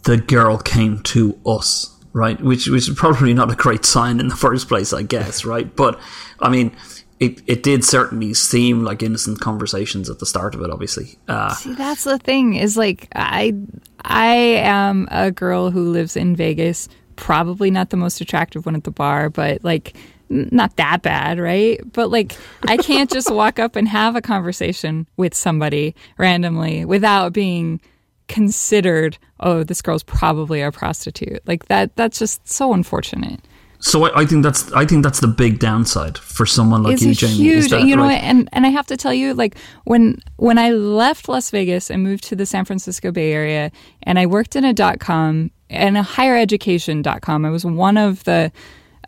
the 0.05 0.17
girl 0.17 0.59
came 0.59 1.01
to 1.01 1.39
us, 1.45 1.95
right? 2.13 2.41
Which 2.41 2.69
which 2.69 2.89
is 2.89 2.95
probably 2.95 3.35
not 3.35 3.51
a 3.51 3.57
great 3.57 3.85
sign 3.85 4.21
in 4.21 4.29
the 4.29 4.37
first 4.47 4.69
place, 4.69 4.93
I 4.93 5.03
guess, 5.03 5.45
right? 5.45 5.75
But 5.75 5.99
I 6.41 6.49
mean, 6.49 6.75
it 7.21 7.43
it 7.47 7.63
did 7.63 7.85
certainly 7.85 8.33
seem 8.35 8.83
like 8.83 9.03
innocent 9.03 9.41
conversations 9.41 10.09
at 10.09 10.19
the 10.19 10.27
start 10.27 10.55
of 10.55 10.63
it. 10.63 10.71
Obviously, 10.71 11.19
uh, 11.29 11.55
See, 11.55 11.75
that's 11.75 12.05
the 12.05 12.19
thing 12.19 12.55
is 12.55 12.77
like 12.77 13.09
I 13.15 13.55
I 14.03 14.35
am 14.35 15.07
a 15.11 15.31
girl 15.31 15.71
who 15.71 15.91
lives 15.91 16.17
in 16.17 16.35
Vegas, 16.35 16.89
probably 17.17 17.71
not 17.71 17.91
the 17.91 17.99
most 17.99 18.21
attractive 18.23 18.65
one 18.65 18.75
at 18.75 18.85
the 18.85 18.91
bar, 18.91 19.29
but 19.29 19.63
like 19.63 19.95
n- 20.31 20.49
not 20.51 20.77
that 20.77 21.03
bad, 21.03 21.39
right? 21.39 21.81
But 21.93 22.11
like 22.11 22.35
I 22.67 22.79
can't 22.79 23.11
just 23.11 23.31
walk 23.35 23.59
up 23.59 23.77
and 23.77 23.87
have 23.87 24.17
a 24.17 24.23
conversation 24.23 25.07
with 25.19 25.35
somebody 25.35 25.95
randomly 26.17 26.87
without 26.87 27.35
being 27.35 27.83
considered, 28.29 29.19
oh, 29.41 29.63
this 29.63 29.83
girl's 29.83 30.05
probably 30.05 30.63
a 30.63 30.73
prostitute. 30.73 31.47
Like 31.47 31.67
that 31.67 31.95
that's 31.97 32.19
just 32.19 32.49
so 32.49 32.73
unfortunate. 32.73 33.41
So 33.83 34.05
I, 34.05 34.21
I 34.21 34.27
think 34.27 34.43
that's 34.43 34.71
I 34.73 34.85
think 34.85 35.03
that's 35.03 35.21
the 35.21 35.27
big 35.27 35.59
downside 35.59 36.19
for 36.19 36.45
someone 36.45 36.83
like 36.83 36.95
It's 36.95 37.03
you, 37.03 37.13
Jaimee. 37.13 37.37
huge, 37.37 37.57
is 37.65 37.71
that, 37.71 37.87
you 37.87 37.97
know, 37.97 38.03
right? 38.03 38.23
and 38.23 38.49
and 38.53 38.67
I 38.67 38.69
have 38.69 38.87
to 38.89 38.97
tell 38.97 39.15
you, 39.15 39.33
like 39.33 39.57
when 39.85 40.21
when 40.37 40.59
I 40.59 40.71
left 40.71 41.29
Las 41.29 41.51
Vegas 41.51 41.91
and 41.91 42.03
moved 42.03 42.25
to 42.25 42.37
the 42.37 42.45
San 42.45 42.67
Francisco 42.67 43.11
Bay 43.11 43.33
Area, 43.33 43.73
and 44.03 44.19
I 44.19 44.27
worked 44.27 44.55
in 44.55 44.65
a 44.67 44.75
dot 44.75 45.01
com 45.01 45.51
and 45.71 45.97
a 45.97 46.03
higher 46.03 46.37
education 46.37 47.01
dot 47.01 47.23
com. 47.23 47.47
I 47.47 47.51
was 47.51 47.65
one 47.65 47.97
of 47.97 48.23
the, 48.25 48.53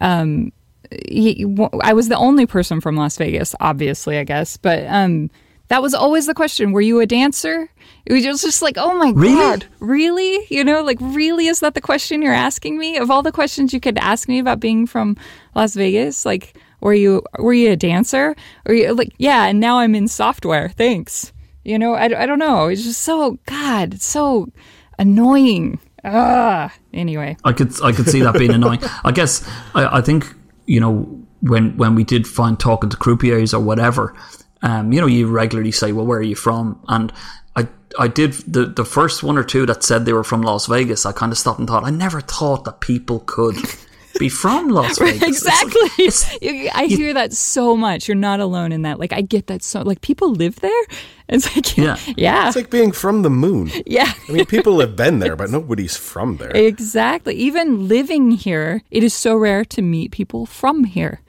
um, 0.00 0.52
I 0.90 1.92
was 1.92 2.08
the 2.08 2.16
only 2.16 2.46
person 2.46 2.80
from 2.80 2.96
Las 2.96 3.18
Vegas, 3.18 3.54
obviously, 3.60 4.16
I 4.16 4.24
guess, 4.24 4.56
but 4.56 4.86
um, 4.86 5.30
that 5.68 5.82
was 5.82 5.92
always 5.92 6.26
the 6.26 6.34
question: 6.34 6.72
Were 6.72 6.80
you 6.80 7.00
a 7.00 7.06
dancer? 7.06 7.68
It 8.04 8.12
was 8.12 8.24
just 8.24 8.62
like, 8.62 8.76
oh 8.78 8.96
my 8.98 9.12
Really? 9.14 9.34
god, 9.34 9.66
really? 9.80 10.46
You 10.50 10.64
know, 10.64 10.82
like 10.82 10.98
really? 11.00 11.46
Is 11.46 11.60
that 11.60 11.74
the 11.74 11.80
question 11.80 12.20
you're 12.22 12.32
asking 12.34 12.78
me? 12.78 12.96
Of 12.96 13.10
all 13.10 13.22
the 13.22 13.32
questions 13.32 13.72
you 13.72 13.80
could 13.80 13.98
ask 13.98 14.28
me 14.28 14.38
about 14.40 14.58
being 14.60 14.86
from 14.86 15.16
Las 15.54 15.74
Vegas, 15.74 16.24
like 16.26 16.56
were 16.80 16.94
you 16.94 17.22
were 17.38 17.52
you 17.54 17.70
a 17.70 17.76
dancer? 17.76 18.34
Or 18.66 18.74
you 18.74 18.92
like 18.92 19.12
yeah? 19.18 19.46
And 19.46 19.60
now 19.60 19.78
I'm 19.78 19.94
in 19.94 20.08
software. 20.08 20.70
Thanks. 20.70 21.32
You 21.64 21.78
know, 21.78 21.94
I, 21.94 22.06
I 22.22 22.26
don't 22.26 22.40
know. 22.40 22.66
It's 22.66 22.82
just 22.82 23.02
so 23.02 23.38
God, 23.46 23.94
it's 23.94 24.06
so 24.06 24.48
annoying. 24.98 25.78
Ah. 26.04 26.72
Anyway, 26.92 27.36
I 27.44 27.52
could 27.52 27.72
I 27.82 27.92
could 27.92 28.08
see 28.08 28.20
that 28.22 28.34
being 28.34 28.50
annoying. 28.52 28.80
I 29.04 29.12
guess 29.12 29.48
I, 29.74 29.98
I 29.98 30.00
think 30.00 30.26
you 30.66 30.80
know 30.80 31.20
when 31.40 31.76
when 31.76 31.94
we 31.94 32.02
did 32.04 32.26
find 32.26 32.58
talking 32.58 32.90
to 32.90 32.96
croupiers 32.96 33.54
or 33.54 33.60
whatever, 33.60 34.14
um, 34.62 34.92
you 34.92 35.00
know, 35.00 35.06
you 35.06 35.28
regularly 35.28 35.70
say, 35.72 35.92
"Well, 35.92 36.04
where 36.06 36.18
are 36.18 36.22
you 36.22 36.34
from?" 36.36 36.80
And 36.88 37.12
I 37.98 38.04
I 38.04 38.08
did 38.08 38.32
the 38.52 38.66
the 38.66 38.84
first 38.84 39.22
one 39.22 39.38
or 39.38 39.44
two 39.44 39.66
that 39.66 39.82
said 39.82 40.04
they 40.04 40.12
were 40.12 40.24
from 40.24 40.42
Las 40.42 40.66
Vegas. 40.66 41.06
I 41.06 41.12
kind 41.12 41.32
of 41.32 41.38
stopped 41.38 41.58
and 41.58 41.68
thought, 41.68 41.84
I 41.84 41.90
never 41.90 42.20
thought 42.20 42.64
that 42.64 42.80
people 42.80 43.20
could 43.26 43.56
be 44.18 44.28
from 44.42 44.68
Las 44.68 44.98
Vegas. 44.98 45.22
It's 45.22 45.44
like- 45.44 45.62
exactly. 45.62 46.04
it's- 46.04 46.38
You- 46.42 46.70
I 46.74 46.84
hear 46.86 47.14
that 47.14 47.32
so 47.32 47.76
much. 47.76 48.08
You're 48.08 48.14
not 48.30 48.40
alone 48.40 48.72
in 48.72 48.82
that. 48.82 48.98
Like 48.98 49.12
I 49.12 49.22
get 49.22 49.46
that 49.46 49.62
so. 49.62 49.82
Like 49.82 50.00
people 50.00 50.32
live 50.32 50.56
there. 50.60 50.82
It's 51.28 51.46
like 51.56 51.78
Yeah. 51.78 51.96
yeah, 52.16 52.48
It's 52.48 52.56
like 52.56 52.68
being 52.68 52.92
from 52.92 53.22
the 53.22 53.30
moon. 53.30 53.70
yeah. 53.86 54.12
I 54.28 54.32
mean, 54.32 54.44
people 54.44 54.80
have 54.80 54.96
been 54.96 55.18
there, 55.20 55.34
but 55.40 55.48
nobody's 55.48 55.96
from 55.96 56.36
there. 56.36 56.50
Exactly. 56.54 57.34
Even 57.36 57.88
living 57.88 58.32
here, 58.32 58.82
it 58.90 59.02
is 59.02 59.14
so 59.14 59.34
rare 59.36 59.64
to 59.66 59.80
meet 59.80 60.10
people 60.12 60.44
from 60.44 60.84
here. 60.84 61.21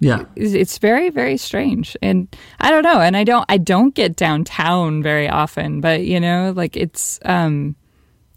Yeah. 0.00 0.24
It's 0.36 0.78
very 0.78 1.10
very 1.10 1.36
strange, 1.36 1.96
and 2.02 2.28
I 2.60 2.70
don't 2.70 2.82
know. 2.82 3.00
And 3.00 3.16
I 3.16 3.24
don't 3.24 3.44
I 3.48 3.58
don't 3.58 3.94
get 3.94 4.16
downtown 4.16 5.02
very 5.02 5.28
often, 5.28 5.80
but 5.80 6.04
you 6.04 6.20
know, 6.20 6.52
like 6.54 6.76
it's 6.76 7.18
um, 7.24 7.76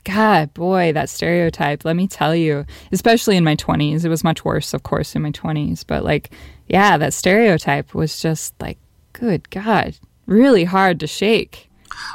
God, 0.04 0.54
boy, 0.54 0.94
that 0.94 1.10
stereotype. 1.10 1.86
Let 1.86 1.96
me 1.96 2.08
tell 2.08 2.36
you, 2.36 2.66
especially 2.92 3.38
in 3.38 3.44
my 3.44 3.56
twenties, 3.56 4.06
it 4.06 4.10
was 4.10 4.24
much 4.24 4.44
worse, 4.44 4.74
of 4.74 4.84
course, 4.84 5.16
in 5.16 5.22
my 5.22 5.32
twenties. 5.32 5.84
But 5.84 6.04
like, 6.04 6.32
yeah, 6.68 6.98
that 6.98 7.14
stereotype 7.14 7.94
was 7.94 8.20
just 8.20 8.60
like, 8.62 8.78
good 9.14 9.50
God, 9.50 9.98
really 10.26 10.64
hard 10.64 11.00
to 11.02 11.08
shake. 11.08 11.70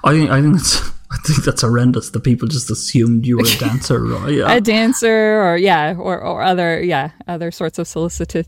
I 0.04 0.12
think 0.12 0.30
I 0.30 0.40
think 0.40 0.54
that's 0.54 0.90
I 1.10 1.16
think 1.18 1.44
that's 1.44 1.62
horrendous. 1.62 2.10
The 2.10 2.20
people 2.20 2.48
just 2.48 2.70
assumed 2.70 3.26
you 3.26 3.36
were 3.36 3.44
a 3.44 3.58
dancer, 3.58 4.02
right? 4.02 4.34
Yeah. 4.34 4.52
a 4.52 4.60
dancer 4.60 5.42
or 5.42 5.56
yeah 5.56 5.94
or, 5.96 6.20
or 6.20 6.42
other 6.42 6.82
yeah 6.82 7.10
other 7.28 7.50
sorts 7.50 7.78
of 7.78 7.86
solicitous 7.86 8.46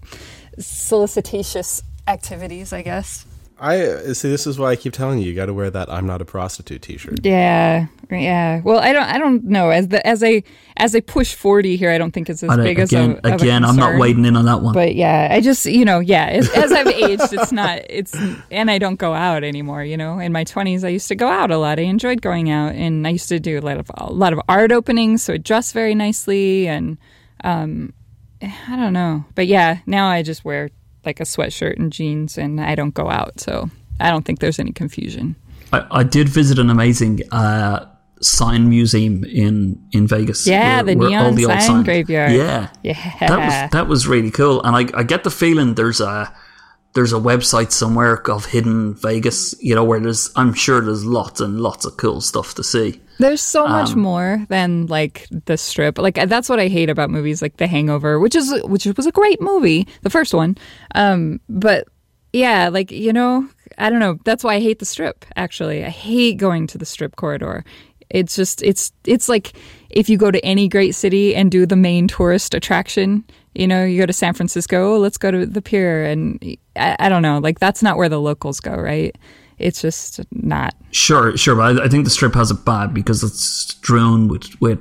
solicitatious 0.58 1.82
activities 2.06 2.72
i 2.72 2.82
guess 2.82 3.24
I 3.60 4.12
see. 4.12 4.30
This 4.30 4.46
is 4.46 4.56
why 4.56 4.70
I 4.70 4.76
keep 4.76 4.92
telling 4.92 5.18
you, 5.18 5.26
you 5.26 5.34
got 5.34 5.46
to 5.46 5.52
wear 5.52 5.68
that 5.68 5.90
"I'm 5.90 6.06
not 6.06 6.22
a 6.22 6.24
prostitute" 6.24 6.80
T-shirt. 6.80 7.26
yeah 7.26 7.86
yeah 8.10 8.60
well 8.64 8.78
i 8.78 8.92
don't 8.92 9.04
i 9.04 9.18
don't 9.18 9.44
know 9.44 9.68
as 9.68 9.88
the 9.88 10.06
as 10.06 10.22
a 10.22 10.42
as 10.78 10.94
a 10.94 11.02
push 11.02 11.34
40 11.34 11.76
here 11.76 11.90
i 11.90 11.98
don't 11.98 12.12
think 12.12 12.30
it's 12.30 12.42
as 12.42 12.56
big 12.56 12.78
again, 12.78 13.18
as 13.22 13.30
a, 13.30 13.34
of 13.34 13.42
again, 13.42 13.64
I'm 13.64 13.76
not 13.76 13.98
wading 13.98 14.24
in 14.24 14.34
on 14.36 14.46
that 14.46 14.62
one. 14.62 14.72
but 14.72 14.94
yeah 14.94 15.28
i 15.30 15.40
just 15.40 15.66
you 15.66 15.84
know 15.84 16.00
yeah 16.00 16.24
as, 16.26 16.48
as 16.50 16.72
i've 16.72 16.86
aged 16.86 17.32
it's 17.32 17.52
not 17.52 17.82
it's 17.90 18.16
and 18.50 18.70
i 18.70 18.78
don't 18.78 18.96
go 18.96 19.12
out 19.12 19.44
anymore 19.44 19.84
you 19.84 19.96
know 19.96 20.18
in 20.18 20.32
my 20.32 20.44
20s 20.44 20.84
i 20.84 20.88
used 20.88 21.08
to 21.08 21.14
go 21.14 21.28
out 21.28 21.50
a 21.50 21.58
lot 21.58 21.78
i 21.78 21.82
enjoyed 21.82 22.22
going 22.22 22.50
out 22.50 22.74
and 22.74 23.06
i 23.06 23.10
used 23.10 23.28
to 23.28 23.38
do 23.38 23.58
a 23.58 23.60
lot 23.60 23.76
of 23.76 23.90
a 23.98 24.10
lot 24.10 24.32
of 24.32 24.40
art 24.48 24.72
openings 24.72 25.22
so 25.22 25.34
i 25.34 25.36
dress 25.36 25.72
very 25.72 25.94
nicely 25.94 26.66
and 26.66 26.96
um 27.44 27.92
i 28.42 28.76
don't 28.76 28.92
know 28.92 29.24
but 29.34 29.46
yeah 29.46 29.78
now 29.86 30.08
i 30.08 30.22
just 30.22 30.44
wear 30.44 30.70
like 31.04 31.20
a 31.20 31.24
sweatshirt 31.24 31.76
and 31.78 31.92
jeans 31.92 32.38
and 32.38 32.60
i 32.60 32.74
don't 32.74 32.94
go 32.94 33.08
out 33.10 33.38
so 33.40 33.68
i 34.00 34.10
don't 34.10 34.24
think 34.24 34.38
there's 34.40 34.58
any 34.58 34.72
confusion 34.72 35.34
I, 35.72 35.86
I 35.90 36.02
did 36.02 36.28
visit 36.30 36.58
an 36.58 36.70
amazing 36.70 37.20
uh, 37.30 37.84
sign 38.22 38.70
museum 38.70 39.22
in 39.24 39.78
in 39.92 40.06
Vegas. 40.06 40.46
Yeah, 40.46 40.82
the 40.82 40.94
neon 40.94 41.36
sign 41.36 41.60
signs- 41.60 41.84
graveyard. 41.84 42.32
Yeah, 42.32 42.70
Yeah. 42.82 42.94
that 43.20 43.38
was 43.38 43.70
that 43.72 43.86
was 43.86 44.08
really 44.08 44.30
cool. 44.30 44.62
And 44.62 44.74
I, 44.74 44.98
I 44.98 45.02
get 45.02 45.24
the 45.24 45.30
feeling 45.30 45.74
there's 45.74 46.00
a 46.00 46.32
there's 46.94 47.12
a 47.12 47.16
website 47.16 47.70
somewhere 47.70 48.20
of 48.28 48.46
hidden 48.46 48.94
Vegas. 48.94 49.54
You 49.60 49.74
know, 49.74 49.84
where 49.84 50.00
there's 50.00 50.30
I'm 50.36 50.54
sure 50.54 50.80
there's 50.80 51.04
lots 51.04 51.40
and 51.40 51.60
lots 51.60 51.84
of 51.84 51.96
cool 51.96 52.20
stuff 52.20 52.54
to 52.54 52.64
see. 52.64 53.00
There's 53.18 53.42
so 53.42 53.66
much 53.66 53.90
Um, 53.92 54.00
more 54.00 54.46
than 54.48 54.86
like 54.86 55.26
the 55.46 55.56
strip. 55.56 55.98
Like 55.98 56.14
that's 56.28 56.48
what 56.48 56.60
I 56.60 56.68
hate 56.68 56.88
about 56.88 57.10
movies 57.10 57.42
like 57.42 57.56
The 57.56 57.66
Hangover, 57.66 58.20
which 58.20 58.36
is 58.36 58.52
which 58.64 58.86
was 58.86 59.06
a 59.06 59.12
great 59.12 59.40
movie, 59.40 59.86
the 60.02 60.10
first 60.10 60.32
one. 60.34 60.56
Um, 60.94 61.40
but 61.48 61.88
yeah, 62.32 62.68
like 62.68 62.90
you 62.92 63.12
know, 63.12 63.48
I 63.76 63.90
don't 63.90 64.00
know. 64.00 64.18
That's 64.24 64.44
why 64.44 64.54
I 64.54 64.60
hate 64.60 64.78
the 64.78 64.84
strip. 64.84 65.24
Actually, 65.34 65.84
I 65.84 65.88
hate 65.88 66.36
going 66.38 66.66
to 66.68 66.78
the 66.78 66.86
strip 66.86 67.16
corridor. 67.16 67.64
It's 68.10 68.36
just 68.36 68.62
it's 68.62 68.92
it's 69.04 69.28
like 69.28 69.52
if 69.90 70.08
you 70.08 70.16
go 70.16 70.30
to 70.30 70.44
any 70.44 70.68
great 70.68 70.94
city 70.94 71.34
and 71.34 71.50
do 71.50 71.66
the 71.66 71.76
main 71.76 72.08
tourist 72.08 72.54
attraction. 72.54 73.24
You 73.58 73.66
know, 73.66 73.84
you 73.84 73.98
go 74.00 74.06
to 74.06 74.12
San 74.12 74.34
Francisco, 74.34 74.94
oh, 74.94 74.98
let's 74.98 75.18
go 75.18 75.30
to 75.30 75.44
the 75.44 75.60
pier, 75.60 76.04
and 76.04 76.38
I, 76.76 76.96
I 77.00 77.08
don't 77.08 77.22
know. 77.22 77.38
Like 77.38 77.58
that's 77.58 77.82
not 77.82 77.96
where 77.96 78.08
the 78.08 78.20
locals 78.20 78.60
go, 78.60 78.74
right? 78.74 79.16
It's 79.58 79.82
just 79.82 80.20
not. 80.30 80.74
Sure, 80.92 81.36
sure, 81.36 81.56
but 81.56 81.80
I, 81.80 81.84
I 81.86 81.88
think 81.88 82.04
the 82.04 82.10
strip 82.10 82.34
has 82.34 82.50
it 82.52 82.64
bad 82.64 82.94
because 82.94 83.22
it's 83.24 83.42
strewn 83.44 84.28
with 84.28 84.48
with 84.60 84.78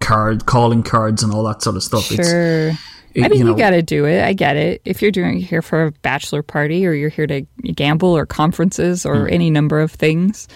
card 0.00 0.46
calling 0.46 0.82
cards 0.82 1.22
and 1.22 1.32
all 1.32 1.44
that 1.44 1.62
sort 1.62 1.76
of 1.76 1.82
stuff. 1.82 2.10
It's, 2.10 2.28
Sure. 2.28 2.68
it- 3.14 3.24
I 3.24 3.28
mean, 3.28 3.38
you, 3.38 3.44
know, 3.44 3.54
got 3.54 3.70
to 3.70 3.80
do 3.82 4.04
it. 4.04 4.22
I 4.22 4.34
get 4.34 4.56
it. 4.56 4.82
If 4.84 5.00
you're 5.00 5.10
doing 5.10 5.38
here 5.38 5.62
for 5.62 5.86
a 5.86 5.90
bachelor 6.02 6.42
party 6.42 6.84
or 6.86 6.92
you're 6.92 7.08
here 7.08 7.26
to 7.28 7.40
gamble 7.74 8.14
or 8.14 8.26
conferences 8.26 9.06
or 9.06 9.20
Hmm. 9.26 9.32
any 9.32 9.48
number 9.50 9.80
of 9.80 9.90
things, 9.92 10.48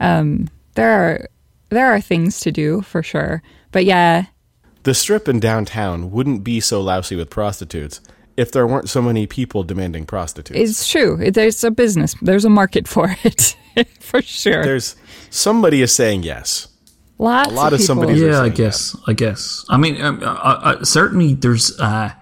um, 0.00 0.48
there 0.74 0.88
are 0.90 1.28
there 1.70 1.92
are 1.92 2.00
things 2.00 2.40
to 2.40 2.52
do 2.52 2.80
for 2.82 3.02
sure. 3.02 3.42
But 3.72 3.84
yeah, 3.84 4.24
The 4.88 4.94
strip 4.94 5.28
in 5.28 5.38
downtown 5.38 6.12
wouldn't 6.12 6.42
be 6.42 6.60
so 6.60 6.80
lousy 6.80 7.14
with 7.14 7.28
prostitutes 7.28 8.00
if 8.38 8.50
there 8.50 8.66
weren't 8.66 8.88
so 8.88 9.02
many 9.02 9.26
people 9.26 9.62
demanding 9.62 10.06
prostitutes. 10.06 10.58
it's 10.58 10.90
true. 10.90 11.20
It, 11.20 11.34
there's 11.34 11.62
a 11.62 11.70
business. 11.70 12.14
There's 12.22 12.46
a 12.46 12.48
market 12.48 12.88
for 12.94 13.14
it 13.22 13.54
for 14.00 14.22
sure. 14.22 14.64
There's 14.64 14.96
somebody 15.28 15.82
is 15.82 15.94
saying 15.94 16.22
yes. 16.22 16.68
Lots 17.18 17.50
a 17.50 17.54
lot 17.54 17.74
of 17.74 17.80
people. 17.80 17.86
somebody's- 17.86 18.22
are 18.22 18.28
yeah, 18.28 18.38
I 18.38 18.44
saying 18.44 18.54
guess. 18.54 18.96
I 19.06 19.12
guess. 19.12 19.66
I 19.68 19.76
mean, 19.76 20.00
um, 20.00 20.22
I, 20.24 20.78
I, 20.80 20.82
certainly 20.84 21.34
there's 21.34 21.78
uh, 21.78 22.12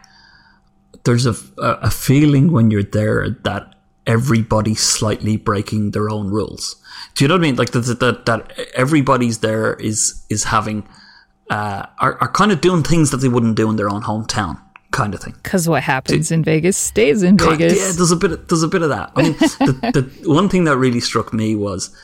there's 1.04 1.24
a, 1.24 1.36
a 1.58 1.92
feeling 1.92 2.50
when 2.50 2.72
you're 2.72 2.82
there 2.82 3.30
that 3.44 3.76
everybody's 4.08 4.80
slightly 4.80 5.36
breaking 5.36 5.92
their 5.92 6.10
own 6.10 6.30
rules. 6.30 6.74
Do 7.14 7.22
you 7.22 7.28
know 7.28 7.34
what 7.34 7.42
I 7.42 7.46
mean? 7.46 7.54
Like 7.54 7.70
that 7.70 8.00
that, 8.00 8.26
that 8.26 8.58
everybody's 8.74 9.38
there 9.38 9.74
is 9.74 10.20
is 10.28 10.42
having 10.42 10.84
uh, 11.50 11.86
are, 11.98 12.16
are 12.20 12.30
kind 12.32 12.52
of 12.52 12.60
doing 12.60 12.82
things 12.82 13.10
that 13.10 13.18
they 13.18 13.28
wouldn't 13.28 13.56
do 13.56 13.70
in 13.70 13.76
their 13.76 13.88
own 13.88 14.02
hometown. 14.02 14.60
kind 14.90 15.14
of 15.14 15.20
thing. 15.20 15.34
Because 15.42 15.68
what 15.68 15.82
happens 15.82 16.30
in 16.30 16.42
Vegas 16.42 16.76
stays 16.76 17.22
in 17.22 17.36
Vegas. 17.36 17.76
Yeah, 17.76 17.92
there's 17.92 18.12
a 18.12 18.16
bit. 18.16 18.32
Of, 18.32 18.48
there's 18.48 18.62
a 18.62 18.68
bit 18.68 18.82
of 18.82 18.88
that. 18.88 19.12
I 19.14 19.22
mean, 19.22 19.32
the, 19.38 20.10
the 20.22 20.30
one 20.30 20.48
thing 20.48 20.64
that 20.64 20.76
really 20.76 21.00
struck 21.00 21.32
me 21.32 21.54
was 21.54 21.94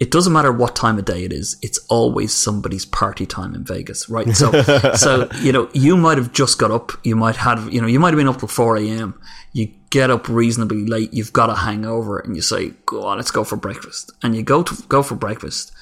it 0.00 0.10
doesn't 0.10 0.32
matter 0.32 0.50
what 0.50 0.74
time 0.74 0.98
of 0.98 1.04
day 1.04 1.24
it 1.24 1.32
is. 1.32 1.58
It's 1.60 1.78
always 1.88 2.32
somebody's 2.32 2.86
party 2.86 3.26
time 3.26 3.54
in 3.54 3.64
Vegas, 3.64 4.08
right? 4.08 4.34
So, 4.34 4.50
so 4.94 5.28
you 5.42 5.52
know, 5.52 5.68
you 5.74 5.96
might 5.96 6.16
have 6.16 6.32
just 6.32 6.58
got 6.58 6.70
up. 6.70 6.92
You 7.04 7.14
might 7.14 7.36
have, 7.36 7.70
you 7.72 7.82
know, 7.82 7.86
you 7.86 8.00
might 8.00 8.08
have 8.08 8.16
been 8.16 8.26
up 8.26 8.38
till 8.38 8.48
four 8.48 8.78
a.m. 8.78 9.20
You 9.52 9.66
get 9.90 10.10
up 10.10 10.26
reasonably 10.28 10.86
late. 10.86 11.12
You've 11.12 11.34
got 11.34 11.50
a 11.50 11.54
hangover, 11.54 12.18
and 12.18 12.34
you 12.34 12.40
say, 12.40 12.70
"Go 12.86 13.04
on, 13.04 13.18
let's 13.18 13.30
go 13.30 13.44
for 13.44 13.56
breakfast." 13.56 14.10
And 14.22 14.34
you 14.34 14.42
go 14.42 14.62
to 14.62 14.82
go 14.88 15.02
for 15.02 15.16
breakfast, 15.16 15.72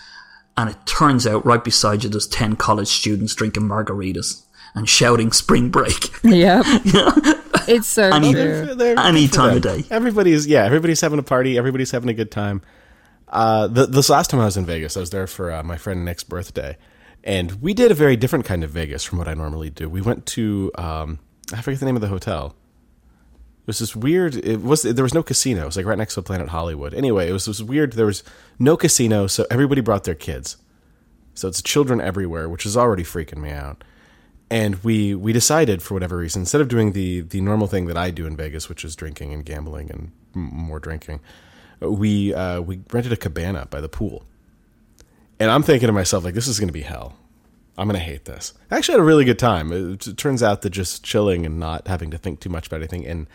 and 0.59 0.69
it 0.69 0.77
turns 0.85 1.27
out 1.27 1.47
right 1.47 1.65
beside 1.65 2.05
you 2.05 2.11
there's 2.11 2.27
ten 2.27 2.55
college 2.57 2.89
students 2.89 3.35
drinking 3.35 3.63
margaritas 3.63 4.45
and 4.75 4.87
shouting 4.89 5.33
"Spring 5.33 5.71
Break." 5.71 6.11
Yep. 6.25 6.65
it's 7.69 7.87
so 7.87 8.03
Any- 8.11 8.33
true. 8.33 8.75
They're- 8.75 8.99
Any 8.99 9.23
good 9.23 9.31
for 9.31 9.37
time 9.37 9.57
of 9.57 9.63
them. 9.63 9.81
day. 9.81 9.87
Everybody's 9.91 10.47
yeah, 10.47 10.65
everybody's 10.65 11.01
having 11.01 11.19
a 11.19 11.23
party. 11.23 11.57
Everybody's 11.57 11.91
having 11.93 12.11
a 12.11 12.15
good 12.15 12.31
time. 12.31 12.61
Uh, 13.29 13.67
the, 13.67 13.87
this 13.87 14.09
last 14.09 14.31
time 14.31 14.41
I 14.41 14.45
was 14.47 14.57
in 14.57 14.65
Vegas, 14.67 14.97
I 14.97 15.01
was 15.01 15.11
there 15.11 15.27
for 15.27 15.51
uh, 15.53 15.63
my 15.63 15.77
friend 15.77 16.05
Nick's 16.05 16.25
birthday, 16.25 16.77
and 17.25 17.53
we 17.63 17.75
did 17.75 17.91
a 17.91 17.95
very 17.95 18.17
different 18.17 18.45
kind 18.47 18.65
of 18.65 18.71
Vegas 18.71 19.05
from 19.05 19.19
what 19.19 19.29
I 19.29 19.35
normally 19.35 19.69
do. 19.71 19.89
We 19.89 20.01
went 20.01 20.25
to 20.27 20.71
um, 20.77 21.19
I 21.53 21.61
forget 21.63 21.81
the 21.81 21.87
name 21.87 21.97
of 21.97 22.01
the 22.03 22.09
hotel. 22.09 22.55
It 23.69 23.77
was 23.77 23.81
this 23.81 23.95
weird. 23.95 24.35
It 24.35 24.63
was 24.63 24.81
there 24.81 25.03
was 25.03 25.13
no 25.13 25.23
casino. 25.23 25.65
It 25.65 25.67
was 25.67 25.77
like 25.77 25.85
right 25.85 25.99
next 25.99 26.15
to 26.15 26.23
Planet 26.23 26.49
Hollywood. 26.49 26.95
Anyway, 26.95 27.29
it 27.29 27.33
was 27.33 27.45
this 27.45 27.61
weird. 27.61 27.93
There 27.93 28.07
was 28.07 28.25
no 28.59 28.79
casino, 28.79 29.27
so 29.27 29.45
everybody 29.51 29.83
brought 29.83 30.05
their 30.05 30.15
kids. 30.15 30.57
So 31.35 31.49
it's 31.49 31.61
children 31.61 32.01
everywhere, 32.01 32.49
which 32.49 32.65
is 32.65 32.79
already 32.79 33.03
freaking 33.03 33.43
me 33.43 33.51
out. 33.51 33.85
And 34.49 34.83
we 34.83 35.15
we 35.15 35.35
decided 35.35 35.83
for 35.83 35.93
whatever 35.93 36.17
reason, 36.17 36.41
instead 36.41 36.63
of 36.63 36.69
doing 36.69 36.93
the 36.93 37.21
the 37.21 37.43
normal 37.43 37.67
thing 37.67 37.85
that 37.89 37.99
I 37.99 38.11
do 38.11 38.25
in 38.25 38.39
Vegas, 38.39 38.71
which 38.71 38.87
is 38.87 38.97
drinking 38.97 39.35
and 39.35 39.45
gambling 39.45 39.91
and 39.91 40.13
more 40.33 40.79
drinking, 40.79 41.21
we 41.83 42.33
uh, 42.33 42.63
we 42.63 42.81
rented 42.91 43.13
a 43.13 43.19
cabana 43.19 43.67
by 43.69 43.83
the 43.83 43.89
pool. 43.91 44.25
And 45.39 45.51
I'm 45.51 45.63
thinking 45.63 45.89
to 45.89 45.93
myself, 45.93 46.25
like, 46.25 46.33
this 46.33 46.49
is 46.49 46.59
going 46.59 46.69
to 46.69 46.73
be 46.73 46.81
hell. 46.81 47.17
I'm 47.77 47.87
going 47.87 48.01
to 48.01 48.05
hate 48.05 48.25
this. 48.25 48.55
I 48.71 48.79
actually 48.79 48.95
had 48.95 49.01
a 49.01 49.05
really 49.05 49.27
good 49.27 49.39
time. 49.39 49.73
It 49.73 50.17
turns 50.17 50.43
out 50.43 50.63
that 50.63 50.71
just 50.71 51.05
chilling 51.05 51.45
and 51.45 51.61
not 51.61 51.87
having 51.87 52.11
to 52.13 52.19
think 52.19 52.41
too 52.41 52.49
much 52.49 52.67
about 52.67 52.79
anything 52.79 53.07
and 53.07 53.27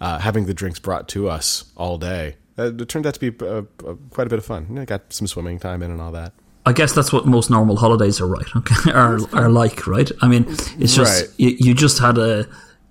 uh, 0.00 0.18
having 0.18 0.46
the 0.46 0.54
drinks 0.54 0.78
brought 0.78 1.08
to 1.08 1.28
us 1.28 1.64
all 1.76 1.98
day, 1.98 2.36
uh, 2.58 2.72
it 2.74 2.88
turned 2.88 3.06
out 3.06 3.14
to 3.14 3.20
be 3.20 3.44
uh, 3.46 3.62
uh, 3.86 3.94
quite 4.10 4.26
a 4.26 4.30
bit 4.30 4.38
of 4.38 4.44
fun. 4.44 4.66
You 4.68 4.74
know, 4.76 4.84
got 4.84 5.12
some 5.12 5.26
swimming 5.26 5.58
time 5.58 5.82
in 5.82 5.90
and 5.90 6.00
all 6.00 6.12
that. 6.12 6.32
I 6.66 6.72
guess 6.72 6.92
that's 6.94 7.12
what 7.12 7.26
most 7.26 7.50
normal 7.50 7.76
holidays 7.76 8.20
are 8.22 8.26
right 8.26 8.46
okay 8.56 8.92
are 8.92 9.18
are 9.34 9.48
like, 9.50 9.86
right? 9.86 10.10
I 10.22 10.28
mean, 10.28 10.46
it's 10.78 10.94
just 10.94 11.22
Right. 11.26 11.30
you, 11.38 11.56
you 11.58 11.74
just 11.74 11.98
had 11.98 12.16
a 12.18 12.46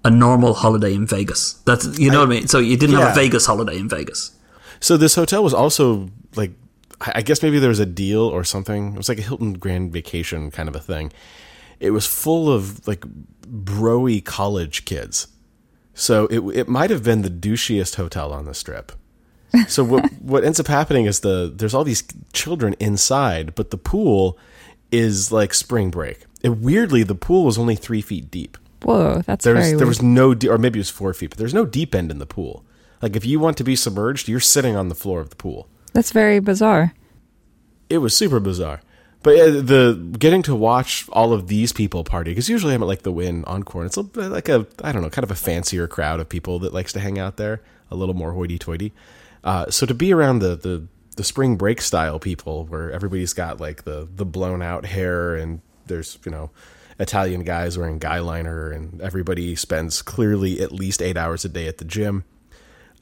a 0.05 0.09
normal 0.11 0.53
holiday 0.53 0.93
in 0.93 1.07
Vegas. 1.07 1.53
That's 1.65 1.97
you 1.97 2.11
know 2.11 2.19
what 2.19 2.27
I 2.27 2.29
mean. 2.29 2.47
So 2.47 2.59
you 2.59 2.77
didn't 2.77 2.97
have 2.97 3.11
a 3.11 3.15
Vegas 3.15 3.45
holiday 3.45 3.77
in 3.77 3.87
Vegas. 3.89 4.31
So 4.79 4.97
this 4.97 5.15
hotel 5.15 5.41
was 5.43 5.53
also 5.53 6.09
like, 6.35 6.51
I 7.01 7.13
I 7.15 7.21
guess 7.21 7.41
maybe 7.41 7.57
there 7.57 7.69
was 7.69 7.79
a 7.79 7.85
deal 7.85 8.21
or 8.21 8.43
something. 8.43 8.93
It 8.93 8.97
was 8.97 9.07
like 9.09 9.17
a 9.19 9.21
Hilton 9.21 9.53
Grand 9.53 9.93
Vacation 9.93 10.51
kind 10.51 10.67
of 10.67 10.75
a 10.75 10.79
thing. 10.81 11.11
It 11.79 11.91
was 11.91 12.05
full 12.05 12.51
of 12.51 12.85
like 12.87 13.05
broy 13.47 14.23
college 14.23 14.85
kids. 14.85 15.27
So 15.93 16.25
it 16.27 16.39
it 16.57 16.67
might 16.67 16.89
have 16.89 17.03
been 17.03 17.21
the 17.21 17.29
douchiest 17.29 17.95
hotel 17.95 18.33
on 18.33 18.45
the 18.45 18.53
strip. 18.53 18.91
So 19.67 19.83
what 19.83 20.11
what 20.21 20.43
ends 20.43 20.59
up 20.59 20.67
happening 20.67 21.05
is 21.05 21.19
the 21.21 21.51
there's 21.53 21.73
all 21.73 21.83
these 21.83 22.03
children 22.33 22.75
inside, 22.79 23.55
but 23.55 23.71
the 23.71 23.77
pool 23.77 24.37
is 24.91 25.31
like 25.31 25.53
spring 25.53 25.89
break. 25.91 26.25
And 26.43 26.61
weirdly, 26.61 27.03
the 27.03 27.15
pool 27.15 27.45
was 27.45 27.57
only 27.57 27.75
three 27.75 28.01
feet 28.01 28.29
deep. 28.29 28.57
Whoa, 28.83 29.21
that's 29.25 29.45
There's 29.45 29.67
there 29.69 29.77
weird. 29.77 29.87
was 29.87 30.01
no 30.01 30.33
de- 30.33 30.49
or 30.49 30.57
maybe 30.57 30.77
it 30.77 30.81
was 30.81 30.89
four 30.89 31.13
feet, 31.13 31.29
but 31.29 31.37
there's 31.39 31.53
no 31.53 31.65
deep 31.65 31.95
end 31.95 32.11
in 32.11 32.19
the 32.19 32.25
pool. 32.25 32.65
Like 33.01 33.15
if 33.15 33.25
you 33.25 33.39
want 33.39 33.55
to 33.57 33.63
be 33.63 33.75
submerged, 33.77 34.27
you're 34.27 34.41
sitting 34.41 34.75
on 34.75 34.89
the 34.89 34.95
floor 34.95 35.21
of 35.21 35.29
the 35.29 35.37
pool. 35.37 35.69
That's 35.93 36.11
very 36.11 36.39
bizarre. 36.39 36.93
It 37.89 37.99
was 37.99 38.15
super 38.15 38.39
bizarre. 38.41 38.81
But 39.24 39.39
uh, 39.39 39.49
the 39.61 40.15
getting 40.19 40.41
to 40.43 40.55
watch 40.55 41.05
all 41.09 41.32
of 41.32 41.47
these 41.47 41.71
people 41.71 42.03
party 42.03 42.32
because 42.32 42.49
usually 42.49 42.76
I'm 42.76 42.84
at 42.84 42.88
like 42.88 43.03
the 43.03 43.11
Wynn 43.11 43.45
Encore. 43.45 43.86
It's 43.86 43.97
a, 43.97 44.01
like 44.01 44.49
a 44.49 44.67
I 44.84 44.91
don't 44.91 45.01
know, 45.01 45.09
kind 45.09 45.24
of 45.24 45.32
a 45.32 45.36
fancier 45.36 45.88
crowd 45.88 46.19
of 46.19 46.28
people 46.28 46.59
that 46.59 46.74
likes 46.74 46.91
to 46.93 46.99
hang 46.99 47.17
out 47.17 47.38
there, 47.38 47.61
a 47.89 47.95
little 47.95 48.15
more 48.15 48.34
hoity-toity. 48.34 48.91
Uh, 49.43 49.69
so 49.69 49.86
to 49.86 49.93
be 49.93 50.13
around 50.13 50.39
the, 50.39 50.55
the 50.55 50.88
the 51.15 51.24
spring 51.24 51.55
break 51.55 51.80
style 51.82 52.19
people, 52.19 52.65
where 52.65 52.91
everybody's 52.91 53.34
got 53.34 53.61
like 53.61 53.84
the 53.86 54.07
the 54.13 54.26
blown 54.26 54.61
out 54.61 54.86
hair 54.86 55.36
and 55.36 55.61
there's 55.86 56.19
you 56.26 56.32
know 56.32 56.51
Italian 56.99 57.43
guys 57.43 57.78
wearing 57.78 57.99
guy 57.99 58.19
liner 58.19 58.71
and 58.71 59.01
everybody 59.01 59.55
spends 59.55 60.01
clearly 60.01 60.59
at 60.59 60.71
least 60.74 61.01
eight 61.01 61.17
hours 61.17 61.45
a 61.45 61.49
day 61.49 61.67
at 61.67 61.78
the 61.78 61.86
gym. 61.86 62.26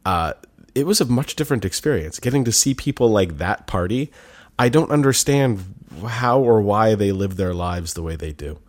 Uh, 0.05 0.34
it 0.74 0.86
was 0.86 1.01
a 1.01 1.05
much 1.05 1.36
different 1.36 1.65
experience 1.65 2.19
getting 2.19 2.43
to 2.45 2.51
see 2.51 2.74
people 2.74 3.09
like 3.09 3.38
that 3.38 3.65
party. 3.67 4.11
I 4.59 4.69
don't 4.69 4.91
understand 4.91 5.59
how 6.07 6.39
or 6.39 6.61
why 6.61 6.95
they 6.95 7.11
live 7.11 7.35
their 7.37 7.53
lives 7.53 7.93
the 7.93 8.01
way 8.01 8.15
they 8.15 8.31
do. 8.31 8.59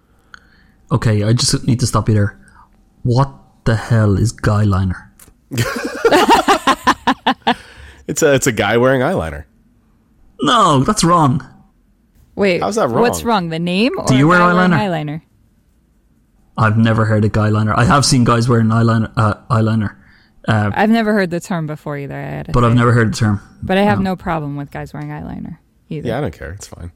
Okay, 0.90 1.22
I 1.22 1.32
just 1.32 1.66
need 1.66 1.80
to 1.80 1.86
stop 1.86 2.08
you 2.08 2.14
there. 2.14 2.38
What 3.02 3.32
the 3.64 3.76
hell 3.76 4.16
is 4.16 4.32
guy 4.32 4.64
liner? 4.64 5.12
It's 8.08 8.22
a 8.22 8.34
it's 8.34 8.46
a 8.46 8.52
guy 8.52 8.76
wearing 8.76 9.00
eyeliner. 9.00 9.44
No, 10.40 10.82
that's 10.82 11.04
wrong. 11.04 11.46
Wait, 12.34 12.60
How's 12.60 12.74
that 12.76 12.88
wrong? 12.88 13.00
What's 13.00 13.22
wrong? 13.22 13.44
wrong? 13.44 13.48
The 13.50 13.58
name 13.58 13.92
or 13.98 14.06
Do 14.06 14.16
you 14.16 14.26
wear 14.26 14.40
eyeliner? 14.40 14.76
eyeliner? 14.76 15.22
I've 16.56 16.76
never 16.76 17.04
heard 17.04 17.24
of 17.24 17.32
guy 17.32 17.48
liner. 17.48 17.72
I 17.74 17.84
have 17.84 18.04
seen 18.04 18.24
guys 18.24 18.48
wearing 18.48 18.66
eyeliner, 18.66 19.12
uh, 19.16 19.34
eyeliner, 19.50 19.96
I've 20.46 20.90
never 20.90 21.12
heard 21.12 21.30
the 21.30 21.40
term 21.40 21.66
before 21.66 21.96
either. 21.96 22.16
I 22.16 22.22
had 22.22 22.46
to 22.46 22.52
but 22.52 22.64
I've 22.64 22.74
never 22.74 22.92
heard 22.92 23.12
the 23.12 23.16
term. 23.16 23.40
But 23.62 23.78
I 23.78 23.82
have 23.82 24.00
no 24.00 24.16
problem 24.16 24.56
with 24.56 24.70
guys 24.70 24.92
wearing 24.92 25.08
eyeliner 25.08 25.58
either. 25.92 26.08
Yeah, 26.08 26.18
I 26.18 26.20
don't 26.20 26.34
care. 26.34 26.52
It's 26.52 26.66
fine. 26.66 26.92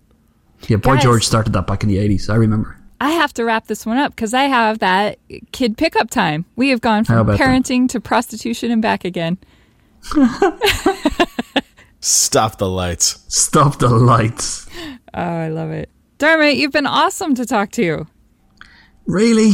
Yeah, 0.68 0.76
Boy 0.78 0.94
Guys. 0.94 1.02
George 1.02 1.26
started 1.26 1.52
that 1.52 1.66
back 1.66 1.82
in 1.82 1.88
the 1.88 1.98
eighties. 1.98 2.28
I 2.28 2.36
remember. 2.36 2.76
I 3.00 3.10
have 3.10 3.34
to 3.34 3.44
wrap 3.44 3.66
this 3.66 3.84
one 3.84 3.98
up 3.98 4.16
because 4.16 4.32
I 4.32 4.44
have 4.44 4.78
that 4.78 5.18
kid 5.52 5.76
pickup 5.76 6.08
time. 6.08 6.46
We 6.56 6.70
have 6.70 6.80
gone 6.80 7.04
from 7.04 7.18
about 7.18 7.38
that? 7.38 7.46
parenting 7.46 7.88
to 7.90 8.00
prostitution 8.00 8.70
and 8.70 8.80
back 8.80 9.04
again. 9.04 9.36
Stop 12.00 12.58
the 12.58 12.68
lights. 12.68 13.24
Stop 13.28 13.78
the 13.80 13.88
lights. 13.88 14.66
Oh, 15.12 15.22
I 15.22 15.48
love 15.48 15.70
it. 15.70 15.90
Dermot, 16.18 16.56
you've 16.56 16.72
been 16.72 16.86
awesome 16.86 17.34
to 17.34 17.44
talk 17.44 17.70
to. 17.72 17.82
You. 17.82 18.06
Really? 19.06 19.52